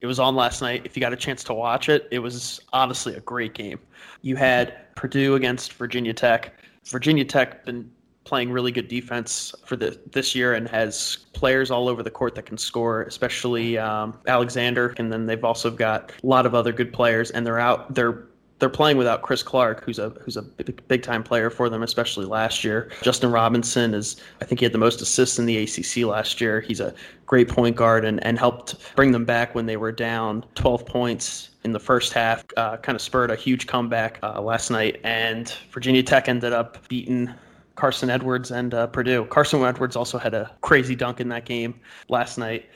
it 0.00 0.06
was 0.06 0.18
on 0.18 0.36
last 0.36 0.62
night. 0.62 0.82
If 0.84 0.96
you 0.96 1.00
got 1.00 1.12
a 1.12 1.16
chance 1.16 1.42
to 1.44 1.54
watch 1.54 1.88
it, 1.88 2.08
it 2.10 2.20
was 2.20 2.60
honestly 2.72 3.14
a 3.14 3.20
great 3.20 3.54
game. 3.54 3.80
You 4.22 4.36
had 4.36 4.94
Purdue 4.94 5.34
against 5.34 5.72
Virginia 5.72 6.14
Tech. 6.14 6.54
Virginia 6.84 7.24
Tech 7.24 7.64
been 7.64 7.90
playing 8.24 8.52
really 8.52 8.70
good 8.70 8.88
defense 8.88 9.54
for 9.64 9.74
the, 9.74 9.98
this 10.12 10.34
year 10.34 10.52
and 10.54 10.68
has 10.68 11.16
players 11.32 11.70
all 11.70 11.88
over 11.88 12.02
the 12.02 12.10
court 12.10 12.34
that 12.34 12.44
can 12.44 12.58
score, 12.58 13.02
especially 13.04 13.78
um, 13.78 14.18
Alexander. 14.26 14.94
And 14.98 15.10
then 15.10 15.26
they've 15.26 15.44
also 15.44 15.70
got 15.70 16.12
a 16.22 16.26
lot 16.26 16.44
of 16.44 16.54
other 16.54 16.72
good 16.72 16.92
players, 16.92 17.30
and 17.30 17.46
they're 17.46 17.58
out. 17.58 17.94
They're 17.94 18.26
they're 18.58 18.68
playing 18.68 18.96
without 18.96 19.22
Chris 19.22 19.42
Clark, 19.42 19.84
who's 19.84 19.98
a 19.98 20.10
who's 20.20 20.36
a 20.36 20.42
big, 20.42 20.86
big 20.88 21.02
time 21.02 21.22
player 21.22 21.50
for 21.50 21.68
them, 21.68 21.82
especially 21.82 22.26
last 22.26 22.64
year. 22.64 22.90
Justin 23.02 23.30
Robinson 23.30 23.94
is, 23.94 24.16
I 24.40 24.44
think 24.44 24.60
he 24.60 24.64
had 24.64 24.72
the 24.72 24.78
most 24.78 25.00
assists 25.00 25.38
in 25.38 25.46
the 25.46 25.58
ACC 25.58 26.04
last 26.04 26.40
year. 26.40 26.60
He's 26.60 26.80
a 26.80 26.94
great 27.26 27.48
point 27.48 27.76
guard 27.76 28.04
and, 28.04 28.24
and 28.24 28.38
helped 28.38 28.76
bring 28.96 29.12
them 29.12 29.24
back 29.24 29.54
when 29.54 29.66
they 29.66 29.76
were 29.76 29.92
down 29.92 30.44
12 30.54 30.86
points 30.86 31.50
in 31.64 31.72
the 31.72 31.80
first 31.80 32.12
half. 32.12 32.44
Uh, 32.56 32.76
kind 32.78 32.96
of 32.96 33.02
spurred 33.02 33.30
a 33.30 33.36
huge 33.36 33.66
comeback 33.66 34.18
uh, 34.22 34.40
last 34.40 34.70
night, 34.70 35.00
and 35.04 35.54
Virginia 35.70 36.02
Tech 36.02 36.28
ended 36.28 36.52
up 36.52 36.86
beating 36.88 37.32
Carson 37.76 38.10
Edwards 38.10 38.50
and 38.50 38.74
uh, 38.74 38.88
Purdue. 38.88 39.24
Carson 39.26 39.62
Edwards 39.62 39.94
also 39.94 40.18
had 40.18 40.34
a 40.34 40.50
crazy 40.62 40.96
dunk 40.96 41.20
in 41.20 41.28
that 41.28 41.44
game 41.44 41.78
last 42.08 42.36
night. 42.36 42.66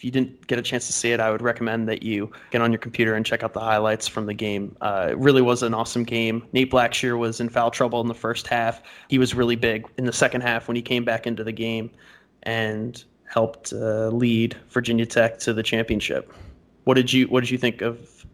If 0.00 0.04
you 0.06 0.10
didn't 0.10 0.46
get 0.46 0.58
a 0.58 0.62
chance 0.62 0.86
to 0.86 0.94
see 0.94 1.12
it, 1.12 1.20
I 1.20 1.30
would 1.30 1.42
recommend 1.42 1.86
that 1.90 2.02
you 2.02 2.32
get 2.52 2.62
on 2.62 2.72
your 2.72 2.78
computer 2.78 3.16
and 3.16 3.26
check 3.26 3.42
out 3.42 3.52
the 3.52 3.60
highlights 3.60 4.08
from 4.08 4.24
the 4.24 4.32
game. 4.32 4.74
Uh, 4.80 5.08
it 5.10 5.18
really 5.18 5.42
was 5.42 5.62
an 5.62 5.74
awesome 5.74 6.04
game. 6.04 6.42
Nate 6.54 6.70
Blackshear 6.70 7.18
was 7.18 7.38
in 7.38 7.50
foul 7.50 7.70
trouble 7.70 8.00
in 8.00 8.08
the 8.08 8.14
first 8.14 8.46
half. 8.46 8.80
He 9.08 9.18
was 9.18 9.34
really 9.34 9.56
big 9.56 9.86
in 9.98 10.06
the 10.06 10.12
second 10.14 10.40
half 10.40 10.68
when 10.68 10.74
he 10.74 10.80
came 10.80 11.04
back 11.04 11.26
into 11.26 11.44
the 11.44 11.52
game 11.52 11.90
and 12.44 13.04
helped 13.26 13.74
uh, 13.74 14.08
lead 14.08 14.56
Virginia 14.70 15.04
Tech 15.04 15.38
to 15.40 15.52
the 15.52 15.62
championship. 15.62 16.32
What 16.84 16.94
did 16.94 17.12
you 17.12 17.26
What 17.26 17.40
did 17.40 17.50
you 17.50 17.58
think 17.58 17.82
of 17.82 18.24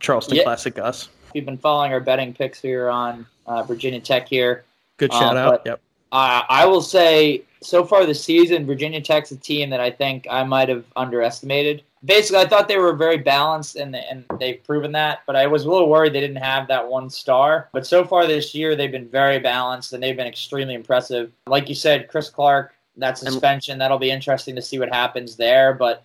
Charleston 0.00 0.38
Yeah. 0.38 0.42
Classic, 0.42 0.74
Gus? 0.74 1.08
We've 1.34 1.46
been 1.46 1.56
following 1.56 1.92
our 1.92 2.00
betting 2.00 2.34
picks 2.34 2.60
here 2.60 2.88
on 2.90 3.26
uh, 3.46 3.62
Virginia 3.62 4.00
Tech 4.00 4.26
here. 4.26 4.64
Good 4.96 5.12
Uh, 5.12 5.20
shout 5.20 5.36
out. 5.36 5.62
Yep. 5.66 5.80
Uh, 6.10 6.42
I 6.48 6.66
will 6.66 6.82
say, 6.82 7.44
so 7.62 7.84
far 7.84 8.04
this 8.04 8.22
season, 8.22 8.66
Virginia 8.66 9.00
Tech's 9.00 9.30
a 9.30 9.36
team 9.36 9.70
that 9.70 9.80
I 9.80 9.90
think 9.90 10.26
I 10.30 10.44
might 10.44 10.68
have 10.68 10.84
underestimated. 10.96 11.82
Basically, 12.04 12.40
I 12.40 12.48
thought 12.48 12.68
they 12.68 12.78
were 12.78 12.94
very 12.94 13.18
balanced, 13.18 13.76
and 13.76 13.94
and 13.94 14.24
they've 14.38 14.62
proven 14.64 14.92
that. 14.92 15.20
But 15.26 15.36
I 15.36 15.46
was 15.46 15.64
a 15.64 15.70
little 15.70 15.88
worried 15.88 16.12
they 16.12 16.20
didn't 16.20 16.36
have 16.36 16.68
that 16.68 16.86
one 16.86 17.08
star. 17.08 17.68
But 17.72 17.86
so 17.86 18.04
far 18.04 18.26
this 18.26 18.54
year, 18.54 18.74
they've 18.74 18.90
been 18.90 19.08
very 19.08 19.38
balanced, 19.38 19.92
and 19.92 20.02
they've 20.02 20.16
been 20.16 20.26
extremely 20.26 20.74
impressive. 20.74 21.32
Like 21.46 21.68
you 21.68 21.74
said, 21.74 22.08
Chris 22.08 22.28
Clark, 22.28 22.74
that 22.96 23.18
suspension, 23.18 23.78
that'll 23.78 23.98
be 23.98 24.10
interesting 24.10 24.56
to 24.56 24.62
see 24.62 24.78
what 24.78 24.92
happens 24.92 25.36
there. 25.36 25.74
But 25.74 26.04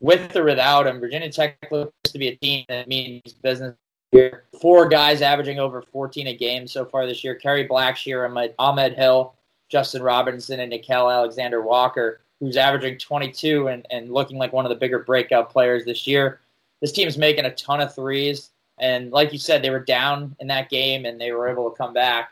with 0.00 0.34
or 0.34 0.44
without 0.44 0.86
him, 0.86 1.00
Virginia 1.00 1.30
Tech 1.30 1.56
looks 1.70 1.92
to 2.12 2.18
be 2.18 2.28
a 2.28 2.36
team 2.36 2.64
that 2.68 2.88
means 2.88 3.32
business 3.34 3.76
here. 4.12 4.44
Four 4.60 4.88
guys 4.88 5.22
averaging 5.22 5.58
over 5.58 5.82
14 5.82 6.28
a 6.28 6.36
game 6.36 6.66
so 6.66 6.84
far 6.84 7.06
this 7.06 7.22
year. 7.22 7.34
Kerry 7.34 7.68
Blackshear, 7.68 8.52
Ahmed 8.58 8.94
Hill, 8.94 9.34
Justin 9.74 10.04
Robinson, 10.04 10.60
and 10.60 10.72
Nickeil 10.72 11.12
Alexander 11.12 11.60
Walker, 11.60 12.20
who's 12.38 12.56
averaging 12.56 12.96
22 12.96 13.66
and, 13.66 13.84
and 13.90 14.08
looking 14.08 14.38
like 14.38 14.52
one 14.52 14.64
of 14.64 14.68
the 14.68 14.76
bigger 14.76 15.00
breakout 15.00 15.50
players 15.50 15.84
this 15.84 16.06
year. 16.06 16.38
This 16.80 16.92
team's 16.92 17.18
making 17.18 17.44
a 17.44 17.54
ton 17.56 17.80
of 17.80 17.92
threes. 17.92 18.50
And 18.78 19.10
like 19.10 19.32
you 19.32 19.38
said, 19.40 19.62
they 19.62 19.70
were 19.70 19.80
down 19.80 20.36
in 20.38 20.46
that 20.46 20.70
game 20.70 21.04
and 21.04 21.20
they 21.20 21.32
were 21.32 21.48
able 21.48 21.68
to 21.68 21.76
come 21.76 21.92
back. 21.92 22.30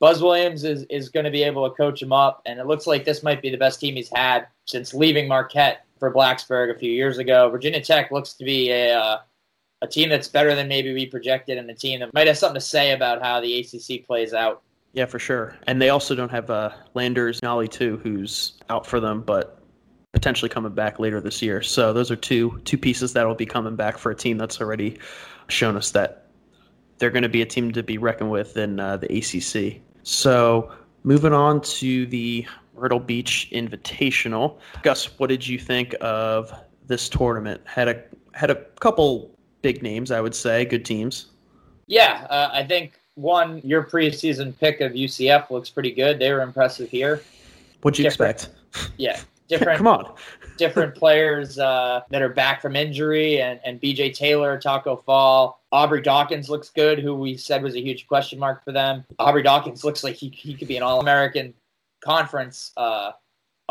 Buzz 0.00 0.22
Williams 0.22 0.64
is, 0.64 0.82
is 0.90 1.08
going 1.08 1.24
to 1.24 1.30
be 1.30 1.42
able 1.44 1.66
to 1.66 1.74
coach 1.74 2.02
him 2.02 2.12
up, 2.12 2.42
and 2.44 2.60
it 2.60 2.66
looks 2.66 2.86
like 2.86 3.06
this 3.06 3.22
might 3.22 3.40
be 3.40 3.48
the 3.48 3.56
best 3.56 3.80
team 3.80 3.96
he's 3.96 4.10
had 4.12 4.48
since 4.66 4.92
leaving 4.92 5.26
Marquette 5.26 5.86
for 5.98 6.12
Blacksburg 6.12 6.74
a 6.74 6.78
few 6.78 6.92
years 6.92 7.16
ago. 7.16 7.48
Virginia 7.48 7.80
Tech 7.80 8.10
looks 8.10 8.34
to 8.34 8.44
be 8.44 8.70
a 8.70 8.92
uh, 8.92 9.18
a 9.80 9.86
team 9.86 10.10
that's 10.10 10.28
better 10.28 10.54
than 10.54 10.68
maybe 10.68 10.92
we 10.92 11.06
projected, 11.06 11.56
and 11.56 11.70
a 11.70 11.74
team 11.74 12.00
that 12.00 12.12
might 12.12 12.26
have 12.26 12.36
something 12.36 12.60
to 12.60 12.66
say 12.66 12.90
about 12.90 13.22
how 13.22 13.40
the 13.40 13.60
ACC 13.60 14.04
plays 14.04 14.34
out. 14.34 14.62
Yeah, 14.92 15.06
for 15.06 15.18
sure. 15.18 15.56
And 15.66 15.80
they 15.80 15.88
also 15.88 16.14
don't 16.14 16.30
have 16.30 16.50
uh, 16.50 16.70
Landers 16.94 17.40
Nolley 17.40 17.70
too, 17.70 17.98
who's 18.02 18.54
out 18.68 18.86
for 18.86 19.00
them, 19.00 19.22
but 19.22 19.58
potentially 20.12 20.48
coming 20.48 20.72
back 20.72 20.98
later 20.98 21.20
this 21.20 21.40
year. 21.40 21.62
So 21.62 21.92
those 21.92 22.10
are 22.10 22.16
two 22.16 22.60
two 22.64 22.76
pieces 22.76 23.14
that 23.14 23.26
will 23.26 23.34
be 23.34 23.46
coming 23.46 23.76
back 23.76 23.96
for 23.96 24.10
a 24.10 24.14
team 24.14 24.36
that's 24.36 24.60
already 24.60 24.98
shown 25.48 25.76
us 25.76 25.90
that 25.92 26.26
they're 26.98 27.10
going 27.10 27.22
to 27.22 27.28
be 27.28 27.42
a 27.42 27.46
team 27.46 27.72
to 27.72 27.82
be 27.82 27.98
reckoned 27.98 28.30
with 28.30 28.56
in 28.56 28.78
uh, 28.78 28.98
the 28.98 29.06
ACC. 29.18 29.80
So 30.02 30.70
moving 31.04 31.32
on 31.32 31.60
to 31.62 32.06
the 32.06 32.46
Myrtle 32.76 33.00
Beach 33.00 33.48
Invitational, 33.52 34.58
Gus, 34.82 35.18
what 35.18 35.28
did 35.28 35.46
you 35.46 35.58
think 35.58 35.94
of 36.00 36.52
this 36.86 37.08
tournament? 37.08 37.62
Had 37.64 37.88
a 37.88 38.02
had 38.34 38.50
a 38.50 38.56
couple 38.80 39.30
big 39.62 39.82
names, 39.82 40.10
I 40.10 40.20
would 40.20 40.34
say, 40.34 40.64
good 40.64 40.84
teams. 40.84 41.26
Yeah, 41.86 42.26
uh, 42.30 42.50
I 42.52 42.64
think 42.64 42.98
one 43.14 43.60
your 43.64 43.82
preseason 43.84 44.58
pick 44.58 44.80
of 44.80 44.92
UCF 44.92 45.50
looks 45.50 45.70
pretty 45.70 45.92
good. 45.92 46.18
They 46.18 46.32
were 46.32 46.40
impressive 46.42 46.88
here. 46.88 47.22
What'd 47.82 47.98
you 47.98 48.04
Different. 48.08 48.44
expect? 48.44 48.92
Yeah, 48.96 49.20
different 49.48 49.78
Come 49.78 49.86
on. 49.88 50.14
different 50.56 50.94
players 50.94 51.58
uh, 51.58 52.02
that 52.10 52.22
are 52.22 52.28
back 52.28 52.62
from 52.62 52.76
injury, 52.76 53.40
and, 53.40 53.60
and 53.64 53.80
BJ 53.80 54.14
Taylor, 54.14 54.58
Taco 54.58 54.96
Fall, 54.96 55.60
Aubrey 55.72 56.00
Dawkins 56.02 56.48
looks 56.48 56.70
good, 56.70 56.98
who 56.98 57.14
we 57.14 57.36
said 57.36 57.62
was 57.62 57.74
a 57.74 57.80
huge 57.80 58.06
question 58.06 58.38
mark 58.38 58.64
for 58.64 58.72
them. 58.72 59.04
Aubrey 59.18 59.42
Dawkins 59.42 59.84
looks 59.84 60.04
like 60.04 60.14
he, 60.14 60.28
he 60.28 60.54
could 60.54 60.68
be 60.68 60.76
an 60.76 60.82
All 60.82 61.00
American 61.00 61.52
Conference 62.04 62.72
uh, 62.76 63.12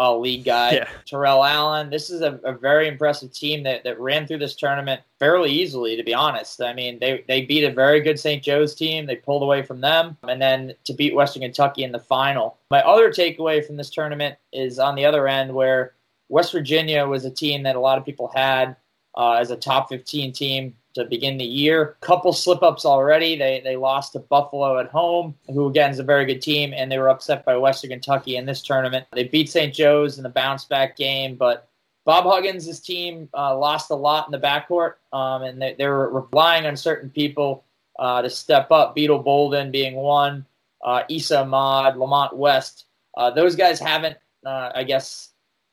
uh, 0.02 0.18
league 0.18 0.44
guy. 0.44 0.72
Yeah. 0.72 0.90
Terrell 1.06 1.44
Allen. 1.44 1.92
This 1.92 2.10
is 2.10 2.22
a, 2.22 2.40
a, 2.44 2.54
very 2.54 2.88
impressive 2.88 3.32
team 3.32 3.62
that, 3.64 3.84
that 3.84 4.00
ran 4.00 4.26
through 4.26 4.40
this 4.40 4.56
tournament 4.56 5.00
fairly 5.20 5.52
easily, 5.52 5.96
to 5.96 6.02
be 6.02 6.14
honest. 6.14 6.60
I 6.60 6.74
mean, 6.74 6.98
they, 7.00 7.24
they 7.28 7.46
beat 7.46 7.64
a 7.64 7.72
very 7.72 8.02
good 8.02 8.20
St. 8.20 8.44
Joe's 8.44 8.74
team. 8.74 9.06
They 9.06 9.18
pulled 9.18 9.44
away 9.44 9.62
from 9.62 9.80
them, 9.80 10.18
and 10.28 10.42
then 10.42 10.74
to 10.86 10.94
beat 10.94 11.14
Western 11.14 11.44
Kentucky 11.44 11.84
in 11.84 11.92
the 11.92 12.00
final. 12.00 12.58
My 12.72 12.82
other 12.82 13.12
takeaway 13.12 13.64
from 13.64 13.78
this 13.78 13.92
tournament 13.92 14.38
is 14.52 14.80
on 14.80 14.96
the 14.96 15.06
other 15.06 15.28
end, 15.28 15.54
where 15.54 15.94
West 16.30 16.52
Virginia 16.52 17.06
was 17.06 17.24
a 17.24 17.32
team 17.32 17.62
that 17.64 17.76
a 17.76 17.80
lot 17.80 18.00
of 18.00 18.06
people 18.06 18.32
had 18.34 18.76
uh, 19.16 19.34
as 19.34 19.52
a 19.52 19.56
top 19.56 19.90
15 19.90 20.34
team 20.34 20.76
to 20.94 21.06
begin 21.06 21.38
the 21.38 21.46
year. 21.46 21.98
Couple 22.02 22.34
slip 22.34 22.64
ups 22.64 22.86
already. 22.86 23.38
They 23.38 23.62
they 23.64 23.76
lost 23.76 24.14
to 24.14 24.20
Buffalo 24.20 24.80
at 24.80 24.90
home, 24.90 25.36
who 25.48 25.68
again 25.68 25.92
is 25.92 26.00
a 26.00 26.04
very 26.04 26.26
good 26.26 26.42
team, 26.42 26.74
and 26.76 26.92
they 26.92 26.98
were 26.98 27.10
upset 27.10 27.46
by 27.46 27.58
Western 27.58 27.92
Kentucky 27.92 28.36
in 28.38 28.46
this 28.46 28.62
tournament. 28.62 29.06
They 29.14 29.26
beat 29.26 29.50
St. 29.50 29.74
Joe's 29.74 30.18
in 30.18 30.24
the 30.24 30.30
bounce 30.30 30.66
back 30.66 30.98
game, 30.98 31.36
but 31.36 31.70
Bob 32.06 32.26
Huggins' 32.26 32.80
team 32.80 33.30
uh, 33.34 33.58
lost 33.58 33.92
a 33.92 33.96
lot 33.96 34.28
in 34.28 34.32
the 34.32 34.40
backcourt, 34.40 34.96
um, 35.14 35.44
and 35.44 35.62
they, 35.62 35.76
they, 35.78 35.88
were 35.88 36.10
relying 36.10 36.66
on 36.66 36.76
certain 36.76 37.10
people 37.10 37.64
uh, 38.00 38.22
to 38.22 38.30
step 38.30 38.72
up. 38.72 38.96
Beetle 38.96 39.20
Bolden 39.20 39.70
being 39.72 39.96
one, 39.96 40.46
uh, 40.84 41.04
Esa 41.12 41.42
Ahmad, 41.42 41.98
Lamont 41.98 42.36
West. 42.36 42.86
Uh, 43.16 43.30
those 43.30 43.56
guys 43.56 43.80
haven't, 43.80 44.18
uh, 44.46 44.72
I 44.74 44.84
guess, 44.84 45.30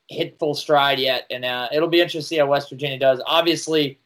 hit 0.07 0.37
full 0.37 0.53
stride 0.53 0.99
yet, 0.99 1.25
and 1.31 1.45
uh, 1.45 1.67
it'll 1.71 1.89
be 1.89 1.99
interesting 1.99 2.21
to 2.21 2.27
see 2.27 2.37
how 2.37 2.47
West 2.47 2.69
Virginia 2.69 2.99
does. 2.99 3.21
Obviously, 3.25 3.98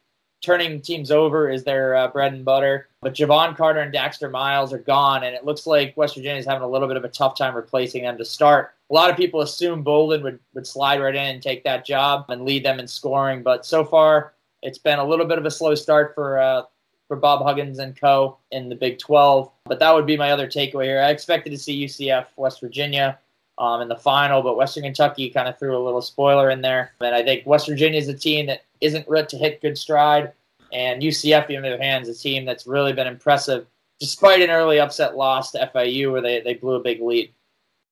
turning 0.44 0.80
teams 0.80 1.10
over 1.10 1.50
is 1.50 1.64
their 1.64 1.94
uh, 1.94 2.08
bread 2.08 2.32
and 2.32 2.44
butter. 2.44 2.88
But 3.00 3.14
Jevon 3.14 3.56
Carter 3.56 3.80
and 3.80 3.92
Daxter 3.92 4.30
Miles 4.30 4.72
are 4.72 4.78
gone, 4.78 5.24
and 5.24 5.34
it 5.34 5.44
looks 5.44 5.66
like 5.66 5.96
West 5.96 6.14
Virginia 6.14 6.38
is 6.38 6.46
having 6.46 6.62
a 6.62 6.68
little 6.68 6.88
bit 6.88 6.96
of 6.96 7.04
a 7.04 7.08
tough 7.08 7.36
time 7.36 7.54
replacing 7.54 8.04
them 8.04 8.18
to 8.18 8.24
start. 8.24 8.74
A 8.90 8.94
lot 8.94 9.10
of 9.10 9.16
people 9.16 9.40
assume 9.40 9.82
Bolden 9.82 10.22
would, 10.22 10.38
would 10.54 10.66
slide 10.66 11.00
right 11.00 11.14
in 11.14 11.34
and 11.34 11.42
take 11.42 11.64
that 11.64 11.86
job 11.86 12.26
and 12.28 12.44
lead 12.44 12.64
them 12.64 12.78
in 12.78 12.86
scoring, 12.86 13.42
but 13.42 13.64
so 13.64 13.84
far 13.84 14.34
it's 14.62 14.78
been 14.78 14.98
a 14.98 15.04
little 15.04 15.26
bit 15.26 15.38
of 15.38 15.44
a 15.44 15.50
slow 15.50 15.74
start 15.74 16.14
for 16.14 16.38
uh, 16.38 16.62
for 17.08 17.16
Bob 17.16 17.44
Huggins 17.44 17.78
and 17.78 17.98
co. 17.98 18.38
in 18.50 18.68
the 18.68 18.74
Big 18.74 18.98
12. 18.98 19.50
But 19.66 19.78
that 19.80 19.94
would 19.94 20.06
be 20.06 20.16
my 20.16 20.30
other 20.30 20.46
takeaway 20.46 20.84
here. 20.84 21.00
I 21.00 21.10
expected 21.10 21.50
to 21.50 21.58
see 21.58 21.84
UCF 21.84 22.26
West 22.36 22.60
Virginia 22.60 23.18
um, 23.58 23.82
in 23.82 23.88
the 23.88 23.96
final, 23.96 24.42
but 24.42 24.56
Western 24.56 24.84
Kentucky 24.84 25.30
kind 25.30 25.48
of 25.48 25.58
threw 25.58 25.76
a 25.76 25.84
little 25.84 26.02
spoiler 26.02 26.50
in 26.50 26.60
there. 26.60 26.92
And 27.00 27.14
I 27.14 27.22
think 27.22 27.46
West 27.46 27.68
Virginia 27.68 27.98
is 27.98 28.08
a 28.08 28.14
team 28.14 28.46
that 28.46 28.62
isn't 28.84 29.08
ready 29.08 29.26
to 29.28 29.38
hit 29.38 29.60
good 29.60 29.78
stride. 29.78 30.32
And 30.72 31.02
UCF, 31.02 31.56
on 31.56 31.62
the 31.62 31.74
other 31.74 31.82
hand, 31.82 32.06
is 32.06 32.18
a 32.18 32.20
team 32.20 32.44
that's 32.44 32.66
really 32.66 32.92
been 32.92 33.06
impressive 33.06 33.66
despite 34.00 34.42
an 34.42 34.50
early 34.50 34.80
upset 34.80 35.16
loss 35.16 35.52
to 35.52 35.70
FIU 35.74 36.12
where 36.12 36.20
they, 36.20 36.40
they 36.40 36.54
blew 36.54 36.74
a 36.74 36.80
big 36.80 37.00
lead. 37.00 37.32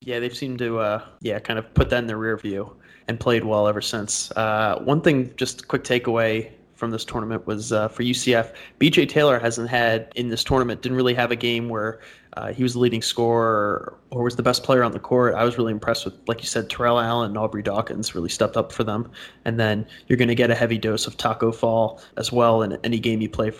Yeah, 0.00 0.18
they've 0.18 0.36
seemed 0.36 0.58
to, 0.58 0.80
uh, 0.80 1.04
yeah, 1.20 1.38
kind 1.38 1.58
of 1.58 1.72
put 1.74 1.90
that 1.90 1.98
in 1.98 2.06
the 2.06 2.16
rear 2.16 2.36
view 2.36 2.76
and 3.08 3.18
played 3.18 3.44
well 3.44 3.68
ever 3.68 3.80
since. 3.80 4.32
Uh, 4.32 4.80
one 4.82 5.00
thing, 5.00 5.32
just 5.36 5.68
quick 5.68 5.84
takeaway 5.84 6.50
from 6.74 6.90
this 6.90 7.04
tournament 7.04 7.46
was 7.46 7.72
uh, 7.72 7.86
for 7.88 8.02
UCF. 8.02 8.52
BJ 8.80 9.08
Taylor 9.08 9.38
hasn't 9.38 9.70
had 9.70 10.10
in 10.16 10.28
this 10.28 10.42
tournament, 10.42 10.82
didn't 10.82 10.96
really 10.96 11.14
have 11.14 11.30
a 11.30 11.36
game 11.36 11.68
where 11.68 12.00
uh, 12.34 12.52
he 12.52 12.62
was 12.62 12.72
the 12.72 12.78
leading 12.78 13.02
scorer 13.02 13.98
or, 14.10 14.22
was 14.22 14.36
the 14.36 14.42
best 14.42 14.62
player 14.62 14.82
on 14.82 14.92
the 14.92 14.98
court. 14.98 15.34
I 15.34 15.44
was 15.44 15.58
really 15.58 15.72
impressed 15.72 16.04
with, 16.04 16.14
like 16.26 16.40
you 16.40 16.46
said, 16.46 16.70
Terrell 16.70 16.98
Allen 16.98 17.30
and 17.30 17.38
Aubrey 17.38 17.62
Dawkins 17.62 18.14
really 18.14 18.30
stepped 18.30 18.56
up 18.56 18.72
for 18.72 18.84
them. 18.84 19.10
And 19.44 19.60
then 19.60 19.86
you're 20.06 20.16
going 20.16 20.28
to 20.28 20.34
get 20.34 20.50
a 20.50 20.54
heavy 20.54 20.78
dose 20.78 21.06
of 21.06 21.16
Taco 21.16 21.52
Fall 21.52 22.00
as 22.16 22.32
well 22.32 22.62
in 22.62 22.78
any 22.84 22.98
game 22.98 23.20
you 23.20 23.28
play 23.28 23.52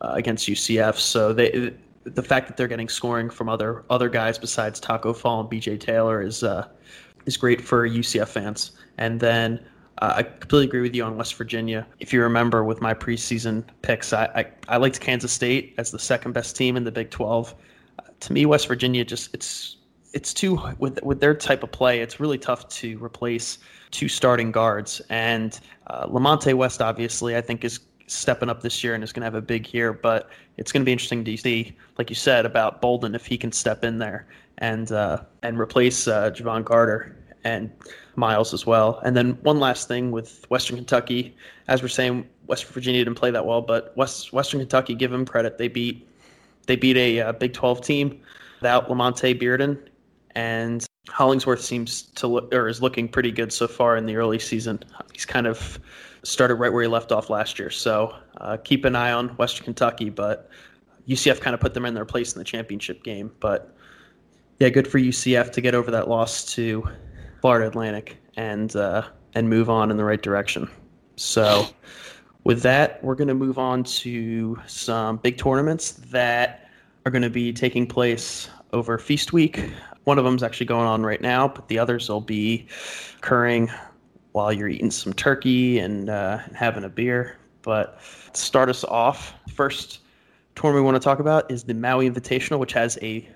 uh, 0.00 0.12
against 0.14 0.48
UCF. 0.48 0.96
So 0.96 1.32
they, 1.32 1.72
the 2.04 2.22
fact 2.22 2.46
that 2.46 2.56
they're 2.56 2.68
getting 2.68 2.88
scoring 2.88 3.30
from 3.30 3.48
other 3.48 3.84
other 3.90 4.08
guys 4.08 4.38
besides 4.38 4.80
Taco 4.80 5.12
Fall 5.12 5.40
and 5.40 5.50
BJ 5.50 5.78
Taylor 5.78 6.22
is 6.22 6.42
uh, 6.42 6.68
is 7.26 7.36
great 7.36 7.60
for 7.60 7.88
UCF 7.88 8.28
fans. 8.28 8.72
And 8.98 9.20
then 9.20 9.64
uh, 9.98 10.14
I 10.16 10.22
completely 10.22 10.66
agree 10.66 10.80
with 10.80 10.94
you 10.94 11.04
on 11.04 11.16
West 11.16 11.34
Virginia. 11.34 11.86
If 12.00 12.12
you 12.12 12.22
remember 12.22 12.64
with 12.64 12.80
my 12.80 12.94
preseason 12.94 13.64
picks, 13.82 14.12
I, 14.12 14.24
I, 14.34 14.46
I 14.68 14.76
liked 14.78 15.00
Kansas 15.00 15.32
State 15.32 15.74
as 15.78 15.90
the 15.90 15.98
second 15.98 16.32
best 16.32 16.56
team 16.56 16.76
in 16.76 16.84
the 16.84 16.92
Big 16.92 17.10
12. 17.10 17.54
To 18.22 18.32
me, 18.32 18.46
West 18.46 18.68
Virginia 18.68 19.04
just 19.04 19.34
it's 19.34 19.76
it's 20.12 20.32
too 20.32 20.60
with 20.78 21.02
with 21.02 21.20
their 21.20 21.34
type 21.34 21.64
of 21.64 21.72
play. 21.72 22.00
It's 22.00 22.20
really 22.20 22.38
tough 22.38 22.68
to 22.68 22.96
replace 23.04 23.58
two 23.90 24.08
starting 24.08 24.52
guards. 24.52 25.02
And 25.10 25.58
uh, 25.88 26.06
Lamont 26.08 26.44
West, 26.54 26.80
obviously, 26.80 27.36
I 27.36 27.40
think 27.40 27.64
is 27.64 27.80
stepping 28.06 28.48
up 28.48 28.60
this 28.60 28.84
year 28.84 28.94
and 28.94 29.02
is 29.02 29.12
going 29.12 29.22
to 29.22 29.26
have 29.26 29.34
a 29.34 29.42
big 29.42 29.74
year. 29.74 29.92
But 29.92 30.30
it's 30.56 30.70
going 30.70 30.82
to 30.82 30.84
be 30.84 30.92
interesting 30.92 31.24
to 31.24 31.36
see, 31.36 31.76
like 31.98 32.10
you 32.10 32.14
said, 32.14 32.46
about 32.46 32.80
Bolden 32.80 33.16
if 33.16 33.26
he 33.26 33.36
can 33.36 33.50
step 33.50 33.82
in 33.82 33.98
there 33.98 34.28
and 34.58 34.92
uh, 34.92 35.24
and 35.42 35.58
replace 35.58 36.06
uh, 36.06 36.30
Jevon 36.30 36.64
Carter 36.64 37.16
and 37.42 37.72
Miles 38.14 38.54
as 38.54 38.64
well. 38.64 39.00
And 39.04 39.16
then 39.16 39.32
one 39.42 39.58
last 39.58 39.88
thing 39.88 40.12
with 40.12 40.48
Western 40.48 40.76
Kentucky, 40.76 41.36
as 41.66 41.82
we're 41.82 41.88
saying, 41.88 42.28
West 42.46 42.66
Virginia 42.66 43.04
didn't 43.04 43.18
play 43.18 43.32
that 43.32 43.44
well, 43.44 43.62
but 43.62 43.96
West 43.96 44.32
Western 44.32 44.60
Kentucky, 44.60 44.94
give 44.94 45.10
them 45.10 45.26
credit, 45.26 45.58
they 45.58 45.66
beat 45.66 46.08
they 46.66 46.76
beat 46.76 46.96
a 46.96 47.20
uh, 47.20 47.32
Big 47.32 47.52
12 47.52 47.80
team 47.82 48.20
without 48.60 48.88
Lamonte 48.88 49.40
Bearden, 49.40 49.78
and 50.34 50.86
Hollingsworth 51.08 51.60
seems 51.60 52.02
to 52.02 52.26
look 52.26 52.54
or 52.54 52.68
is 52.68 52.80
looking 52.80 53.08
pretty 53.08 53.32
good 53.32 53.52
so 53.52 53.66
far 53.66 53.96
in 53.96 54.06
the 54.06 54.16
early 54.16 54.38
season. 54.38 54.80
He's 55.12 55.26
kind 55.26 55.46
of 55.46 55.78
started 56.22 56.54
right 56.54 56.72
where 56.72 56.82
he 56.82 56.88
left 56.88 57.12
off 57.12 57.28
last 57.28 57.58
year, 57.58 57.70
so 57.70 58.14
uh, 58.40 58.56
keep 58.62 58.84
an 58.84 58.94
eye 58.94 59.12
on 59.12 59.28
Western 59.30 59.64
Kentucky. 59.64 60.10
But 60.10 60.48
UCF 61.08 61.40
kind 61.40 61.54
of 61.54 61.60
put 61.60 61.74
them 61.74 61.84
in 61.84 61.94
their 61.94 62.04
place 62.04 62.32
in 62.32 62.38
the 62.38 62.44
championship 62.44 63.02
game, 63.02 63.32
but 63.40 63.76
yeah, 64.60 64.68
good 64.68 64.86
for 64.86 64.98
UCF 64.98 65.50
to 65.52 65.60
get 65.60 65.74
over 65.74 65.90
that 65.90 66.08
loss 66.08 66.44
to 66.54 66.88
Florida 67.40 67.66
Atlantic 67.66 68.16
and 68.36 68.76
uh, 68.76 69.02
and 69.34 69.48
move 69.48 69.68
on 69.68 69.90
in 69.90 69.96
the 69.96 70.04
right 70.04 70.22
direction. 70.22 70.70
So, 71.16 71.66
with 72.44 72.62
that, 72.62 73.02
we're 73.04 73.14
going 73.14 73.28
to 73.28 73.34
move 73.34 73.58
on 73.58 73.84
to 73.84 74.58
some 74.66 75.16
big 75.18 75.38
tournaments 75.38 75.92
that 76.10 76.68
are 77.06 77.12
going 77.12 77.22
to 77.22 77.30
be 77.30 77.52
taking 77.52 77.86
place 77.86 78.48
over 78.72 78.98
Feast 78.98 79.32
Week. 79.32 79.70
One 80.04 80.18
of 80.18 80.24
them 80.24 80.34
is 80.34 80.42
actually 80.42 80.66
going 80.66 80.86
on 80.86 81.04
right 81.04 81.20
now, 81.20 81.48
but 81.48 81.68
the 81.68 81.78
others 81.78 82.08
will 82.08 82.20
be 82.20 82.66
occurring 83.18 83.70
while 84.32 84.52
you're 84.52 84.68
eating 84.68 84.90
some 84.90 85.12
turkey 85.12 85.78
and 85.78 86.10
uh, 86.10 86.38
having 86.54 86.84
a 86.84 86.88
beer. 86.88 87.36
But 87.62 88.00
to 88.32 88.40
start 88.40 88.68
us 88.68 88.82
off, 88.84 89.34
first 89.54 90.00
tournament 90.56 90.82
we 90.82 90.90
want 90.90 91.00
to 91.00 91.04
talk 91.04 91.20
about 91.20 91.50
is 91.50 91.62
the 91.62 91.74
Maui 91.74 92.10
Invitational, 92.10 92.58
which 92.58 92.72
has 92.72 92.98
a 93.02 93.28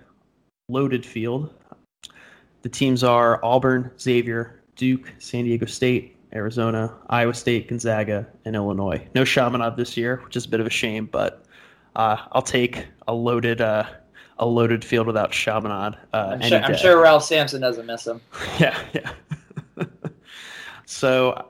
loaded 0.69 1.07
field. 1.07 1.55
The 2.63 2.69
teams 2.69 3.05
are 3.05 3.39
Auburn, 3.45 3.93
Xavier, 4.01 4.63
Duke, 4.75 5.13
San 5.19 5.45
Diego 5.45 5.67
State, 5.67 6.16
Arizona, 6.37 6.95
Iowa 7.09 7.35
State, 7.35 7.69
Gonzaga, 7.69 8.27
and 8.45 8.55
Illinois. 8.55 9.05
No 9.15 9.25
Chaminade 9.25 9.77
this 9.77 9.97
year, 9.97 10.21
which 10.25 10.37
is 10.37 10.45
a 10.45 10.49
bit 10.49 10.61
of 10.61 10.67
a 10.67 10.71
shame, 10.71 11.07
but 11.07 11.45
uh, 11.97 12.17
I'll 12.33 12.43
take 12.43 12.87
a 13.09 13.15
loaded 13.15 13.61
uh, 13.61 13.85
a 14.39 14.47
loaded 14.47 14.85
field 14.85 15.07
without 15.07 15.33
Chaminade. 15.33 15.95
Uh, 16.13 16.37
I'm, 16.41 16.43
sure, 16.43 16.59
I'm 16.61 16.77
sure 16.77 17.03
Ralph 17.03 17.25
Sampson 17.25 17.61
doesn't 17.61 17.87
miss 17.87 18.07
him. 18.07 18.21
yeah, 18.61 18.79
yeah. 18.93 19.13
so 20.85 21.47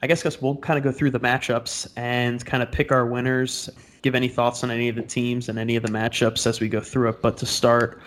I 0.00 0.06
guess, 0.06 0.22
guess 0.22 0.40
we'll 0.40 0.56
kind 0.56 0.78
of 0.78 0.84
go 0.84 0.92
through 0.92 1.10
the 1.10 1.20
matchups 1.20 1.90
and 1.96 2.44
kind 2.46 2.62
of 2.62 2.70
pick 2.70 2.92
our 2.92 3.06
winners. 3.06 3.68
Give 4.02 4.14
any 4.14 4.28
thoughts 4.28 4.62
on 4.62 4.70
any 4.70 4.88
of 4.88 4.94
the 4.94 5.02
teams 5.02 5.48
and 5.48 5.58
any 5.58 5.74
of 5.74 5.82
the 5.82 5.90
matchups 5.90 6.46
as 6.46 6.60
we 6.60 6.68
go 6.68 6.80
through 6.80 7.08
it. 7.08 7.20
But 7.20 7.36
to 7.38 7.46
start, 7.46 8.00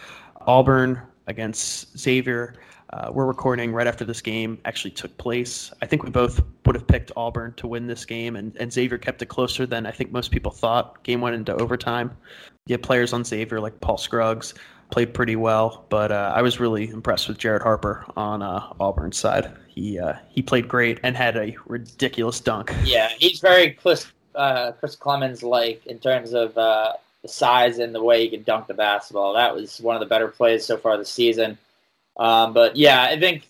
Auburn 0.47 1.01
against 1.27 1.97
Xavier. 1.97 2.55
Uh, 2.93 3.09
we're 3.11 3.25
recording 3.25 3.71
right 3.71 3.87
after 3.87 4.03
this 4.03 4.21
game 4.21 4.59
actually 4.65 4.91
took 4.91 5.17
place. 5.17 5.71
I 5.81 5.85
think 5.85 6.03
we 6.03 6.09
both 6.09 6.41
would 6.65 6.75
have 6.75 6.85
picked 6.85 7.11
Auburn 7.15 7.53
to 7.53 7.67
win 7.67 7.87
this 7.87 8.03
game, 8.03 8.35
and, 8.35 8.55
and 8.57 8.71
Xavier 8.71 8.97
kept 8.97 9.21
it 9.21 9.27
closer 9.27 9.65
than 9.65 9.85
I 9.85 9.91
think 9.91 10.11
most 10.11 10.31
people 10.31 10.51
thought. 10.51 11.01
Game 11.03 11.21
went 11.21 11.35
into 11.35 11.55
overtime. 11.55 12.11
You 12.65 12.73
had 12.73 12.83
players 12.83 13.13
on 13.13 13.23
Xavier 13.23 13.61
like 13.61 13.79
Paul 13.79 13.97
Scruggs 13.97 14.53
played 14.89 15.13
pretty 15.13 15.37
well, 15.37 15.85
but 15.89 16.11
uh, 16.11 16.33
I 16.35 16.41
was 16.41 16.59
really 16.59 16.89
impressed 16.89 17.29
with 17.29 17.37
Jared 17.37 17.61
Harper 17.61 18.05
on 18.17 18.41
uh, 18.41 18.73
Auburn's 18.79 19.17
side. 19.17 19.51
He 19.67 19.97
uh, 19.97 20.15
he 20.29 20.41
played 20.41 20.67
great 20.67 20.99
and 21.01 21.15
had 21.15 21.37
a 21.37 21.55
ridiculous 21.65 22.41
dunk. 22.41 22.73
Yeah, 22.83 23.09
he's 23.17 23.39
very 23.39 23.71
Chris 23.71 24.11
uh, 24.35 24.73
Chris 24.73 24.97
Clemons 24.97 25.43
like 25.43 25.85
in 25.87 25.97
terms 25.97 26.33
of 26.33 26.57
uh, 26.57 26.93
the 27.21 27.29
size 27.29 27.79
and 27.79 27.95
the 27.95 28.03
way 28.03 28.23
he 28.23 28.29
can 28.29 28.43
dunk 28.43 28.67
the 28.67 28.73
basketball. 28.73 29.33
That 29.33 29.55
was 29.55 29.79
one 29.79 29.95
of 29.95 30.01
the 30.01 30.07
better 30.07 30.27
plays 30.27 30.65
so 30.65 30.75
far 30.75 30.97
this 30.97 31.09
season. 31.09 31.57
Um, 32.21 32.53
but 32.53 32.75
yeah, 32.75 33.01
I 33.01 33.19
think 33.19 33.49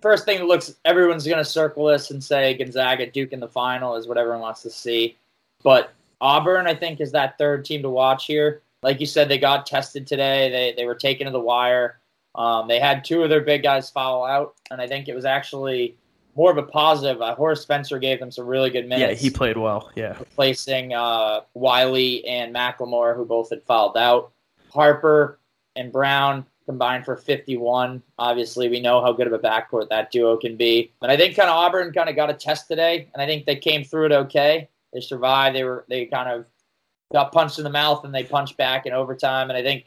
first 0.00 0.24
thing 0.24 0.38
that 0.38 0.46
looks 0.46 0.74
everyone's 0.86 1.26
going 1.26 1.36
to 1.38 1.44
circle 1.44 1.84
this 1.86 2.10
and 2.10 2.24
say 2.24 2.54
Gonzaga 2.54 3.06
Duke 3.10 3.32
in 3.32 3.40
the 3.40 3.48
final 3.48 3.96
is 3.96 4.08
what 4.08 4.16
everyone 4.16 4.40
wants 4.40 4.62
to 4.62 4.70
see. 4.70 5.18
But 5.62 5.92
Auburn, 6.18 6.66
I 6.66 6.74
think, 6.74 7.02
is 7.02 7.12
that 7.12 7.36
third 7.36 7.66
team 7.66 7.82
to 7.82 7.90
watch 7.90 8.24
here. 8.24 8.62
Like 8.82 8.98
you 8.98 9.06
said, 9.06 9.28
they 9.28 9.36
got 9.36 9.66
tested 9.66 10.06
today. 10.06 10.50
They 10.50 10.74
they 10.74 10.86
were 10.86 10.94
taken 10.94 11.26
to 11.26 11.30
the 11.30 11.38
wire. 11.38 11.98
Um, 12.34 12.66
they 12.66 12.80
had 12.80 13.04
two 13.04 13.22
of 13.22 13.28
their 13.28 13.42
big 13.42 13.62
guys 13.62 13.90
foul 13.90 14.24
out, 14.24 14.54
and 14.70 14.80
I 14.80 14.88
think 14.88 15.08
it 15.08 15.14
was 15.14 15.26
actually 15.26 15.94
more 16.34 16.50
of 16.50 16.56
a 16.56 16.62
positive. 16.62 17.20
Uh, 17.20 17.34
Horace 17.34 17.60
Spencer 17.60 17.98
gave 17.98 18.18
them 18.18 18.30
some 18.30 18.46
really 18.46 18.70
good 18.70 18.88
minutes. 18.88 19.20
Yeah, 19.20 19.28
he 19.28 19.30
played 19.30 19.58
well. 19.58 19.92
Yeah, 19.94 20.16
replacing 20.18 20.94
uh, 20.94 21.40
Wiley 21.52 22.26
and 22.26 22.54
McLemore, 22.54 23.14
who 23.14 23.26
both 23.26 23.50
had 23.50 23.62
fouled 23.64 23.98
out. 23.98 24.32
Harper 24.70 25.38
and 25.76 25.92
Brown 25.92 26.46
combined 26.72 27.04
for 27.04 27.16
51. 27.16 28.02
Obviously, 28.18 28.70
we 28.70 28.80
know 28.80 29.02
how 29.02 29.12
good 29.12 29.26
of 29.26 29.34
a 29.34 29.38
backcourt 29.38 29.90
that 29.90 30.10
duo 30.10 30.38
can 30.38 30.56
be. 30.56 30.90
And 31.02 31.12
I 31.12 31.18
think 31.18 31.36
kind 31.36 31.50
of 31.50 31.56
Auburn 31.56 31.92
kind 31.92 32.08
of 32.08 32.16
got 32.16 32.30
a 32.30 32.34
test 32.34 32.66
today, 32.66 33.08
and 33.12 33.22
I 33.22 33.26
think 33.26 33.44
they 33.44 33.56
came 33.56 33.84
through 33.84 34.06
it 34.06 34.12
okay. 34.12 34.68
They 34.94 35.00
survived. 35.00 35.54
They 35.54 35.64
were 35.64 35.84
they 35.88 36.06
kind 36.06 36.30
of 36.30 36.46
got 37.12 37.30
punched 37.30 37.58
in 37.58 37.64
the 37.64 37.70
mouth 37.70 38.04
and 38.04 38.14
they 38.14 38.24
punched 38.24 38.56
back 38.56 38.86
in 38.86 38.92
overtime. 38.94 39.50
And 39.50 39.56
I 39.56 39.62
think 39.62 39.84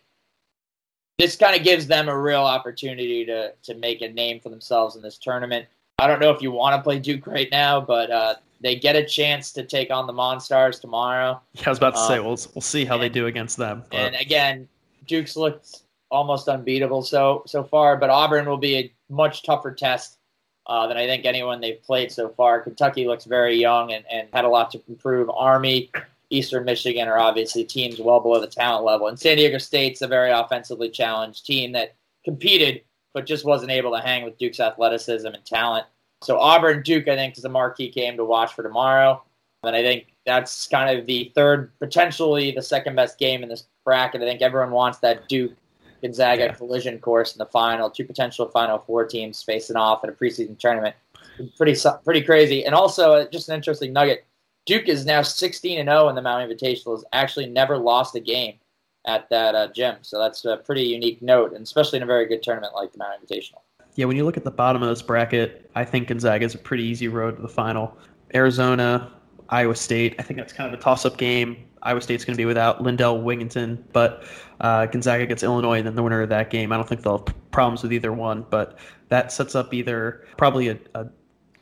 this 1.18 1.36
kind 1.36 1.56
of 1.56 1.64
gives 1.64 1.88
them 1.88 2.08
a 2.08 2.18
real 2.18 2.44
opportunity 2.44 3.26
to 3.26 3.54
to 3.64 3.76
make 3.76 4.02
a 4.02 4.10
name 4.10 4.40
for 4.40 4.50
themselves 4.50 4.96
in 4.96 5.02
this 5.02 5.18
tournament. 5.18 5.66
I 5.98 6.08
don't 6.08 6.20
know 6.20 6.30
if 6.30 6.42
you 6.42 6.52
want 6.52 6.76
to 6.76 6.84
play 6.84 7.00
Duke 7.00 7.26
right 7.26 7.48
now, 7.52 7.82
but 7.82 8.12
uh, 8.12 8.36
they 8.62 8.76
get 8.76 8.96
a 8.96 9.06
chance 9.06 9.52
to 9.54 9.64
take 9.64 9.92
on 9.92 10.08
the 10.08 10.14
Monstars 10.14 10.80
tomorrow. 10.80 11.42
Yeah, 11.54 11.64
I 11.68 11.70
was 11.70 11.78
about 11.78 11.96
to 11.96 12.02
um, 12.02 12.08
say 12.08 12.20
we'll 12.20 12.38
we'll 12.54 12.62
see 12.62 12.86
how 12.86 12.96
and, 12.96 13.04
they 13.04 13.10
do 13.10 13.28
against 13.28 13.58
them. 13.58 13.84
But. 13.90 13.98
And 13.98 14.16
again, 14.16 14.68
Duke's 15.08 15.36
looked 15.36 15.84
almost 16.12 16.48
unbeatable 16.48 17.02
so 17.02 17.44
so 17.46 17.64
far, 17.64 17.98
but 17.98 18.10
Auburn 18.10 18.48
will 18.48 18.58
be 18.58 18.76
a 18.78 18.94
much 19.10 19.44
tougher 19.44 19.72
test 19.72 20.18
uh, 20.68 20.88
than 20.88 20.98
I 20.98 21.06
think 21.06 21.26
anyone 21.26 21.62
they've 21.62 21.82
played 21.82 22.12
so 22.12 22.30
far. 22.30 22.62
Kentucky 22.62 23.08
looks 23.08 23.26
very 23.26 23.56
young 23.56 23.94
and, 23.94 24.04
and 24.12 24.28
had 24.34 24.46
a 24.46 24.50
lot 24.50 24.72
to 24.72 24.82
improve. 24.88 25.30
Army, 25.30 25.92
Eastern 26.30 26.66
Michigan 26.66 27.08
are 27.08 27.20
obviously 27.20 27.64
teams 27.64 28.00
well 28.00 28.20
below 28.20 28.40
the 28.40 28.48
talent 28.48 28.86
level, 28.86 29.08
and 29.08 29.20
San 29.20 29.38
Diego 29.38 29.58
State's 29.58 30.02
a 30.02 30.08
very 30.08 30.32
offensively 30.32 30.90
challenged 30.90 31.46
team 31.46 31.72
that 31.74 31.96
competed 32.24 32.82
but 33.16 33.26
just 33.26 33.46
wasn't 33.46 33.72
able 33.72 33.96
to 33.96 34.02
hang 34.02 34.26
with 34.26 34.38
Duke's 34.38 34.60
athleticism 34.60 35.26
and 35.26 35.46
talent. 35.46 35.86
So 36.22 36.38
Auburn 36.38 36.84
Duke, 36.84 37.08
I 37.08 37.16
think, 37.16 37.38
is 37.38 37.46
a 37.46 37.50
marquee 37.50 37.90
game 37.90 38.18
to 38.18 38.26
watch 38.26 38.54
for 38.54 38.62
tomorrow. 38.62 39.24
And 39.64 39.74
I 39.76 39.82
think 39.82 40.14
that's 40.26 40.68
kind 40.68 41.00
of 41.00 41.06
the 41.06 41.32
third, 41.34 41.72
potentially 41.80 42.52
the 42.52 42.62
second 42.62 42.96
best 42.96 43.18
game 43.18 43.42
in 43.42 43.48
this 43.48 43.68
bracket. 43.86 44.22
I 44.22 44.26
think 44.26 44.42
everyone 44.42 44.72
wants 44.72 45.00
that 45.00 45.30
Duke 45.30 45.54
Gonzaga 46.06 46.44
yeah. 46.44 46.54
collision 46.54 47.00
course 47.00 47.34
in 47.34 47.40
the 47.40 47.48
final. 47.48 47.90
Two 47.90 48.06
potential 48.06 48.48
Final 48.50 48.78
Four 48.78 49.06
teams 49.06 49.42
facing 49.42 49.76
off 49.76 50.04
in 50.04 50.10
a 50.12 50.14
preseason 50.14 50.58
tournament. 50.58 50.96
Pretty 51.58 51.76
pretty 52.04 52.22
crazy. 52.22 52.64
And 52.64 52.76
also, 52.76 53.14
uh, 53.14 53.26
just 53.30 53.50
an 53.50 53.56
interesting 53.56 53.92
nugget. 53.92 54.26
Duke 54.68 54.88
is 54.88 55.06
now 55.06 55.22
16 55.22 55.80
and 55.80 55.90
0 55.90 56.10
in 56.10 56.16
the 56.16 56.22
Maui 56.22 56.46
Invitational. 56.46 56.96
Has 56.96 57.06
actually 57.12 57.48
never 57.48 57.78
lost 57.78 58.16
a 58.16 58.20
game 58.20 58.56
at 59.08 59.28
that 59.30 59.56
uh, 59.56 59.68
gym. 59.74 59.98
So 60.02 60.20
that's 60.20 60.46
a 60.46 60.58
pretty 60.58 60.84
unique 60.84 61.22
note, 61.22 61.54
and 61.54 61.64
especially 61.64 61.98
in 61.98 62.04
a 62.04 62.08
very 62.08 62.28
good 62.28 62.44
tournament 62.44 62.74
like 62.76 62.92
the 62.92 63.00
Maui 63.00 63.16
Invitational. 63.18 63.62
Yeah, 63.96 64.06
when 64.06 64.16
you 64.16 64.26
look 64.26 64.38
at 64.38 64.44
the 64.44 64.52
bottom 64.52 64.84
of 64.84 64.90
this 64.90 65.02
bracket, 65.02 65.72
I 65.74 65.86
think 65.86 66.10
Gonzaga 66.10 66.46
is 66.46 66.54
a 66.54 66.60
pretty 66.60 66.84
easy 66.84 67.08
road 67.08 67.38
to 67.38 67.42
the 67.42 67.48
final. 67.48 67.98
Arizona, 68.34 69.12
Iowa 69.50 69.76
State. 69.76 70.16
I 70.20 70.24
think 70.24 70.38
that's 70.38 70.54
kind 70.54 70.72
of 70.72 70.80
a 70.80 70.82
toss-up 70.82 71.18
game. 71.18 71.66
Iowa 71.86 72.02
State's 72.02 72.26
going 72.26 72.36
to 72.36 72.38
be 72.38 72.46
without 72.46 72.82
Lindell 72.82 73.22
Wigginton, 73.22 73.82
but 73.94 74.24
uh, 74.60 74.88
Gonzaga 74.88 75.26
gets 75.26 75.44
Illinois, 75.44 75.78
and 75.78 75.88
then 75.88 75.96
the 75.96 76.04
winner 76.04 76.22
of 76.22 76.30
that 76.30 76.50
game. 76.50 76.72
I 76.72 76.78
don't 76.78 76.90
think 76.90 77.04
they'll 77.04 77.20
have 77.20 77.52
problems 77.52 77.84
with 77.84 77.94
either 77.94 78.12
one, 78.12 78.46
but 78.50 78.78
that 79.10 79.32
sets 79.32 79.56
up 79.56 79.74
either 79.74 80.26
probably 80.38 80.70
a, 80.70 80.80
a 80.96 81.06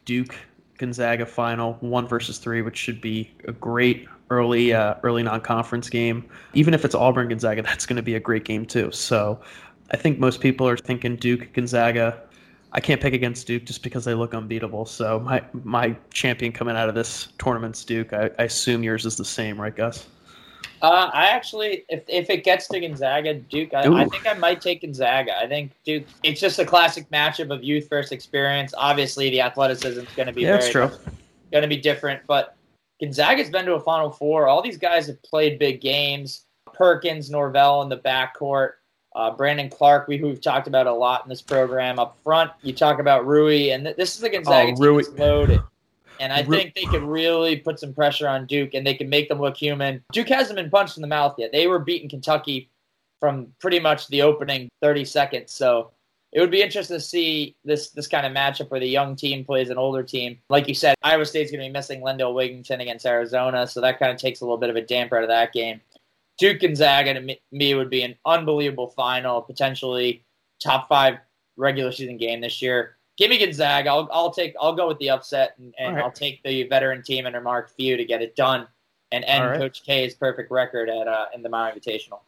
Duke 0.06 0.36
Gonzaga 0.78 1.26
final, 1.26 1.74
one 1.82 2.08
versus 2.08 2.38
three, 2.38 2.62
which 2.62 2.78
should 2.78 3.02
be 3.02 3.36
a 3.48 3.52
great 3.52 4.08
early 4.30 4.74
uh, 4.74 4.96
early 5.04 5.24
non-conference 5.24 5.90
game. 5.90 6.28
Even 6.54 6.74
if 6.74 6.86
it's 6.86 6.96
Auburn 6.96 7.30
Gonzaga, 7.30 7.62
that's 7.64 7.86
going 7.86 7.98
to 7.98 8.04
be 8.04 8.16
a 8.16 8.20
great 8.20 8.46
game 8.46 8.66
too. 8.66 8.92
So 8.92 9.40
I 9.92 9.98
think 9.98 10.20
most 10.20 10.42
people 10.42 10.68
are 10.68 10.78
thinking 10.78 11.18
Duke 11.18 11.52
Gonzaga. 11.54 12.22
I 12.74 12.80
can't 12.80 13.00
pick 13.00 13.14
against 13.14 13.46
Duke 13.46 13.66
just 13.66 13.84
because 13.84 14.04
they 14.04 14.16
look 14.16 14.34
unbeatable. 14.34 14.86
So 14.86 15.20
my 15.20 15.44
my 15.64 15.96
champion 16.12 16.52
coming 16.52 16.76
out 16.76 16.90
of 16.90 16.96
this 16.96 17.30
tournament's 17.38 17.84
Duke. 17.86 18.14
I, 18.14 18.32
I 18.40 18.44
assume 18.44 18.84
yours 18.84 19.06
is 19.06 19.16
the 19.16 19.26
same, 19.26 19.62
right, 19.62 19.76
Gus? 19.76 20.08
Uh, 20.82 21.10
I 21.14 21.28
actually, 21.28 21.86
if 21.88 22.04
if 22.08 22.30
it 22.30 22.44
gets 22.44 22.68
to 22.70 22.80
Gonzaga, 22.80 23.36
Duke, 23.36 23.74
I, 23.74 23.82
I, 23.84 24.06
think 24.06 24.28
I 24.28 24.34
might 24.34 24.60
take 24.60 24.82
Gonzaga. 24.82 25.38
I 25.38 25.48
think 25.48 25.72
Duke. 25.86 26.04
It's 26.24 26.42
just 26.42 26.60
a 26.60 26.66
classic 26.66 27.10
matchup 27.10 27.54
of 27.54 27.64
youth 27.64 27.88
versus 27.90 28.12
experience. 28.12 28.74
Obviously, 28.76 29.30
the 29.30 29.42
athleticism 29.42 30.02
is 30.02 30.10
going 30.16 30.28
to 30.28 30.34
be 30.34 30.42
yeah, 30.42 30.54
that's 30.54 30.70
true. 30.70 30.90
Going 31.52 31.62
to 31.62 31.68
be 31.68 31.78
different, 31.78 32.22
but 32.28 32.58
Gonzaga's 33.00 33.50
been 33.50 33.66
to 33.66 33.76
a 33.76 33.80
Final 33.80 34.10
Four. 34.10 34.48
All 34.48 34.62
these 34.62 34.78
guys 34.78 35.08
have 35.08 35.22
played 35.24 35.60
big 35.60 35.80
games. 35.80 36.46
Perkins, 36.74 37.30
Norvell 37.30 37.84
in 37.84 37.90
the 37.90 38.00
backcourt. 38.00 38.72
Uh, 39.16 39.32
Brandon 39.32 39.70
Clarke, 39.70 40.08
we, 40.08 40.18
who've 40.18 40.42
talked 40.42 40.68
about 40.68 40.88
a 40.88 40.94
lot 40.94 41.24
in 41.24 41.30
this 41.30 41.42
program. 41.42 42.00
Up 42.00 42.18
front, 42.24 42.52
you 42.62 42.74
talk 42.74 43.00
about 43.00 43.28
Rui, 43.28 43.70
and 43.70 43.84
th- 43.86 43.96
this 43.96 44.18
is 44.18 44.24
a 44.24 44.30
Gonzaga 44.30 44.72
oh, 44.72 44.76
team 44.76 44.84
Rui. 44.84 45.04
that's 45.04 45.18
loaded. 45.18 45.62
And 46.20 46.32
I 46.32 46.44
think 46.44 46.74
they 46.74 46.86
could 46.86 47.04
really 47.04 47.58
put 47.58 47.80
some 47.80 47.94
pressure 47.94 48.28
on 48.28 48.46
Duke, 48.46 48.74
and 48.74 48.86
they 48.86 48.94
can 48.94 49.10
make 49.10 49.30
them 49.30 49.40
look 49.40 49.58
human. 49.58 50.04
Duke 50.12 50.30
hasn't 50.30 50.56
been 50.56 50.70
punched 50.70 50.98
in 50.98 51.02
the 51.02 51.08
mouth 51.08 51.36
yet. 51.38 51.52
They 51.52 51.68
were 51.68 51.80
beating 51.80 52.10
Kentucky 52.10 52.70
from 53.20 53.48
pretty 53.60 53.80
much 53.80 54.08
the 54.08 54.22
opening 54.22 54.70
30 54.82 55.06
seconds. 55.06 55.54
So 55.54 55.92
it 56.34 56.40
would 56.40 56.52
be 56.52 56.62
interesting 56.62 56.98
to 56.98 57.02
see 57.02 57.56
this 57.64 57.92
this 57.92 58.08
kind 58.08 58.26
of 58.26 58.34
matchup 58.34 58.70
where 58.70 58.80
the 58.80 58.88
young 58.88 59.16
team 59.16 59.46
plays 59.46 59.70
an 59.70 59.78
older 59.78 60.04
team. 60.04 60.40
Like 60.50 60.68
you 60.68 60.74
said, 60.74 60.96
Iowa 61.04 61.26
State's 61.26 61.52
going 61.52 61.62
to 61.62 61.70
be 61.70 61.72
missing 61.72 62.02
Lindell 62.02 62.34
Wigginton 62.34 62.82
against 62.82 63.06
Arizona, 63.06 63.68
so 63.68 63.82
that 63.82 64.00
kind 64.00 64.12
of 64.12 64.18
takes 64.18 64.42
a 64.42 64.44
little 64.44 64.58
bit 64.58 64.70
of 64.70 64.76
a 64.76 64.82
damper 64.82 65.18
out 65.18 65.24
of 65.24 65.30
that 65.30 65.54
game. 65.54 65.80
Duke 66.38 66.62
Gonzaga 66.62 67.14
to 67.14 67.38
me 67.52 67.76
would 67.76 67.90
be 67.90 68.04
an 68.04 68.16
unbelievable 68.26 68.88
final, 68.90 69.42
potentially 69.42 70.26
top 70.62 70.88
five 70.88 71.18
regular 71.58 71.92
season 71.92 72.18
game 72.18 72.42
this 72.42 72.62
year. 72.62 72.98
Give 73.18 73.30
me 73.30 73.38
Gonzaga. 73.38 73.90
I'll, 73.90 74.10
I'll 74.12 74.32
take. 74.32 74.56
I'll 74.60 74.76
go 74.76 74.88
with 74.88 74.98
the 74.98 75.12
upset, 75.12 75.54
and, 75.60 75.74
and 75.78 75.96
right. 75.96 76.04
I'll 76.04 76.12
take 76.12 76.42
the 76.44 76.64
veteran 76.64 77.04
team 77.04 77.28
under 77.28 77.42
Mark 77.42 77.70
Few 77.76 77.96
to 77.96 78.06
get 78.06 78.22
it 78.22 78.36
done 78.36 78.68
and 79.12 79.24
end 79.26 79.46
right. 79.46 79.60
Coach 79.60 79.84
K's 79.84 80.16
perfect 80.16 80.52
record 80.52 80.90
at 80.90 81.08
uh, 81.08 81.28
in 81.34 81.44
the 81.44 81.50
Maui 81.50 81.72
Invitational. 81.72 82.22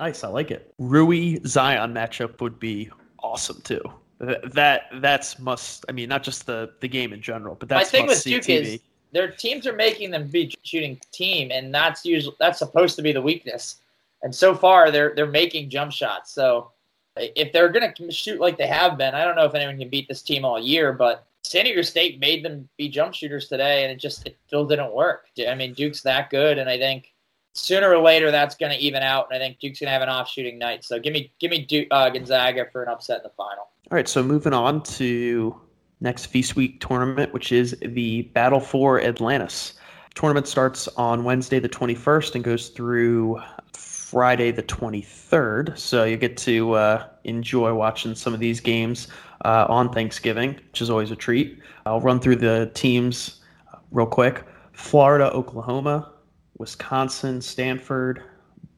Nice, 0.00 0.24
I 0.24 0.28
like 0.28 0.50
it. 0.50 0.74
Rui 0.78 1.38
Zion 1.46 1.94
matchup 1.94 2.40
would 2.40 2.58
be 2.58 2.90
awesome 3.20 3.60
too. 3.62 3.80
That 4.18 4.82
that's 4.94 5.38
must. 5.38 5.84
I 5.88 5.92
mean, 5.92 6.08
not 6.08 6.24
just 6.24 6.46
the 6.46 6.72
the 6.80 6.88
game 6.88 7.12
in 7.12 7.22
general, 7.22 7.54
but 7.54 7.68
that's 7.68 7.92
my 7.92 7.98
thing 7.98 8.06
with 8.08 8.22
Duke 8.24 8.42
TV. 8.42 8.60
is 8.62 8.80
their 9.12 9.30
teams 9.30 9.66
are 9.66 9.74
making 9.74 10.10
them 10.10 10.26
be 10.26 10.54
shooting 10.64 10.98
team, 11.12 11.50
and 11.50 11.74
that's 11.74 12.04
usually 12.04 12.36
that's 12.40 12.58
supposed 12.58 12.96
to 12.96 13.02
be 13.02 13.12
the 13.12 13.22
weakness. 13.22 13.76
And 14.22 14.34
so 14.34 14.54
far, 14.54 14.90
they're 14.90 15.14
they're 15.14 15.26
making 15.26 15.70
jump 15.70 15.92
shots. 15.92 16.32
So 16.32 16.70
if 17.16 17.52
they're 17.52 17.68
going 17.68 17.92
to 17.92 18.10
shoot 18.10 18.40
like 18.40 18.56
they 18.56 18.66
have 18.66 18.96
been, 18.96 19.14
I 19.14 19.24
don't 19.24 19.36
know 19.36 19.44
if 19.44 19.54
anyone 19.54 19.78
can 19.78 19.90
beat 19.90 20.08
this 20.08 20.22
team 20.22 20.44
all 20.44 20.58
year. 20.58 20.92
But 20.92 21.26
San 21.42 21.64
Diego 21.64 21.82
State 21.82 22.20
made 22.20 22.44
them 22.44 22.68
be 22.78 22.88
jump 22.88 23.14
shooters 23.14 23.48
today, 23.48 23.84
and 23.84 23.92
it 23.92 23.96
just 23.96 24.26
it 24.26 24.38
still 24.46 24.66
didn't 24.66 24.92
work. 24.92 25.26
I 25.46 25.54
mean, 25.54 25.74
Duke's 25.74 26.02
that 26.02 26.30
good, 26.30 26.58
and 26.58 26.68
I 26.68 26.78
think 26.78 27.12
sooner 27.54 27.90
or 27.90 27.98
later 27.98 28.30
that's 28.30 28.54
going 28.54 28.72
to 28.72 28.78
even 28.78 29.02
out. 29.02 29.28
And 29.30 29.36
I 29.36 29.46
think 29.46 29.58
Duke's 29.58 29.80
going 29.80 29.88
to 29.88 29.92
have 29.92 30.02
an 30.02 30.08
off 30.08 30.30
shooting 30.30 30.58
night. 30.58 30.84
So 30.84 30.98
give 30.98 31.12
me 31.12 31.32
give 31.38 31.50
me 31.50 31.66
Duke, 31.66 31.88
uh, 31.90 32.08
Gonzaga 32.08 32.66
for 32.72 32.82
an 32.82 32.88
upset 32.88 33.18
in 33.18 33.24
the 33.24 33.30
final. 33.36 33.68
All 33.90 33.96
right, 33.96 34.08
so 34.08 34.22
moving 34.22 34.54
on 34.54 34.82
to 34.84 35.60
next 36.02 36.26
Feast 36.26 36.56
Week 36.56 36.80
tournament, 36.80 37.32
which 37.32 37.52
is 37.52 37.76
the 37.80 38.22
Battle 38.34 38.60
for 38.60 39.00
Atlantis. 39.00 39.74
Tournament 40.14 40.46
starts 40.46 40.88
on 40.88 41.24
Wednesday 41.24 41.58
the 41.58 41.68
21st 41.68 42.34
and 42.34 42.44
goes 42.44 42.68
through 42.68 43.40
Friday 43.72 44.50
the 44.50 44.62
23rd. 44.62 45.78
So 45.78 46.04
you 46.04 46.18
get 46.18 46.36
to 46.38 46.72
uh, 46.72 47.06
enjoy 47.24 47.72
watching 47.72 48.14
some 48.14 48.34
of 48.34 48.40
these 48.40 48.60
games 48.60 49.08
uh, 49.44 49.66
on 49.68 49.90
Thanksgiving, 49.90 50.54
which 50.70 50.82
is 50.82 50.90
always 50.90 51.10
a 51.10 51.16
treat. 51.16 51.58
I'll 51.86 52.00
run 52.00 52.20
through 52.20 52.36
the 52.36 52.70
teams 52.74 53.40
uh, 53.72 53.78
real 53.90 54.06
quick 54.06 54.44
Florida, 54.72 55.32
Oklahoma, 55.32 56.12
Wisconsin, 56.58 57.40
Stanford, 57.40 58.22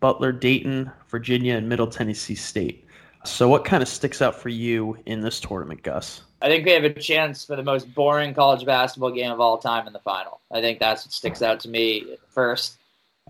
Butler, 0.01 0.33
Dayton, 0.33 0.91
Virginia, 1.09 1.57
and 1.57 1.69
Middle 1.69 1.87
Tennessee 1.87 2.35
State. 2.35 2.84
So, 3.25 3.49
what 3.49 3.65
kind 3.65 3.83
of 3.83 3.89
sticks 3.89 4.21
out 4.21 4.35
for 4.35 4.51
you 4.51 4.99
in 5.07 5.21
this 5.21 5.41
tournament, 5.41 5.83
Gus? 5.83 6.23
I 6.43 6.49
think 6.49 6.67
we 6.67 6.73
have 6.73 6.85
a 6.85 6.93
chance 6.93 7.45
for 7.45 7.57
the 7.57 7.63
most 7.63 7.93
boring 7.95 8.35
college 8.35 8.67
basketball 8.67 9.11
game 9.11 9.33
of 9.33 9.41
all 9.41 9.57
time 9.57 9.87
in 9.87 9.95
the 9.95 9.99
final. 10.01 10.41
I 10.53 10.61
think 10.61 10.79
that's 10.79 11.07
what 11.07 11.13
sticks 11.13 11.41
out 11.41 11.59
to 11.61 11.69
me 11.69 12.17
first. 12.29 12.77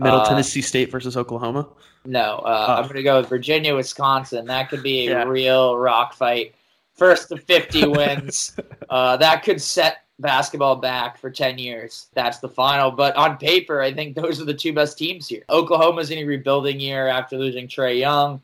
Middle 0.01 0.21
uh, 0.21 0.29
Tennessee 0.29 0.63
State 0.63 0.91
versus 0.91 1.17
Oklahoma? 1.17 1.69
No, 2.05 2.39
uh, 2.45 2.67
oh. 2.69 2.73
I'm 2.75 2.83
going 2.83 2.97
to 2.97 3.03
go 3.05 3.21
with 3.21 3.29
Virginia, 3.29 3.75
Wisconsin. 3.75 4.47
That 4.47 4.69
could 4.69 4.83
be 4.83 5.07
a 5.07 5.11
yeah. 5.11 5.25
real 5.25 5.79
rock 5.79 6.13
fight. 6.13 6.55
First 6.95 7.29
to 7.29 7.37
50 7.37 7.87
wins. 7.87 8.57
Uh, 8.91 9.17
that 9.19 9.45
could 9.45 9.63
set 9.63 9.99
basketball 10.19 10.77
back 10.77 11.17
for 11.17 11.31
10 11.31 11.59
years. 11.59 12.09
That's 12.15 12.39
the 12.39 12.49
final. 12.49 12.91
But 12.91 13.15
on 13.17 13.37
paper, 13.37 13.81
I 13.81 13.93
think 13.93 14.17
those 14.17 14.41
are 14.41 14.45
the 14.45 14.55
two 14.55 14.73
best 14.73 14.99
teams 14.99 15.29
here. 15.29 15.45
Oklahoma's 15.49 16.11
in 16.11 16.19
a 16.19 16.25
rebuilding 16.25 16.81
year 16.81 17.07
after 17.07 17.39
losing 17.39 17.69
Trae 17.69 17.99
Young. 17.99 18.41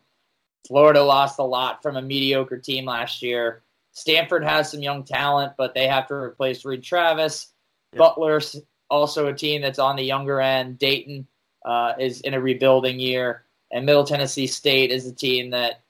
Florida 0.67 1.03
lost 1.03 1.39
a 1.39 1.45
lot 1.45 1.83
from 1.83 1.97
a 1.97 2.03
mediocre 2.03 2.59
team 2.59 2.85
last 2.85 3.23
year. 3.23 3.63
Stanford 3.93 4.45
has 4.45 4.71
some 4.71 4.83
young 4.83 5.05
talent, 5.05 5.53
but 5.57 5.75
they 5.75 5.87
have 5.87 6.07
to 6.09 6.15
replace 6.15 6.65
Reid 6.65 6.83
Travis. 6.83 7.49
Yep. 7.93 7.99
Butler's 7.99 8.57
also 8.89 9.29
a 9.29 9.35
team 9.35 9.63
that's 9.63 9.79
on 9.79 9.97
the 9.97 10.03
younger 10.03 10.41
end. 10.41 10.79
Dayton 10.79 11.27
uh, 11.65 11.95
is 11.99 12.21
in 12.21 12.35
a 12.35 12.41
rebuilding 12.41 13.01
year, 13.01 13.45
and 13.73 13.85
Middle 13.85 14.05
Tennessee 14.05 14.47
State 14.47 14.91
is 14.91 15.07
a 15.07 15.15
team 15.15 15.51
that, 15.51 15.83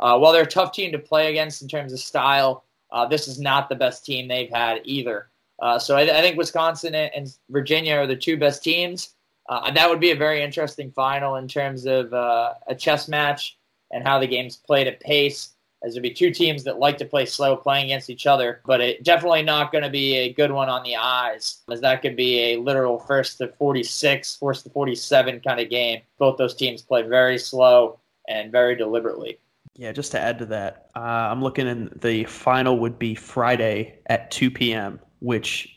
uh, 0.00 0.18
while 0.18 0.32
they're 0.32 0.42
a 0.42 0.46
tough 0.46 0.72
team 0.72 0.92
to 0.92 0.98
play 0.98 1.30
against 1.30 1.62
in 1.62 1.68
terms 1.68 1.92
of 1.92 1.98
style, 1.98 2.64
uh, 2.90 3.06
this 3.06 3.28
is 3.28 3.40
not 3.40 3.68
the 3.68 3.74
best 3.74 4.04
team 4.04 4.28
they've 4.28 4.50
had 4.50 4.80
either. 4.84 5.28
Uh, 5.60 5.78
so 5.78 5.96
I, 5.96 6.02
I, 6.02 6.20
think 6.20 6.36
Wisconsin 6.36 6.94
and 6.94 7.34
Virginia 7.48 7.96
are 7.96 8.06
the 8.06 8.16
two 8.16 8.36
best 8.36 8.62
teams. 8.62 9.14
Uh, 9.48 9.70
that 9.70 9.88
would 9.88 10.00
be 10.00 10.10
a 10.10 10.16
very 10.16 10.42
interesting 10.42 10.90
final 10.90 11.36
in 11.36 11.48
terms 11.48 11.86
of 11.86 12.12
uh, 12.12 12.54
a 12.66 12.74
chess 12.74 13.08
match 13.08 13.56
and 13.90 14.06
how 14.06 14.18
the 14.18 14.26
game's 14.26 14.56
played 14.56 14.86
at 14.86 15.00
pace. 15.00 15.50
As 15.84 15.92
there'd 15.92 16.02
be 16.02 16.10
two 16.10 16.32
teams 16.32 16.64
that 16.64 16.78
like 16.78 16.96
to 16.98 17.04
play 17.04 17.26
slow, 17.26 17.54
playing 17.54 17.84
against 17.84 18.08
each 18.08 18.26
other, 18.26 18.60
but 18.66 18.80
it 18.80 19.04
definitely 19.04 19.42
not 19.42 19.70
going 19.70 19.84
to 19.84 19.90
be 19.90 20.16
a 20.16 20.32
good 20.32 20.50
one 20.50 20.68
on 20.68 20.82
the 20.82 20.96
eyes, 20.96 21.62
as 21.70 21.80
that 21.82 22.00
could 22.00 22.16
be 22.16 22.54
a 22.54 22.56
literal 22.56 22.98
first 22.98 23.38
to 23.38 23.48
46, 23.58 24.36
first 24.40 24.64
to 24.64 24.70
47 24.70 25.40
kind 25.40 25.60
of 25.60 25.68
game. 25.68 26.00
Both 26.18 26.38
those 26.38 26.54
teams 26.54 26.82
play 26.82 27.02
very 27.02 27.38
slow 27.38 28.00
and 28.26 28.50
very 28.50 28.74
deliberately. 28.74 29.38
Yeah, 29.74 29.92
just 29.92 30.12
to 30.12 30.20
add 30.20 30.38
to 30.38 30.46
that, 30.46 30.90
uh, 30.96 31.00
I'm 31.00 31.42
looking 31.42 31.66
in 31.66 31.90
the 32.00 32.24
final 32.24 32.78
would 32.78 32.98
be 32.98 33.14
Friday 33.14 33.98
at 34.06 34.30
2 34.30 34.50
p.m., 34.50 34.98
which 35.20 35.68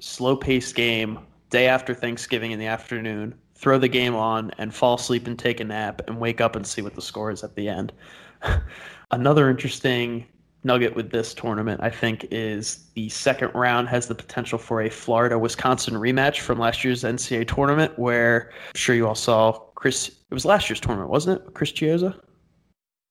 slow 0.00 0.36
paced 0.36 0.76
game, 0.76 1.18
day 1.50 1.66
after 1.66 1.94
Thanksgiving 1.94 2.52
in 2.52 2.60
the 2.60 2.66
afternoon, 2.66 3.34
throw 3.64 3.78
the 3.78 3.88
game 3.88 4.14
on 4.14 4.50
and 4.58 4.74
fall 4.74 4.96
asleep 4.96 5.26
and 5.26 5.38
take 5.38 5.58
a 5.58 5.64
nap 5.64 6.02
and 6.06 6.20
wake 6.20 6.38
up 6.38 6.54
and 6.54 6.66
see 6.66 6.82
what 6.82 6.94
the 6.94 7.00
score 7.00 7.30
is 7.30 7.42
at 7.42 7.56
the 7.56 7.66
end. 7.66 7.94
Another 9.10 9.48
interesting 9.48 10.26
nugget 10.64 10.94
with 10.94 11.10
this 11.10 11.32
tournament, 11.32 11.80
I 11.82 11.88
think, 11.88 12.26
is 12.30 12.90
the 12.92 13.08
second 13.08 13.54
round 13.54 13.88
has 13.88 14.06
the 14.06 14.14
potential 14.14 14.58
for 14.58 14.82
a 14.82 14.90
Florida 14.90 15.38
Wisconsin 15.38 15.94
rematch 15.94 16.40
from 16.40 16.58
last 16.58 16.84
year's 16.84 17.04
NCAA 17.04 17.48
tournament, 17.48 17.98
where 17.98 18.50
I'm 18.50 18.74
sure 18.74 18.94
you 18.94 19.08
all 19.08 19.14
saw 19.14 19.52
Chris. 19.76 20.08
It 20.08 20.34
was 20.34 20.44
last 20.44 20.68
year's 20.68 20.80
tournament, 20.80 21.08
wasn't 21.08 21.40
it? 21.40 21.54
Chris 21.54 21.72
Chiozza? 21.72 22.14
Or 22.14 22.20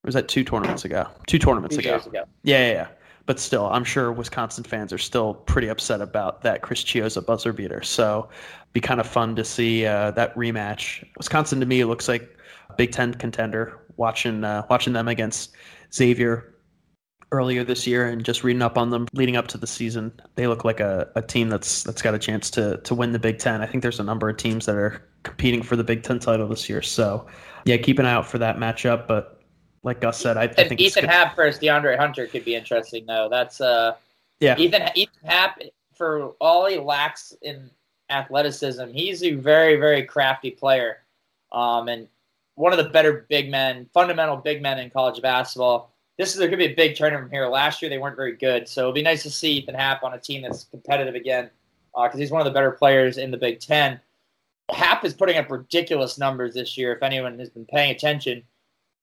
was 0.06 0.14
that 0.14 0.28
two 0.28 0.43
tournaments 0.43 0.86
ago? 0.86 1.08
Two 1.26 1.39
tournaments 1.39 1.78
two 1.78 1.80
ago. 1.80 1.95
ago. 1.95 2.26
Yeah, 2.43 2.68
yeah, 2.68 2.72
yeah. 2.74 2.88
But 3.26 3.40
still, 3.40 3.68
I'm 3.68 3.86
sure 3.86 4.12
Wisconsin 4.12 4.66
fans 4.66 4.92
are 4.92 4.98
still 4.98 5.34
pretty 5.34 5.70
upset 5.70 6.02
about 6.02 6.42
that 6.42 6.62
Chris 6.62 6.84
Chiozza 6.84 7.26
buzzer 7.26 7.54
beater. 7.54 7.82
So, 7.82 8.30
be 8.74 8.82
kind 8.82 9.00
of 9.00 9.08
fun 9.08 9.36
to 9.38 9.46
see 9.46 9.86
uh, 9.86 10.12
that 10.12 10.36
rematch. 10.36 11.08
Wisconsin 11.18 11.60
to 11.62 11.66
me 11.66 11.86
looks 11.86 12.10
like 12.10 12.38
a 12.70 12.74
Big 12.74 12.92
Ten 12.92 13.14
contender. 13.14 13.80
Watching 13.96 14.44
uh, 14.44 14.66
watching 14.70 14.94
them 14.94 15.08
against 15.08 15.52
Xavier 15.94 16.54
earlier 17.32 17.64
this 17.64 17.88
year 17.88 18.08
and 18.08 18.24
just 18.24 18.44
reading 18.44 18.62
up 18.62 18.78
on 18.78 18.92
them 18.92 19.08
leading 19.14 19.36
up 19.36 19.48
to 19.48 19.58
the 19.58 19.68
season, 19.68 20.12
they 20.36 20.48
look 20.48 20.64
like 20.64 20.80
a, 20.80 21.10
a 21.16 21.22
team 21.22 21.50
that's 21.50 21.84
that's 21.84 22.02
got 22.02 22.14
a 22.14 22.20
chance 22.20 22.50
to 22.52 22.78
to 22.78 22.96
win 22.96 23.12
the 23.12 23.20
Big 23.20 23.40
Ten. 23.40 23.62
I 23.62 23.66
think 23.66 23.84
there's 23.84 24.00
a 24.00 24.04
number 24.04 24.30
of 24.30 24.38
teams 24.38 24.66
that 24.66 24.76
are 24.76 25.02
competing 25.24 25.64
for 25.64 25.76
the 25.76 25.84
Big 25.84 26.04
Ten 26.04 26.20
title 26.20 26.48
this 26.48 26.68
year. 26.68 26.82
So, 26.82 27.26
yeah, 27.66 27.78
keep 27.78 28.00
an 28.00 28.06
eye 28.06 28.12
out 28.12 28.28
for 28.28 28.38
that 28.40 28.58
matchup. 28.58 29.08
But 29.08 29.43
like 29.84 30.02
Gus 30.02 30.20
said, 30.20 30.38
I, 30.38 30.44
I 30.44 30.48
think 30.48 30.80
Ethan 30.80 31.06
Happ 31.06 31.36
versus 31.36 31.62
DeAndre 31.62 31.98
Hunter 31.98 32.26
could 32.28 32.46
be 32.46 32.56
interesting, 32.56 33.06
though. 33.06 33.28
That's 33.30 33.62
uh, 33.62 33.96
yeah. 34.40 34.58
Ethan 34.58 34.90
Ethan 34.96 35.26
Happ 35.28 35.62
for 35.96 36.30
all 36.40 36.66
he 36.66 36.78
lacks 36.78 37.36
in 37.42 37.70
athleticism, 38.10 38.90
he's 38.92 39.24
a 39.24 39.32
very 39.32 39.76
very 39.76 40.04
crafty 40.04 40.52
player, 40.52 40.98
um, 41.52 41.88
and 41.88 42.08
one 42.56 42.72
of 42.72 42.78
the 42.78 42.90
better 42.90 43.26
big 43.30 43.50
men, 43.50 43.90
fundamental 43.94 44.38
big 44.38 44.62
men 44.62 44.80
in 44.80 44.90
college 44.90 45.22
basketball. 45.22 45.92
This 46.18 46.34
is 46.34 46.38
going 46.38 46.52
to 46.52 46.58
be 46.58 46.66
a 46.68 46.76
big 46.76 46.96
tournament 46.96 47.32
here. 47.32 47.48
Last 47.48 47.82
year 47.82 47.90
they 47.90 47.98
weren't 47.98 48.16
very 48.16 48.36
good, 48.36 48.68
so 48.68 48.82
it'll 48.82 48.94
be 48.94 49.02
nice 49.02 49.24
to 49.24 49.32
see 49.32 49.54
Ethan 49.54 49.74
Happ 49.74 50.04
on 50.04 50.14
a 50.14 50.20
team 50.20 50.44
that's 50.44 50.66
competitive 50.66 51.16
again 51.16 51.50
because 51.96 52.16
uh, 52.16 52.18
he's 52.18 52.32
one 52.32 52.42
of 52.42 52.46
the 52.46 52.52
better 52.52 52.72
players 52.72 53.18
in 53.18 53.32
the 53.32 53.38
Big 53.38 53.60
Ten. 53.60 54.00
Happ 54.72 55.04
is 55.04 55.14
putting 55.14 55.38
up 55.38 55.50
ridiculous 55.50 56.18
numbers 56.18 56.54
this 56.54 56.78
year. 56.78 56.94
If 56.94 57.02
anyone 57.02 57.40
has 57.40 57.50
been 57.50 57.66
paying 57.66 57.92
attention, 57.92 58.44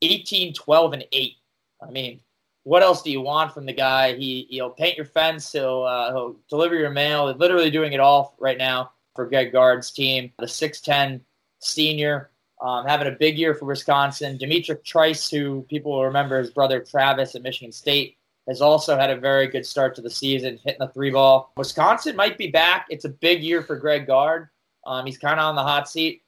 18, 0.03 0.55
12, 0.55 0.93
and 0.93 1.05
8. 1.13 1.37
I 1.83 1.91
mean, 1.91 2.21
what 2.65 2.83
else 2.83 3.03
do 3.03 3.11
you 3.11 3.21
want 3.21 3.53
from 3.53 3.67
the 3.67 3.73
guy? 3.73 4.15
He 4.15 4.47
he'll 4.51 4.71
paint 4.71 4.97
your 4.97 5.07
fence. 5.07 5.51
He'll 5.53 5.83
uh, 5.85 6.13
he'll 6.13 6.37
deliver 6.49 6.75
your 6.75 6.91
mail. 6.91 7.29
He's 7.29 7.41
literally 7.41 7.71
doing 7.71 7.95
it 7.95 8.01
all 8.01 8.37
right 8.39 8.59
now 8.59 8.93
for 9.15 9.27
Greg 9.27 9.53
Gard's 9.53 9.91
team. 9.91 10.31
The 10.39 10.47
6'10 10.47 11.21
senior 11.61 12.31
um, 12.61 12.87
having 12.87 13.09
a 13.09 13.13
big 13.13 13.39
year 13.39 13.55
for 13.55 13.65
Wisconsin. 13.65 14.37
D'Mitrik 14.37 14.85
Trice, 14.85 15.31
who 15.31 15.63
people 15.69 15.93
will 15.93 16.05
remember 16.05 16.39
his 16.39 16.51
brother 16.51 16.81
Travis 16.81 17.35
at 17.35 17.43
Michigan 17.43 17.73
State, 17.73 18.17
has 18.47 18.61
also 18.61 18.97
had 18.97 19.11
a 19.11 19.17
very 19.17 19.47
good 19.47 19.65
start 19.65 19.95
to 19.95 20.03
the 20.03 20.11
season, 20.11 20.59
hitting 20.65 20.81
the 20.81 20.89
three 20.89 21.11
ball. 21.11 21.53
Wisconsin 21.57 22.17
might 22.17 22.37
be 22.37 22.49
back. 22.49 22.87
It's 22.91 23.05
a 23.05 23.11
big 23.11 23.43
year 23.43 23.63
for 23.63 23.77
Greg 23.77 24.07
Gard. 24.07 24.49
Um, 24.87 25.07
he's 25.07 25.19
kind 25.19 25.39
of 25.39 25.47
on 25.47 25.55
the 25.55 25.63
hot 25.63 25.89
seat. 25.89 26.23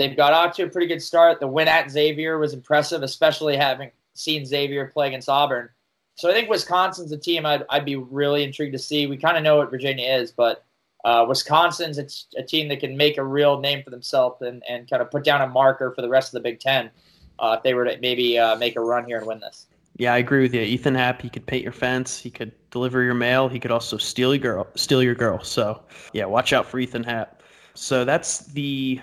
They've 0.00 0.16
got 0.16 0.32
out 0.32 0.54
to 0.54 0.62
a 0.62 0.66
pretty 0.66 0.86
good 0.86 1.02
start. 1.02 1.40
The 1.40 1.46
win 1.46 1.68
at 1.68 1.90
Xavier 1.90 2.38
was 2.38 2.54
impressive, 2.54 3.02
especially 3.02 3.54
having 3.54 3.90
seen 4.14 4.46
Xavier 4.46 4.86
play 4.86 5.08
against 5.08 5.28
Auburn. 5.28 5.68
So 6.14 6.30
I 6.30 6.32
think 6.32 6.48
Wisconsin's 6.48 7.12
a 7.12 7.18
team 7.18 7.44
I'd, 7.44 7.64
I'd 7.68 7.84
be 7.84 7.96
really 7.96 8.42
intrigued 8.42 8.72
to 8.72 8.78
see. 8.78 9.06
We 9.06 9.18
kind 9.18 9.36
of 9.36 9.42
know 9.42 9.58
what 9.58 9.70
Virginia 9.70 10.08
is, 10.10 10.32
but 10.32 10.64
uh, 11.04 11.26
Wisconsin's 11.28 11.98
it's 11.98 12.28
a 12.38 12.42
team 12.42 12.68
that 12.68 12.80
can 12.80 12.96
make 12.96 13.18
a 13.18 13.22
real 13.22 13.60
name 13.60 13.82
for 13.82 13.90
themselves 13.90 14.40
and, 14.40 14.62
and 14.66 14.88
kind 14.88 15.02
of 15.02 15.10
put 15.10 15.22
down 15.22 15.42
a 15.42 15.46
marker 15.46 15.92
for 15.94 16.00
the 16.00 16.08
rest 16.08 16.28
of 16.28 16.32
the 16.32 16.48
Big 16.48 16.60
Ten 16.60 16.90
uh, 17.38 17.56
if 17.58 17.62
they 17.62 17.74
were 17.74 17.84
to 17.84 17.98
maybe 18.00 18.38
uh, 18.38 18.56
make 18.56 18.76
a 18.76 18.80
run 18.80 19.04
here 19.04 19.18
and 19.18 19.26
win 19.26 19.40
this. 19.40 19.66
Yeah, 19.98 20.14
I 20.14 20.18
agree 20.18 20.40
with 20.40 20.54
you. 20.54 20.62
Ethan 20.62 20.94
Happ, 20.94 21.20
he 21.20 21.28
could 21.28 21.44
paint 21.44 21.62
your 21.62 21.72
fence, 21.72 22.18
he 22.18 22.30
could 22.30 22.52
deliver 22.70 23.02
your 23.02 23.12
mail, 23.12 23.50
he 23.50 23.60
could 23.60 23.70
also 23.70 23.98
steal 23.98 24.34
your 24.34 24.40
girl. 24.40 24.66
Steal 24.76 25.02
your 25.02 25.14
girl. 25.14 25.42
So 25.42 25.82
yeah, 26.14 26.24
watch 26.24 26.54
out 26.54 26.64
for 26.64 26.78
Ethan 26.78 27.04
Happ. 27.04 27.42
So 27.74 28.06
that's 28.06 28.46
the 28.46 29.00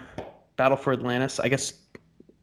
battle 0.57 0.77
for 0.77 0.93
Atlantis. 0.93 1.39
I 1.39 1.47
guess 1.47 1.73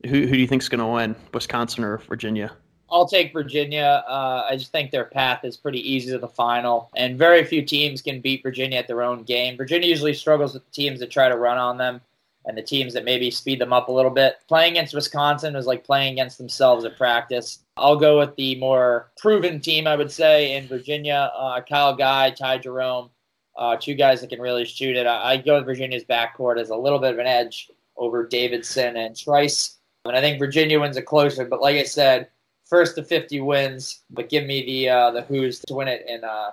who 0.04 0.26
who 0.26 0.32
do 0.32 0.38
you 0.38 0.46
think 0.46 0.62
is 0.62 0.68
going 0.68 0.80
to 0.80 0.86
win, 0.86 1.14
Wisconsin 1.32 1.84
or 1.84 1.98
Virginia? 1.98 2.52
I'll 2.90 3.08
take 3.08 3.32
Virginia. 3.32 4.04
Uh, 4.06 4.46
I 4.48 4.56
just 4.56 4.70
think 4.70 4.90
their 4.90 5.06
path 5.06 5.44
is 5.44 5.56
pretty 5.56 5.80
easy 5.80 6.12
to 6.12 6.18
the 6.18 6.28
final, 6.28 6.90
and 6.96 7.18
very 7.18 7.44
few 7.44 7.62
teams 7.62 8.00
can 8.00 8.20
beat 8.20 8.42
Virginia 8.42 8.78
at 8.78 8.86
their 8.86 9.02
own 9.02 9.24
game. 9.24 9.56
Virginia 9.56 9.88
usually 9.88 10.14
struggles 10.14 10.54
with 10.54 10.70
teams 10.70 11.00
that 11.00 11.10
try 11.10 11.28
to 11.28 11.36
run 11.36 11.58
on 11.58 11.76
them 11.76 12.00
and 12.46 12.56
the 12.56 12.62
teams 12.62 12.92
that 12.92 13.04
maybe 13.04 13.30
speed 13.30 13.58
them 13.58 13.72
up 13.72 13.88
a 13.88 13.92
little 13.92 14.10
bit. 14.10 14.36
Playing 14.48 14.72
against 14.72 14.94
Wisconsin 14.94 15.54
was 15.54 15.66
like 15.66 15.84
playing 15.84 16.12
against 16.12 16.38
themselves 16.38 16.84
at 16.84 16.96
practice. 16.96 17.60
I'll 17.76 17.96
go 17.96 18.18
with 18.18 18.36
the 18.36 18.54
more 18.56 19.10
proven 19.16 19.60
team, 19.60 19.86
I 19.86 19.96
would 19.96 20.12
say, 20.12 20.54
in 20.54 20.68
Virginia. 20.68 21.32
Uh, 21.34 21.60
Kyle 21.62 21.96
Guy, 21.96 22.30
Ty 22.30 22.58
Jerome, 22.58 23.10
uh, 23.56 23.76
two 23.80 23.94
guys 23.94 24.20
that 24.20 24.30
can 24.30 24.40
really 24.40 24.64
shoot 24.64 24.96
it. 24.96 25.06
I, 25.06 25.32
I 25.32 25.36
go 25.38 25.56
with 25.56 25.64
Virginia's 25.64 26.04
backcourt 26.04 26.60
as 26.60 26.70
a 26.70 26.76
little 26.76 26.98
bit 26.98 27.12
of 27.12 27.18
an 27.18 27.26
edge 27.26 27.70
over 27.96 28.26
Davison 28.26 28.96
and 28.96 29.16
Trice. 29.16 29.78
And 30.04 30.16
I 30.16 30.20
think 30.20 30.38
Virginia 30.38 30.80
wins 30.80 30.96
it 30.96 31.06
closer. 31.06 31.44
But 31.44 31.60
like 31.60 31.76
I 31.76 31.84
said, 31.84 32.28
first 32.64 32.96
to 32.96 33.04
50 33.04 33.40
wins, 33.40 34.02
but 34.10 34.28
give 34.28 34.44
me 34.44 34.64
the 34.64 34.88
uh, 34.88 35.10
the 35.10 35.22
Hoos 35.22 35.60
to 35.60 35.74
win 35.74 35.88
it 35.88 36.04
in 36.08 36.24
uh, 36.24 36.50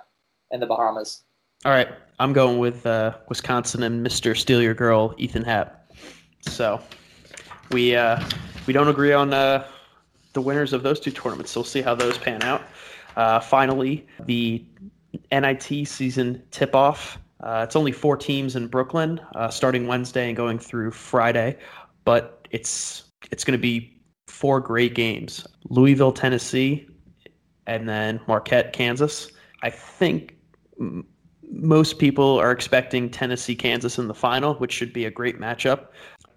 in 0.50 0.60
the 0.60 0.66
Bahamas. 0.66 1.22
All 1.64 1.72
right, 1.72 1.88
I'm 2.18 2.32
going 2.32 2.58
with 2.58 2.86
uh, 2.86 3.16
Wisconsin 3.28 3.82
and 3.82 4.04
Mr. 4.04 4.36
Steal 4.36 4.60
Your 4.60 4.74
Girl, 4.74 5.14
Ethan 5.18 5.44
Happ. 5.44 5.92
So 6.40 6.80
we 7.70 7.94
uh, 7.94 8.22
we 8.66 8.72
don't 8.72 8.88
agree 8.88 9.12
on 9.12 9.32
uh, 9.32 9.66
the 10.32 10.40
winners 10.40 10.72
of 10.72 10.82
those 10.82 11.00
two 11.00 11.10
tournaments. 11.10 11.52
So 11.52 11.60
we'll 11.60 11.66
see 11.66 11.82
how 11.82 11.94
those 11.94 12.18
pan 12.18 12.42
out. 12.42 12.62
Uh, 13.16 13.40
finally, 13.40 14.06
the 14.24 14.64
NIT 15.30 15.86
season 15.86 16.42
tip 16.50 16.74
off 16.74 17.18
uh, 17.42 17.62
it's 17.64 17.74
only 17.74 17.92
four 17.92 18.16
teams 18.16 18.54
in 18.54 18.68
Brooklyn, 18.68 19.20
uh, 19.34 19.48
starting 19.48 19.86
Wednesday 19.86 20.28
and 20.28 20.36
going 20.36 20.58
through 20.58 20.92
Friday, 20.92 21.58
but 22.04 22.46
it's 22.50 23.04
it's 23.30 23.44
going 23.44 23.58
to 23.58 23.62
be 23.62 24.00
four 24.28 24.60
great 24.60 24.94
games: 24.94 25.46
Louisville, 25.64 26.12
Tennessee, 26.12 26.86
and 27.66 27.88
then 27.88 28.20
Marquette, 28.28 28.72
Kansas. 28.72 29.30
I 29.62 29.70
think 29.70 30.36
m- 30.78 31.04
most 31.50 31.98
people 31.98 32.38
are 32.38 32.52
expecting 32.52 33.10
Tennessee, 33.10 33.56
Kansas 33.56 33.98
in 33.98 34.06
the 34.06 34.14
final, 34.14 34.54
which 34.54 34.72
should 34.72 34.92
be 34.92 35.04
a 35.04 35.10
great 35.10 35.40
matchup. 35.40 35.88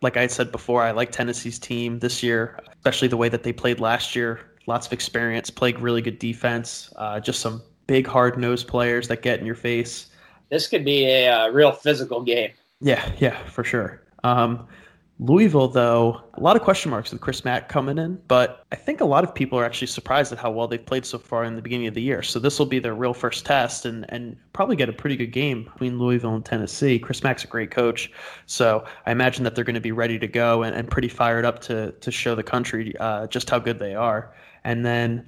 Like 0.02 0.18
I 0.18 0.28
said 0.28 0.52
before, 0.52 0.82
I 0.82 0.92
like 0.92 1.12
Tennessee's 1.12 1.60
team 1.60 2.00
this 2.00 2.22
year, 2.24 2.60
especially 2.78 3.08
the 3.08 3.18
way 3.18 3.30
that 3.30 3.44
they 3.44 3.54
played 3.54 3.80
last 3.80 4.16
year. 4.16 4.40
Lots 4.68 4.88
of 4.88 4.94
experience, 4.94 5.52
played 5.52 5.80
really 5.80 6.02
good 6.02 6.18
defense, 6.18 6.92
uh, 6.96 7.20
just 7.20 7.40
some 7.40 7.62
big 7.86 8.08
hard 8.08 8.40
nosed 8.40 8.68
players 8.68 9.08
that 9.08 9.22
get 9.22 9.40
in 9.40 9.46
your 9.46 9.56
face 9.56 10.08
this 10.50 10.68
could 10.68 10.86
be 10.86 11.06
a, 11.06 11.26
a 11.26 11.46
uh, 11.46 11.48
real 11.50 11.72
physical 11.72 12.22
game. 12.22 12.52
Yeah, 12.82 13.12
yeah, 13.20 13.38
for 13.48 13.64
sure. 13.64 14.04
Um, 14.24 14.68
Louisville, 15.20 15.70
though, 15.70 16.22
a 16.34 16.42
lot 16.42 16.58
of 16.58 16.62
question 16.62 16.92
marks 16.92 17.12
with 17.12 17.22
Chris 17.22 17.46
Mack 17.46 17.70
coming 17.70 17.98
in, 17.98 18.22
but 18.28 18.66
I 18.74 18.76
think 18.76 19.00
a 19.00 19.06
lot 19.06 19.24
of 19.24 19.34
people 19.34 19.58
are 19.58 19.64
actually 19.64 19.88
surprised 19.88 20.34
at 20.34 20.40
how 20.40 20.52
well 20.52 20.68
they've 20.68 20.86
played 20.86 21.06
so 21.06 21.18
far 21.18 21.46
in 21.46 21.56
the 21.56 21.62
beginning 21.62 21.88
of 21.88 21.94
the 21.94 22.02
year. 22.02 22.22
So 22.22 22.38
this 22.38 22.60
will 22.60 22.66
be 22.66 22.80
their 22.80 22.94
real 22.94 23.14
first 23.14 23.46
test 23.46 23.86
and, 23.86 24.06
and 24.10 24.36
probably 24.52 24.76
get 24.76 24.90
a 24.90 24.94
pretty 24.94 25.16
good 25.16 25.32
game 25.32 25.64
between 25.64 26.00
Louisville 26.00 26.36
and 26.36 26.44
Tennessee. 26.44 27.00
Chris 27.00 27.24
Mack's 27.24 27.46
a 27.46 27.48
great 27.48 27.72
coach. 27.72 28.12
So 28.46 28.84
I 29.06 29.14
imagine 29.14 29.46
that 29.46 29.56
they're 29.56 29.64
going 29.64 29.76
to 29.76 29.80
be 29.82 29.94
ready 29.94 30.20
to 30.20 30.28
go 30.28 30.64
and, 30.64 30.76
and 30.76 30.92
pretty 30.92 31.08
fired 31.08 31.46
up 31.46 31.62
to, 31.62 31.94
to 31.94 32.12
show 32.12 32.36
the 32.36 32.44
country 32.44 32.94
uh, 33.00 33.28
just 33.28 33.50
how 33.50 33.60
good 33.60 33.80
they 33.80 33.96
are. 33.96 34.34
And 34.66 34.86
then 34.86 35.28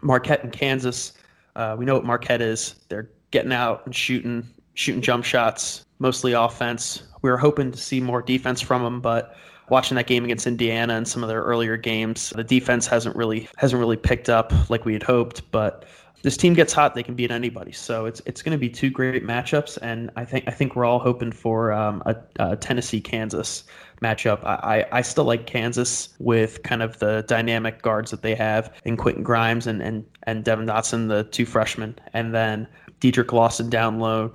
Marquette 0.00 0.44
and 0.44 0.52
Kansas, 0.52 1.12
uh, 1.56 1.76
we 1.78 1.84
know 1.84 1.94
what 1.94 2.06
Marquette 2.06 2.40
is. 2.40 2.76
They're 2.88 3.10
getting 3.34 3.52
out 3.52 3.84
and 3.84 3.94
shooting 3.94 4.48
shooting 4.74 5.02
jump 5.02 5.24
shots, 5.24 5.84
mostly 5.98 6.32
offense. 6.32 7.02
We 7.22 7.30
were 7.30 7.36
hoping 7.36 7.72
to 7.72 7.78
see 7.78 8.00
more 8.00 8.22
defense 8.22 8.60
from 8.60 8.82
them, 8.82 9.00
but 9.00 9.36
watching 9.70 9.96
that 9.96 10.06
game 10.06 10.24
against 10.24 10.46
Indiana 10.46 10.94
and 10.94 11.06
some 11.06 11.24
of 11.24 11.28
their 11.28 11.42
earlier 11.42 11.76
games, 11.76 12.30
the 12.30 12.44
defense 12.44 12.86
hasn't 12.86 13.16
really 13.16 13.48
hasn't 13.56 13.80
really 13.80 13.96
picked 13.96 14.28
up 14.28 14.52
like 14.70 14.84
we 14.84 14.92
had 14.92 15.02
hoped. 15.02 15.50
But 15.50 15.84
this 16.22 16.36
team 16.36 16.54
gets 16.54 16.72
hot, 16.72 16.94
they 16.94 17.02
can 17.02 17.16
beat 17.16 17.32
anybody. 17.32 17.72
So 17.72 18.06
it's 18.06 18.22
it's 18.24 18.40
going 18.40 18.52
to 18.52 18.58
be 18.58 18.70
two 18.70 18.88
great 18.88 19.26
matchups, 19.26 19.78
and 19.82 20.12
I 20.14 20.24
think 20.24 20.44
I 20.46 20.52
think 20.52 20.76
we're 20.76 20.84
all 20.84 21.00
hoping 21.00 21.32
for 21.32 21.72
um, 21.72 22.02
a, 22.06 22.16
a 22.38 22.56
Tennessee 22.56 23.00
Kansas 23.00 23.64
matchup. 24.00 24.44
I, 24.44 24.86
I 24.92 25.02
still 25.02 25.24
like 25.24 25.46
Kansas 25.46 26.10
with 26.18 26.62
kind 26.62 26.82
of 26.82 26.98
the 26.98 27.24
dynamic 27.26 27.82
guards 27.82 28.10
that 28.10 28.22
they 28.22 28.34
have 28.34 28.72
in 28.84 28.96
Quentin 28.96 29.24
Grimes 29.24 29.66
and 29.66 29.82
and 29.82 30.04
and 30.22 30.44
Devon 30.44 30.66
Dotson, 30.66 31.08
the 31.08 31.24
two 31.24 31.46
freshmen, 31.46 31.98
and 32.12 32.34
then 32.34 32.68
Dedric 33.04 33.32
Lawson 33.32 33.68
down 33.68 34.00
low, 34.00 34.32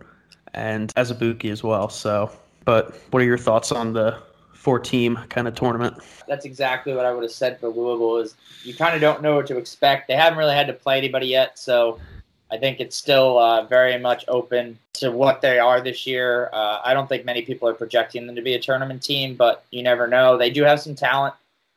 and 0.54 0.94
Azubuike 0.94 1.50
as 1.52 1.64
well. 1.64 1.90
So, 1.90 2.32
but 2.66 2.96
what 3.10 3.24
are 3.24 3.26
your 3.26 3.38
thoughts 3.38 3.72
on 3.72 3.94
the 3.94 4.22
four 4.54 4.78
team 4.78 5.18
kind 5.30 5.48
of 5.48 5.56
tournament. 5.56 5.98
That's 6.28 6.44
exactly 6.44 6.94
what 6.94 7.06
I 7.06 7.14
would 7.14 7.24
have 7.24 7.32
said 7.32 7.60
for 7.62 7.70
Louisville. 7.70 8.18
Is 8.18 8.36
you 8.64 8.76
kind 8.76 8.94
of 8.94 9.00
don't 9.00 9.22
know 9.22 9.36
what 9.36 9.48
to 9.48 9.58
expect. 9.58 10.10
They 10.10 10.16
haven't 10.16 10.38
really 10.38 10.54
had 10.54 10.68
to 10.68 10.74
play 10.74 10.98
anybody 10.98 11.28
yet, 11.28 11.58
so 11.58 11.98
I 12.52 12.58
think 12.58 12.82
it's 12.82 12.98
still 12.98 13.40
uh, 13.40 13.66
very 13.66 13.98
much 13.98 14.26
open 14.28 14.78
to 14.94 15.12
what 15.12 15.40
they 15.40 15.60
are 15.60 15.80
this 15.80 16.06
year. 16.06 16.50
Uh, 16.52 16.82
I 16.84 16.94
don't 16.94 17.08
think 17.08 17.24
many 17.24 17.42
people 17.42 17.70
are 17.70 17.74
projecting 17.74 18.28
them 18.28 18.36
to 18.36 18.42
be 18.42 18.54
a 18.56 18.60
tournament 18.60 19.02
team, 19.02 19.36
but 19.36 19.64
you 19.72 19.82
never 19.82 20.08
know. 20.08 20.38
They 20.38 20.50
do 20.50 20.64
have 20.64 20.82
some 20.82 20.94
talent. 20.94 21.36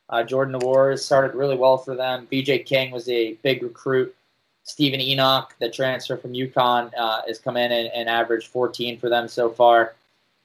Uh, 0.09 0.23
Jordan 0.23 0.59
has 0.61 1.05
started 1.05 1.35
really 1.35 1.55
well 1.55 1.77
for 1.77 1.95
them. 1.95 2.27
BJ 2.29 2.65
King 2.65 2.91
was 2.91 3.07
a 3.07 3.33
big 3.35 3.63
recruit. 3.63 4.13
Steven 4.63 5.01
Enoch, 5.01 5.53
the 5.59 5.69
transfer 5.69 6.17
from 6.17 6.33
UConn, 6.33 6.91
uh, 6.97 7.21
has 7.27 7.39
come 7.39 7.57
in 7.57 7.71
and, 7.71 7.89
and 7.93 8.09
averaged 8.09 8.47
14 8.47 8.97
for 8.97 9.09
them 9.09 9.27
so 9.27 9.49
far. 9.49 9.93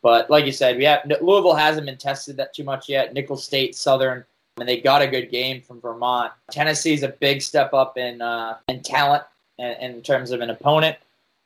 But 0.02 0.30
like 0.30 0.46
you 0.46 0.52
said, 0.52 0.76
we 0.76 0.84
have 0.84 1.10
Louisville 1.20 1.54
hasn't 1.54 1.86
been 1.86 1.96
tested 1.96 2.36
that 2.36 2.54
too 2.54 2.64
much 2.64 2.88
yet. 2.88 3.14
Nicholls 3.14 3.44
State, 3.44 3.74
Southern, 3.74 4.24
and 4.58 4.68
they 4.68 4.80
got 4.80 5.02
a 5.02 5.06
good 5.06 5.30
game 5.30 5.60
from 5.60 5.80
Vermont. 5.80 6.32
Tennessee's 6.50 7.02
a 7.02 7.08
big 7.08 7.42
step 7.42 7.74
up 7.74 7.96
in 7.96 8.22
uh, 8.22 8.58
in 8.68 8.82
talent 8.82 9.24
and 9.58 9.96
in 9.96 10.02
terms 10.02 10.30
of 10.30 10.40
an 10.40 10.50
opponent. 10.50 10.96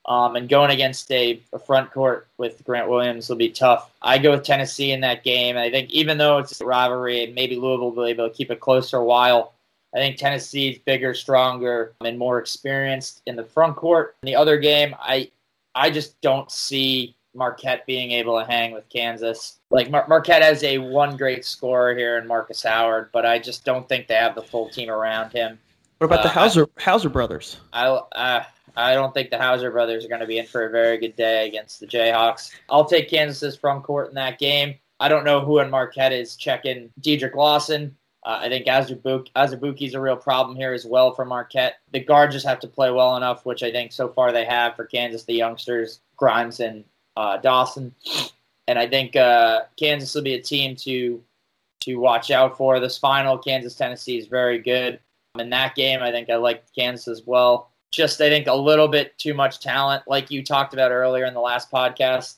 Um, 0.05 0.35
and 0.35 0.49
going 0.49 0.73
against 0.73 1.13
a, 1.13 1.41
a, 1.53 1.61
front 1.61 1.93
court 1.93 2.27
with 2.37 2.65
Grant 2.65 2.89
Williams 2.89 3.29
will 3.29 3.37
be 3.37 3.51
tough. 3.51 3.89
I 4.03 4.19
go 4.19 4.33
with 4.33 4.43
Tennessee 4.43 4.91
in 4.91 5.01
that 5.03 5.23
game. 5.23 5.57
I 5.57 5.71
think 5.71 5.91
even 5.91 6.19
though 6.19 6.39
it's 6.39 6.61
a 6.61 6.67
rivalry 6.67 7.33
maybe 7.37 7.55
Louisville 7.55 7.93
will 7.93 8.05
be 8.05 8.11
able 8.11 8.29
to 8.29 8.35
keep 8.35 8.51
it 8.51 8.59
close 8.59 8.91
for 8.91 8.97
a 8.97 9.05
while, 9.05 9.53
I 9.95 9.99
think 9.99 10.17
Tennessee's 10.17 10.79
bigger, 10.79 11.15
stronger, 11.15 11.95
and 12.05 12.19
more 12.19 12.39
experienced 12.39 13.23
in 13.27 13.37
the 13.37 13.45
front 13.45 13.77
court. 13.77 14.17
In 14.23 14.27
the 14.27 14.37
other 14.37 14.59
game, 14.59 14.95
I 14.99 15.31
I 15.75 15.91
just 15.91 16.21
don't 16.21 16.51
see 16.51 17.15
Marquette 17.35 17.87
being 17.87 18.11
able 18.13 18.39
to 18.39 18.45
hang 18.45 18.73
with 18.73 18.89
Kansas. 18.89 19.59
Like 19.71 19.91
Mar- 19.91 20.07
Marquette 20.09 20.43
has 20.43 20.63
a 20.65 20.79
one 20.79 21.17
great 21.17 21.45
scorer 21.45 21.95
here 21.95 22.19
in 22.19 22.27
Marcus 22.27 22.63
Howard, 22.63 23.11
but 23.13 23.27
I 23.27 23.39
just 23.39 23.65
don't 23.65 23.89
think 23.89 24.07
they 24.07 24.15
have 24.15 24.35
the 24.35 24.43
full 24.43 24.69
team 24.69 24.91
around 24.91 25.33
him. 25.33 25.59
What 25.99 26.07
about 26.07 26.21
uh, 26.21 26.23
the 26.25 26.29
Hauser 26.31 26.69
Hauser 26.79 27.09
brothers? 27.09 27.59
I 27.73 27.87
uh, 27.87 28.45
I 28.77 28.95
don't 28.95 29.13
think 29.13 29.31
the 29.31 29.39
Hauser 29.39 29.71
brothers 29.71 30.05
are 30.05 30.09
going 30.09 30.21
to 30.21 30.27
be 30.27 30.39
in 30.39 30.47
for 30.47 30.67
a 30.67 30.71
very 30.71 30.99
good 30.99 31.17
day 31.17 31.47
against 31.47 31.81
the 31.81 31.87
Jayhawks. 31.87 32.51
I'll 32.71 32.87
take 32.87 33.11
Kansas's 33.11 33.57
front 33.57 33.85
court 33.85 34.09
in 34.09 34.15
that 34.15 34.39
game. 34.39 34.75
I 35.01 35.09
don't 35.09 35.25
know 35.25 35.41
who 35.41 35.59
in 35.59 35.71
Marquette 35.71 36.13
is 36.13 36.37
checking 36.37 36.91
Dedric 37.01 37.35
Lawson. 37.35 37.97
Uh, 38.25 38.39
I 38.43 38.49
think 38.49 38.67
Azubuike 38.67 39.83
is 39.83 39.95
a 39.95 40.01
real 40.01 40.17
problem 40.17 40.57
here 40.57 40.73
as 40.73 40.87
well 40.87 41.13
for 41.13 41.25
Marquette. 41.25 41.81
The 41.93 42.01
guards 42.01 42.35
just 42.35 42.47
have 42.47 42.61
to 42.61 42.69
play 42.69 42.91
well 42.91 43.17
enough, 43.17 43.45
which 43.45 43.63
I 43.63 43.73
think 43.73 43.93
so 43.93 44.09
far 44.09 44.31
they 44.31 44.45
have 44.45 44.77
for 44.77 44.85
Kansas. 44.85 45.25
The 45.25 45.35
youngsters, 45.35 46.01
Grimes 46.17 46.61
and 46.61 46.85
uh, 47.17 47.39
Dotson, 47.39 47.93
and 48.69 48.79
I 48.79 48.87
think 48.87 49.17
uh, 49.17 49.63
Kansas 49.77 50.15
will 50.15 50.23
be 50.23 50.35
a 50.35 50.43
team 50.43 50.77
to 50.77 51.23
to 51.81 51.97
watch 51.97 52.31
out 52.31 52.57
for. 52.57 52.79
This 52.79 52.97
final, 52.97 53.37
Kansas 53.37 53.75
Tennessee 53.75 54.19
is 54.19 54.29
very 54.29 54.59
good. 54.59 55.01
In 55.39 55.51
that 55.51 55.75
game, 55.75 56.01
I 56.01 56.13
think 56.13 56.31
I 56.31 56.37
like 56.37 56.65
Kansas 56.75 57.09
as 57.09 57.27
well. 57.27 57.71
Just 57.91 58.21
I 58.21 58.29
think 58.29 58.47
a 58.47 58.55
little 58.55 58.89
bit 58.89 59.19
too 59.19 59.35
much 59.35 59.61
talent, 59.61 60.05
like 60.07 60.31
you 60.31 60.45
talked 60.45 60.75
about 60.75 60.93
earlier 60.93 61.25
in 61.25 61.35
the 61.35 61.41
last 61.41 61.73
podcast. 61.73 62.37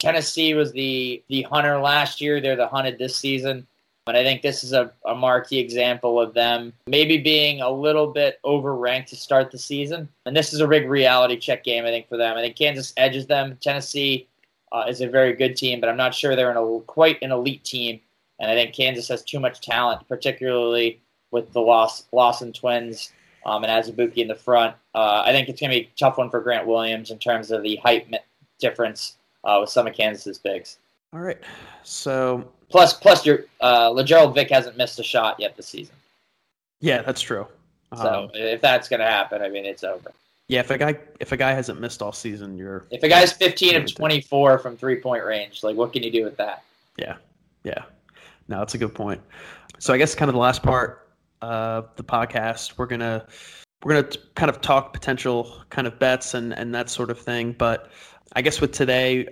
Tennessee 0.00 0.52
was 0.52 0.70
the 0.72 1.22
the 1.28 1.42
hunter 1.42 1.80
last 1.80 2.20
year. 2.20 2.42
They're 2.42 2.56
the 2.56 2.68
hunted 2.68 2.98
this 2.98 3.16
season. 3.16 3.66
And 4.06 4.16
I 4.16 4.22
think 4.22 4.42
this 4.42 4.62
is 4.62 4.72
a, 4.72 4.92
a 5.06 5.14
marquee 5.14 5.58
example 5.58 6.20
of 6.20 6.34
them 6.34 6.74
maybe 6.86 7.18
being 7.18 7.62
a 7.62 7.70
little 7.70 8.06
bit 8.06 8.38
overranked 8.44 9.06
to 9.06 9.16
start 9.16 9.50
the 9.50 9.58
season. 9.58 10.08
And 10.26 10.36
this 10.36 10.52
is 10.52 10.60
a 10.60 10.68
big 10.68 10.88
reality 10.88 11.38
check 11.38 11.64
game, 11.64 11.84
I 11.84 11.88
think, 11.88 12.08
for 12.08 12.18
them. 12.18 12.36
I 12.36 12.42
think 12.42 12.56
Kansas 12.56 12.92
edges 12.98 13.26
them. 13.26 13.56
Tennessee 13.62 14.28
uh, 14.72 14.84
is 14.88 15.00
a 15.00 15.08
very 15.08 15.32
good 15.32 15.56
team, 15.56 15.80
but 15.80 15.88
I'm 15.88 15.96
not 15.96 16.14
sure 16.14 16.36
they're 16.36 16.50
a, 16.50 16.80
quite 16.80 17.22
an 17.22 17.32
elite 17.32 17.64
team. 17.64 18.00
And 18.38 18.50
I 18.50 18.54
think 18.54 18.74
Kansas 18.74 19.08
has 19.08 19.22
too 19.22 19.40
much 19.40 19.62
talent, 19.62 20.06
particularly 20.06 21.00
with 21.30 21.52
the 21.52 21.60
Loss, 21.60 22.04
Lawson 22.12 22.52
twins 22.52 23.12
um, 23.46 23.64
and 23.64 23.72
Azubuike 23.72 24.16
in 24.18 24.28
the 24.28 24.34
front. 24.34 24.76
Uh, 24.94 25.22
I 25.24 25.32
think 25.32 25.48
it's 25.48 25.60
going 25.60 25.70
to 25.70 25.80
be 25.80 25.86
a 25.86 25.98
tough 25.98 26.18
one 26.18 26.30
for 26.30 26.40
Grant 26.40 26.66
Williams 26.66 27.10
in 27.10 27.18
terms 27.18 27.50
of 27.50 27.62
the 27.62 27.76
height 27.76 28.12
difference 28.60 29.16
uh, 29.44 29.58
with 29.60 29.70
some 29.70 29.86
of 29.86 29.94
Kansas's 29.94 30.38
bigs. 30.38 30.78
All 31.14 31.20
right. 31.20 31.38
So 31.84 32.50
Plus, 32.74 32.92
plus 32.92 33.24
your 33.24 33.44
uh, 33.62 33.88
Lagerald 33.90 34.34
Vick 34.34 34.50
hasn't 34.50 34.76
missed 34.76 34.98
a 34.98 35.04
shot 35.04 35.38
yet 35.38 35.56
this 35.56 35.68
season. 35.68 35.94
Yeah, 36.80 37.02
that's 37.02 37.20
true. 37.20 37.46
So 37.96 38.24
um, 38.24 38.30
if 38.34 38.60
that's 38.60 38.88
going 38.88 38.98
to 38.98 39.06
happen, 39.06 39.40
I 39.40 39.48
mean, 39.48 39.64
it's 39.64 39.84
over. 39.84 40.10
Yeah, 40.48 40.58
if 40.58 40.70
a 40.70 40.76
guy 40.76 40.98
if 41.20 41.30
a 41.30 41.36
guy 41.36 41.52
hasn't 41.52 41.80
missed 41.80 42.02
all 42.02 42.10
season, 42.10 42.58
you're 42.58 42.86
if 42.90 43.04
a 43.04 43.08
guy's 43.08 43.32
15 43.32 43.76
of 43.76 43.94
24 43.94 44.58
from 44.58 44.76
three 44.76 44.96
point 44.96 45.24
range, 45.24 45.62
like 45.62 45.76
what 45.76 45.92
can 45.92 46.02
you 46.02 46.10
do 46.10 46.24
with 46.24 46.36
that? 46.36 46.64
Yeah, 46.98 47.14
yeah. 47.62 47.84
No, 48.48 48.58
that's 48.58 48.74
a 48.74 48.78
good 48.78 48.92
point. 48.92 49.22
So 49.78 49.94
I 49.94 49.98
guess 49.98 50.16
kind 50.16 50.28
of 50.28 50.34
the 50.34 50.40
last 50.40 50.64
part 50.64 51.08
of 51.42 51.94
the 51.94 52.02
podcast, 52.02 52.76
we're 52.76 52.86
gonna 52.86 53.24
we're 53.84 53.94
gonna 53.94 54.16
kind 54.34 54.50
of 54.50 54.60
talk 54.60 54.92
potential 54.92 55.62
kind 55.70 55.86
of 55.86 55.96
bets 56.00 56.34
and 56.34 56.52
and 56.52 56.74
that 56.74 56.90
sort 56.90 57.10
of 57.10 57.20
thing. 57.20 57.52
But 57.52 57.92
I 58.34 58.42
guess 58.42 58.60
with 58.60 58.72
today, 58.72 59.28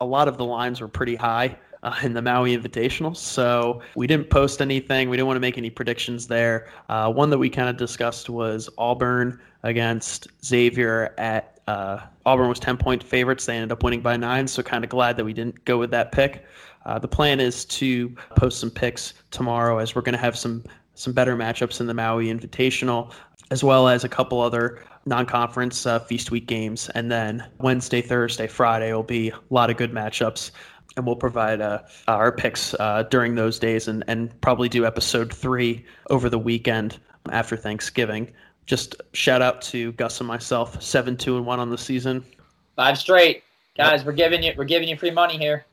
a 0.00 0.04
lot 0.04 0.28
of 0.28 0.36
the 0.36 0.44
lines 0.44 0.80
were 0.80 0.88
pretty 0.88 1.16
high 1.16 1.56
uh, 1.82 1.94
in 2.02 2.12
the 2.12 2.22
Maui 2.22 2.56
Invitational. 2.56 3.16
So 3.16 3.80
we 3.94 4.06
didn't 4.06 4.30
post 4.30 4.60
anything. 4.60 5.08
We 5.08 5.16
didn't 5.16 5.26
want 5.26 5.36
to 5.36 5.40
make 5.40 5.58
any 5.58 5.70
predictions 5.70 6.26
there. 6.26 6.68
Uh, 6.88 7.12
one 7.12 7.30
that 7.30 7.38
we 7.38 7.48
kind 7.48 7.68
of 7.68 7.76
discussed 7.76 8.28
was 8.28 8.68
Auburn 8.78 9.40
against 9.62 10.28
Xavier 10.44 11.14
at 11.18 11.60
uh, 11.66 12.00
Auburn 12.24 12.48
was 12.48 12.60
10 12.60 12.76
point 12.76 13.02
favorites. 13.02 13.46
They 13.46 13.54
ended 13.56 13.72
up 13.72 13.82
winning 13.82 14.00
by 14.00 14.16
nine. 14.16 14.46
So 14.46 14.62
kind 14.62 14.84
of 14.84 14.90
glad 14.90 15.16
that 15.16 15.24
we 15.24 15.32
didn't 15.32 15.64
go 15.64 15.78
with 15.78 15.90
that 15.90 16.12
pick. 16.12 16.44
Uh, 16.84 16.98
the 16.98 17.08
plan 17.08 17.40
is 17.40 17.64
to 17.64 18.14
post 18.36 18.60
some 18.60 18.70
picks 18.70 19.14
tomorrow 19.32 19.78
as 19.78 19.94
we're 19.94 20.02
going 20.02 20.14
to 20.14 20.18
have 20.18 20.36
some 20.36 20.64
some 20.94 21.12
better 21.12 21.36
matchups 21.36 21.80
in 21.80 21.86
the 21.86 21.92
Maui 21.92 22.28
Invitational, 22.32 23.12
as 23.50 23.62
well 23.62 23.86
as 23.86 24.02
a 24.02 24.08
couple 24.08 24.40
other 24.40 24.82
non-conference 25.06 25.86
uh, 25.86 26.00
feast 26.00 26.30
week 26.30 26.46
games, 26.46 26.88
and 26.90 27.10
then 27.10 27.46
Wednesday, 27.58 28.02
Thursday, 28.02 28.46
Friday 28.46 28.92
will 28.92 29.02
be 29.02 29.30
a 29.30 29.38
lot 29.50 29.70
of 29.70 29.76
good 29.76 29.92
matchups 29.92 30.50
and 30.96 31.06
we'll 31.06 31.16
provide 31.16 31.60
uh, 31.60 31.82
our 32.08 32.32
picks 32.32 32.74
uh, 32.74 33.04
during 33.04 33.34
those 33.34 33.58
days 33.58 33.88
and, 33.88 34.02
and 34.08 34.38
probably 34.40 34.68
do 34.68 34.86
episode 34.86 35.32
three 35.32 35.84
over 36.10 36.28
the 36.28 36.38
weekend 36.38 36.98
after 37.30 37.56
Thanksgiving. 37.56 38.32
Just 38.64 38.96
shout 39.12 39.42
out 39.42 39.62
to 39.62 39.92
Gus 39.92 40.20
and 40.20 40.26
myself, 40.26 40.82
seven 40.82 41.16
two 41.16 41.36
and 41.36 41.46
one 41.46 41.60
on 41.60 41.70
the 41.70 41.78
season. 41.78 42.24
Five 42.74 42.98
straight, 42.98 43.44
guys. 43.76 44.00
Yep. 44.00 44.06
We're 44.06 44.12
giving 44.12 44.42
you 44.42 44.52
we're 44.56 44.64
giving 44.64 44.88
you 44.88 44.96
free 44.96 45.10
money 45.10 45.38
here. 45.38 45.66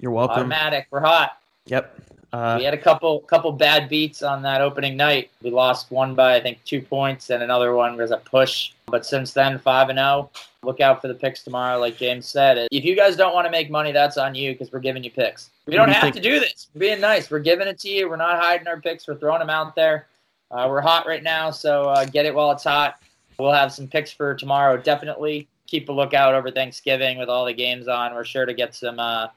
You're 0.00 0.10
welcome. 0.10 0.38
Automatic. 0.38 0.88
We're 0.90 1.00
hot. 1.00 1.38
Yep. 1.66 2.00
Uh, 2.32 2.56
we 2.58 2.64
had 2.64 2.72
a 2.72 2.78
couple 2.78 3.20
couple 3.20 3.52
bad 3.52 3.88
beats 3.88 4.22
on 4.22 4.42
that 4.42 4.62
opening 4.62 4.96
night. 4.96 5.30
We 5.42 5.50
lost 5.50 5.90
one 5.90 6.14
by 6.14 6.36
I 6.36 6.40
think 6.40 6.64
two 6.64 6.80
points, 6.80 7.30
and 7.30 7.42
another 7.42 7.74
one 7.74 7.96
was 7.96 8.10
a 8.10 8.16
push. 8.16 8.72
But 8.86 9.04
since 9.04 9.32
then, 9.32 9.58
five 9.58 9.90
and 9.90 9.98
zero. 9.98 10.30
Oh. 10.34 10.40
Look 10.64 10.80
out 10.80 11.02
for 11.02 11.08
the 11.08 11.14
picks 11.14 11.42
tomorrow, 11.42 11.80
like 11.80 11.96
James 11.96 12.24
said. 12.24 12.68
If 12.70 12.84
you 12.84 12.94
guys 12.94 13.16
don't 13.16 13.34
want 13.34 13.46
to 13.46 13.50
make 13.50 13.68
money, 13.68 13.90
that's 13.90 14.16
on 14.16 14.32
you 14.36 14.52
because 14.52 14.70
we're 14.70 14.78
giving 14.78 15.02
you 15.02 15.10
picks. 15.10 15.50
We 15.66 15.74
don't 15.74 15.88
do 15.88 15.94
have 15.94 16.02
think? 16.02 16.14
to 16.14 16.20
do 16.22 16.38
this. 16.38 16.68
We're 16.72 16.80
being 16.80 17.00
nice. 17.00 17.32
We're 17.32 17.40
giving 17.40 17.66
it 17.66 17.80
to 17.80 17.88
you. 17.88 18.08
We're 18.08 18.14
not 18.14 18.38
hiding 18.38 18.68
our 18.68 18.80
picks. 18.80 19.08
We're 19.08 19.16
throwing 19.16 19.40
them 19.40 19.50
out 19.50 19.74
there. 19.74 20.06
Uh, 20.52 20.66
we're 20.68 20.80
hot 20.80 21.04
right 21.04 21.22
now, 21.22 21.50
so 21.50 21.88
uh, 21.88 22.04
get 22.04 22.26
it 22.26 22.34
while 22.34 22.52
it's 22.52 22.62
hot. 22.62 23.02
We'll 23.40 23.50
have 23.50 23.72
some 23.72 23.88
picks 23.88 24.12
for 24.12 24.36
tomorrow. 24.36 24.76
Definitely 24.76 25.48
keep 25.66 25.88
a 25.88 25.92
lookout 25.92 26.34
over 26.34 26.48
Thanksgiving 26.50 27.18
with 27.18 27.28
all 27.28 27.44
the 27.44 27.52
games 27.52 27.88
on. 27.88 28.14
We're 28.14 28.24
sure 28.24 28.46
to 28.46 28.54
get 28.54 28.72
some 28.72 29.00
uh, 29.00 29.28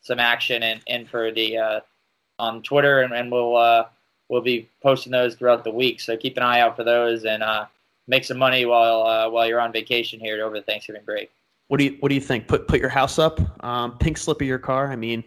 some 0.00 0.18
action 0.18 0.62
in, 0.62 0.80
in 0.86 1.04
for 1.04 1.30
the 1.30 1.58
uh, 1.58 1.80
on 2.40 2.62
Twitter, 2.62 3.02
and, 3.02 3.12
and 3.12 3.30
we'll 3.30 3.56
uh, 3.56 3.84
we'll 4.28 4.40
be 4.40 4.68
posting 4.82 5.12
those 5.12 5.34
throughout 5.34 5.62
the 5.64 5.70
week. 5.70 6.00
So 6.00 6.16
keep 6.16 6.36
an 6.36 6.42
eye 6.42 6.60
out 6.60 6.76
for 6.76 6.84
those, 6.84 7.24
and 7.24 7.42
uh, 7.42 7.66
make 8.06 8.24
some 8.24 8.38
money 8.38 8.64
while 8.64 9.02
uh, 9.06 9.28
while 9.30 9.46
you're 9.46 9.60
on 9.60 9.72
vacation 9.72 10.20
here 10.20 10.44
over 10.44 10.56
the 10.56 10.62
Thanksgiving 10.62 11.02
break. 11.04 11.30
What 11.68 11.78
do 11.78 11.84
you 11.84 11.96
What 12.00 12.08
do 12.08 12.14
you 12.14 12.20
think? 12.20 12.48
Put 12.48 12.66
put 12.66 12.80
your 12.80 12.88
house 12.88 13.18
up, 13.18 13.40
um, 13.64 13.98
pink 13.98 14.18
slip 14.18 14.40
of 14.40 14.46
your 14.46 14.58
car. 14.58 14.90
I 14.90 14.96
mean, 14.96 15.22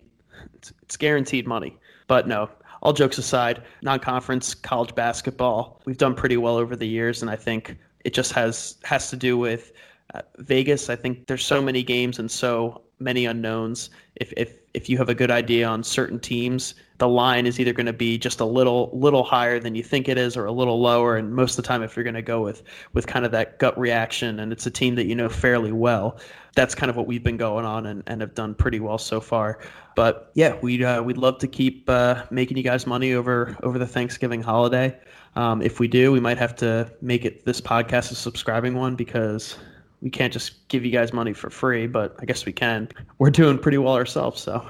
it's, 0.55 0.73
it's 0.81 0.97
guaranteed 0.97 1.47
money. 1.47 1.77
But 2.07 2.27
no, 2.27 2.49
all 2.81 2.93
jokes 2.93 3.17
aside, 3.17 3.63
non-conference 3.81 4.55
college 4.55 4.93
basketball, 4.93 5.81
we've 5.85 5.97
done 5.97 6.15
pretty 6.15 6.37
well 6.37 6.57
over 6.57 6.75
the 6.75 6.87
years, 6.87 7.21
and 7.21 7.31
I 7.31 7.37
think 7.37 7.77
it 8.03 8.13
just 8.13 8.33
has 8.33 8.75
has 8.83 9.09
to 9.09 9.15
do 9.15 9.37
with 9.37 9.71
uh, 10.13 10.21
Vegas. 10.39 10.89
I 10.89 10.97
think 10.97 11.27
there's 11.27 11.45
so 11.45 11.61
many 11.61 11.83
games 11.83 12.19
and 12.19 12.29
so 12.29 12.81
many 13.03 13.25
unknowns. 13.25 13.89
If 14.15 14.33
if 14.37 14.55
if 14.73 14.89
you 14.89 14.97
have 14.97 15.09
a 15.09 15.15
good 15.15 15.29
idea 15.29 15.67
on 15.67 15.83
certain 15.83 16.19
teams, 16.19 16.73
the 16.97 17.07
line 17.07 17.45
is 17.45 17.59
either 17.59 17.73
going 17.73 17.85
to 17.85 17.93
be 17.93 18.17
just 18.17 18.39
a 18.39 18.45
little 18.45 18.89
little 18.93 19.23
higher 19.23 19.59
than 19.59 19.75
you 19.75 19.83
think 19.83 20.07
it 20.07 20.17
is, 20.17 20.37
or 20.37 20.45
a 20.45 20.51
little 20.51 20.81
lower. 20.81 21.17
And 21.17 21.35
most 21.35 21.51
of 21.51 21.63
the 21.63 21.67
time, 21.67 21.83
if 21.83 21.95
you're 21.95 22.03
going 22.03 22.13
to 22.15 22.21
go 22.21 22.41
with 22.41 22.63
with 22.93 23.07
kind 23.07 23.25
of 23.25 23.31
that 23.31 23.59
gut 23.59 23.77
reaction, 23.77 24.39
and 24.39 24.51
it's 24.51 24.65
a 24.65 24.71
team 24.71 24.95
that 24.95 25.05
you 25.05 25.15
know 25.15 25.29
fairly 25.29 25.71
well, 25.71 26.17
that's 26.55 26.75
kind 26.75 26.89
of 26.89 26.95
what 26.95 27.07
we've 27.07 27.23
been 27.23 27.37
going 27.37 27.65
on 27.65 27.85
and, 27.85 28.03
and 28.07 28.21
have 28.21 28.35
done 28.35 28.55
pretty 28.55 28.79
well 28.79 28.97
so 28.97 29.19
far. 29.19 29.59
But 29.95 30.31
yeah, 30.33 30.57
we'd 30.61 30.83
uh, 30.83 31.01
we'd 31.05 31.17
love 31.17 31.37
to 31.39 31.47
keep 31.47 31.89
uh, 31.89 32.23
making 32.31 32.57
you 32.57 32.63
guys 32.63 32.87
money 32.87 33.13
over 33.13 33.57
over 33.63 33.77
the 33.77 33.87
Thanksgiving 33.87 34.41
holiday. 34.41 34.97
Um, 35.35 35.61
if 35.61 35.79
we 35.79 35.87
do, 35.87 36.11
we 36.11 36.19
might 36.19 36.37
have 36.37 36.55
to 36.57 36.91
make 37.01 37.25
it 37.25 37.45
this 37.45 37.59
podcast 37.59 38.11
a 38.11 38.15
subscribing 38.15 38.75
one 38.75 38.95
because 38.95 39.57
we 40.03 40.09
can't 40.09 40.33
just 40.33 40.67
give 40.67 40.83
you 40.83 40.91
guys 40.91 41.13
money 41.13 41.31
for 41.31 41.49
free, 41.49 41.87
but 41.87 42.17
I 42.19 42.25
guess 42.25 42.45
we 42.45 42.51
can. 42.51 42.89
We're 43.19 43.31
doing 43.31 43.57
pretty 43.57 43.77
well 43.77 43.95
ourselves, 43.95 44.41
so. 44.41 44.67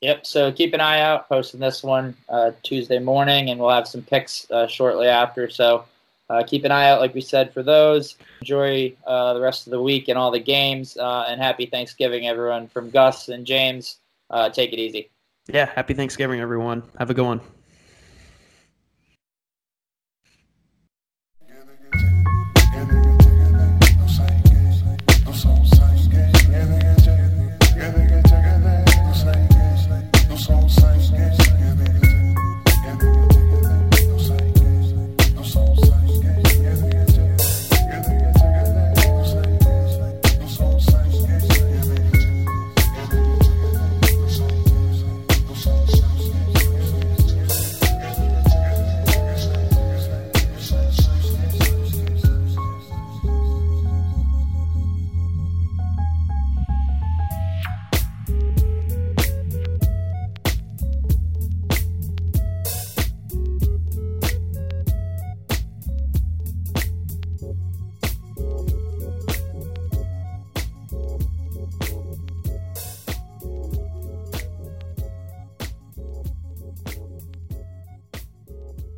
Yep. 0.00 0.26
So 0.26 0.52
keep 0.52 0.74
an 0.74 0.80
eye 0.80 1.00
out. 1.00 1.28
Posting 1.28 1.60
this 1.60 1.82
one 1.82 2.14
uh, 2.28 2.50
Tuesday 2.64 2.98
morning, 2.98 3.50
and 3.50 3.60
we'll 3.60 3.70
have 3.70 3.86
some 3.86 4.02
picks 4.02 4.50
uh, 4.50 4.66
shortly 4.66 5.06
after. 5.06 5.48
So 5.48 5.84
uh, 6.28 6.42
keep 6.42 6.64
an 6.64 6.72
eye 6.72 6.88
out, 6.88 7.00
like 7.00 7.14
we 7.14 7.20
said, 7.20 7.54
for 7.54 7.62
those. 7.62 8.16
Enjoy 8.40 8.92
uh, 9.06 9.34
the 9.34 9.40
rest 9.40 9.68
of 9.68 9.70
the 9.70 9.80
week 9.80 10.08
and 10.08 10.18
all 10.18 10.32
the 10.32 10.40
games, 10.40 10.96
uh, 10.96 11.24
and 11.28 11.40
happy 11.40 11.66
Thanksgiving, 11.66 12.26
everyone. 12.26 12.66
From 12.66 12.90
Gus 12.90 13.28
and 13.28 13.46
James, 13.46 13.98
uh, 14.30 14.50
take 14.50 14.72
it 14.72 14.80
easy. 14.80 15.08
Yeah. 15.46 15.70
Happy 15.72 15.94
Thanksgiving, 15.94 16.40
everyone. 16.40 16.82
Have 16.98 17.10
a 17.10 17.14
good 17.14 17.26
one. 17.26 17.40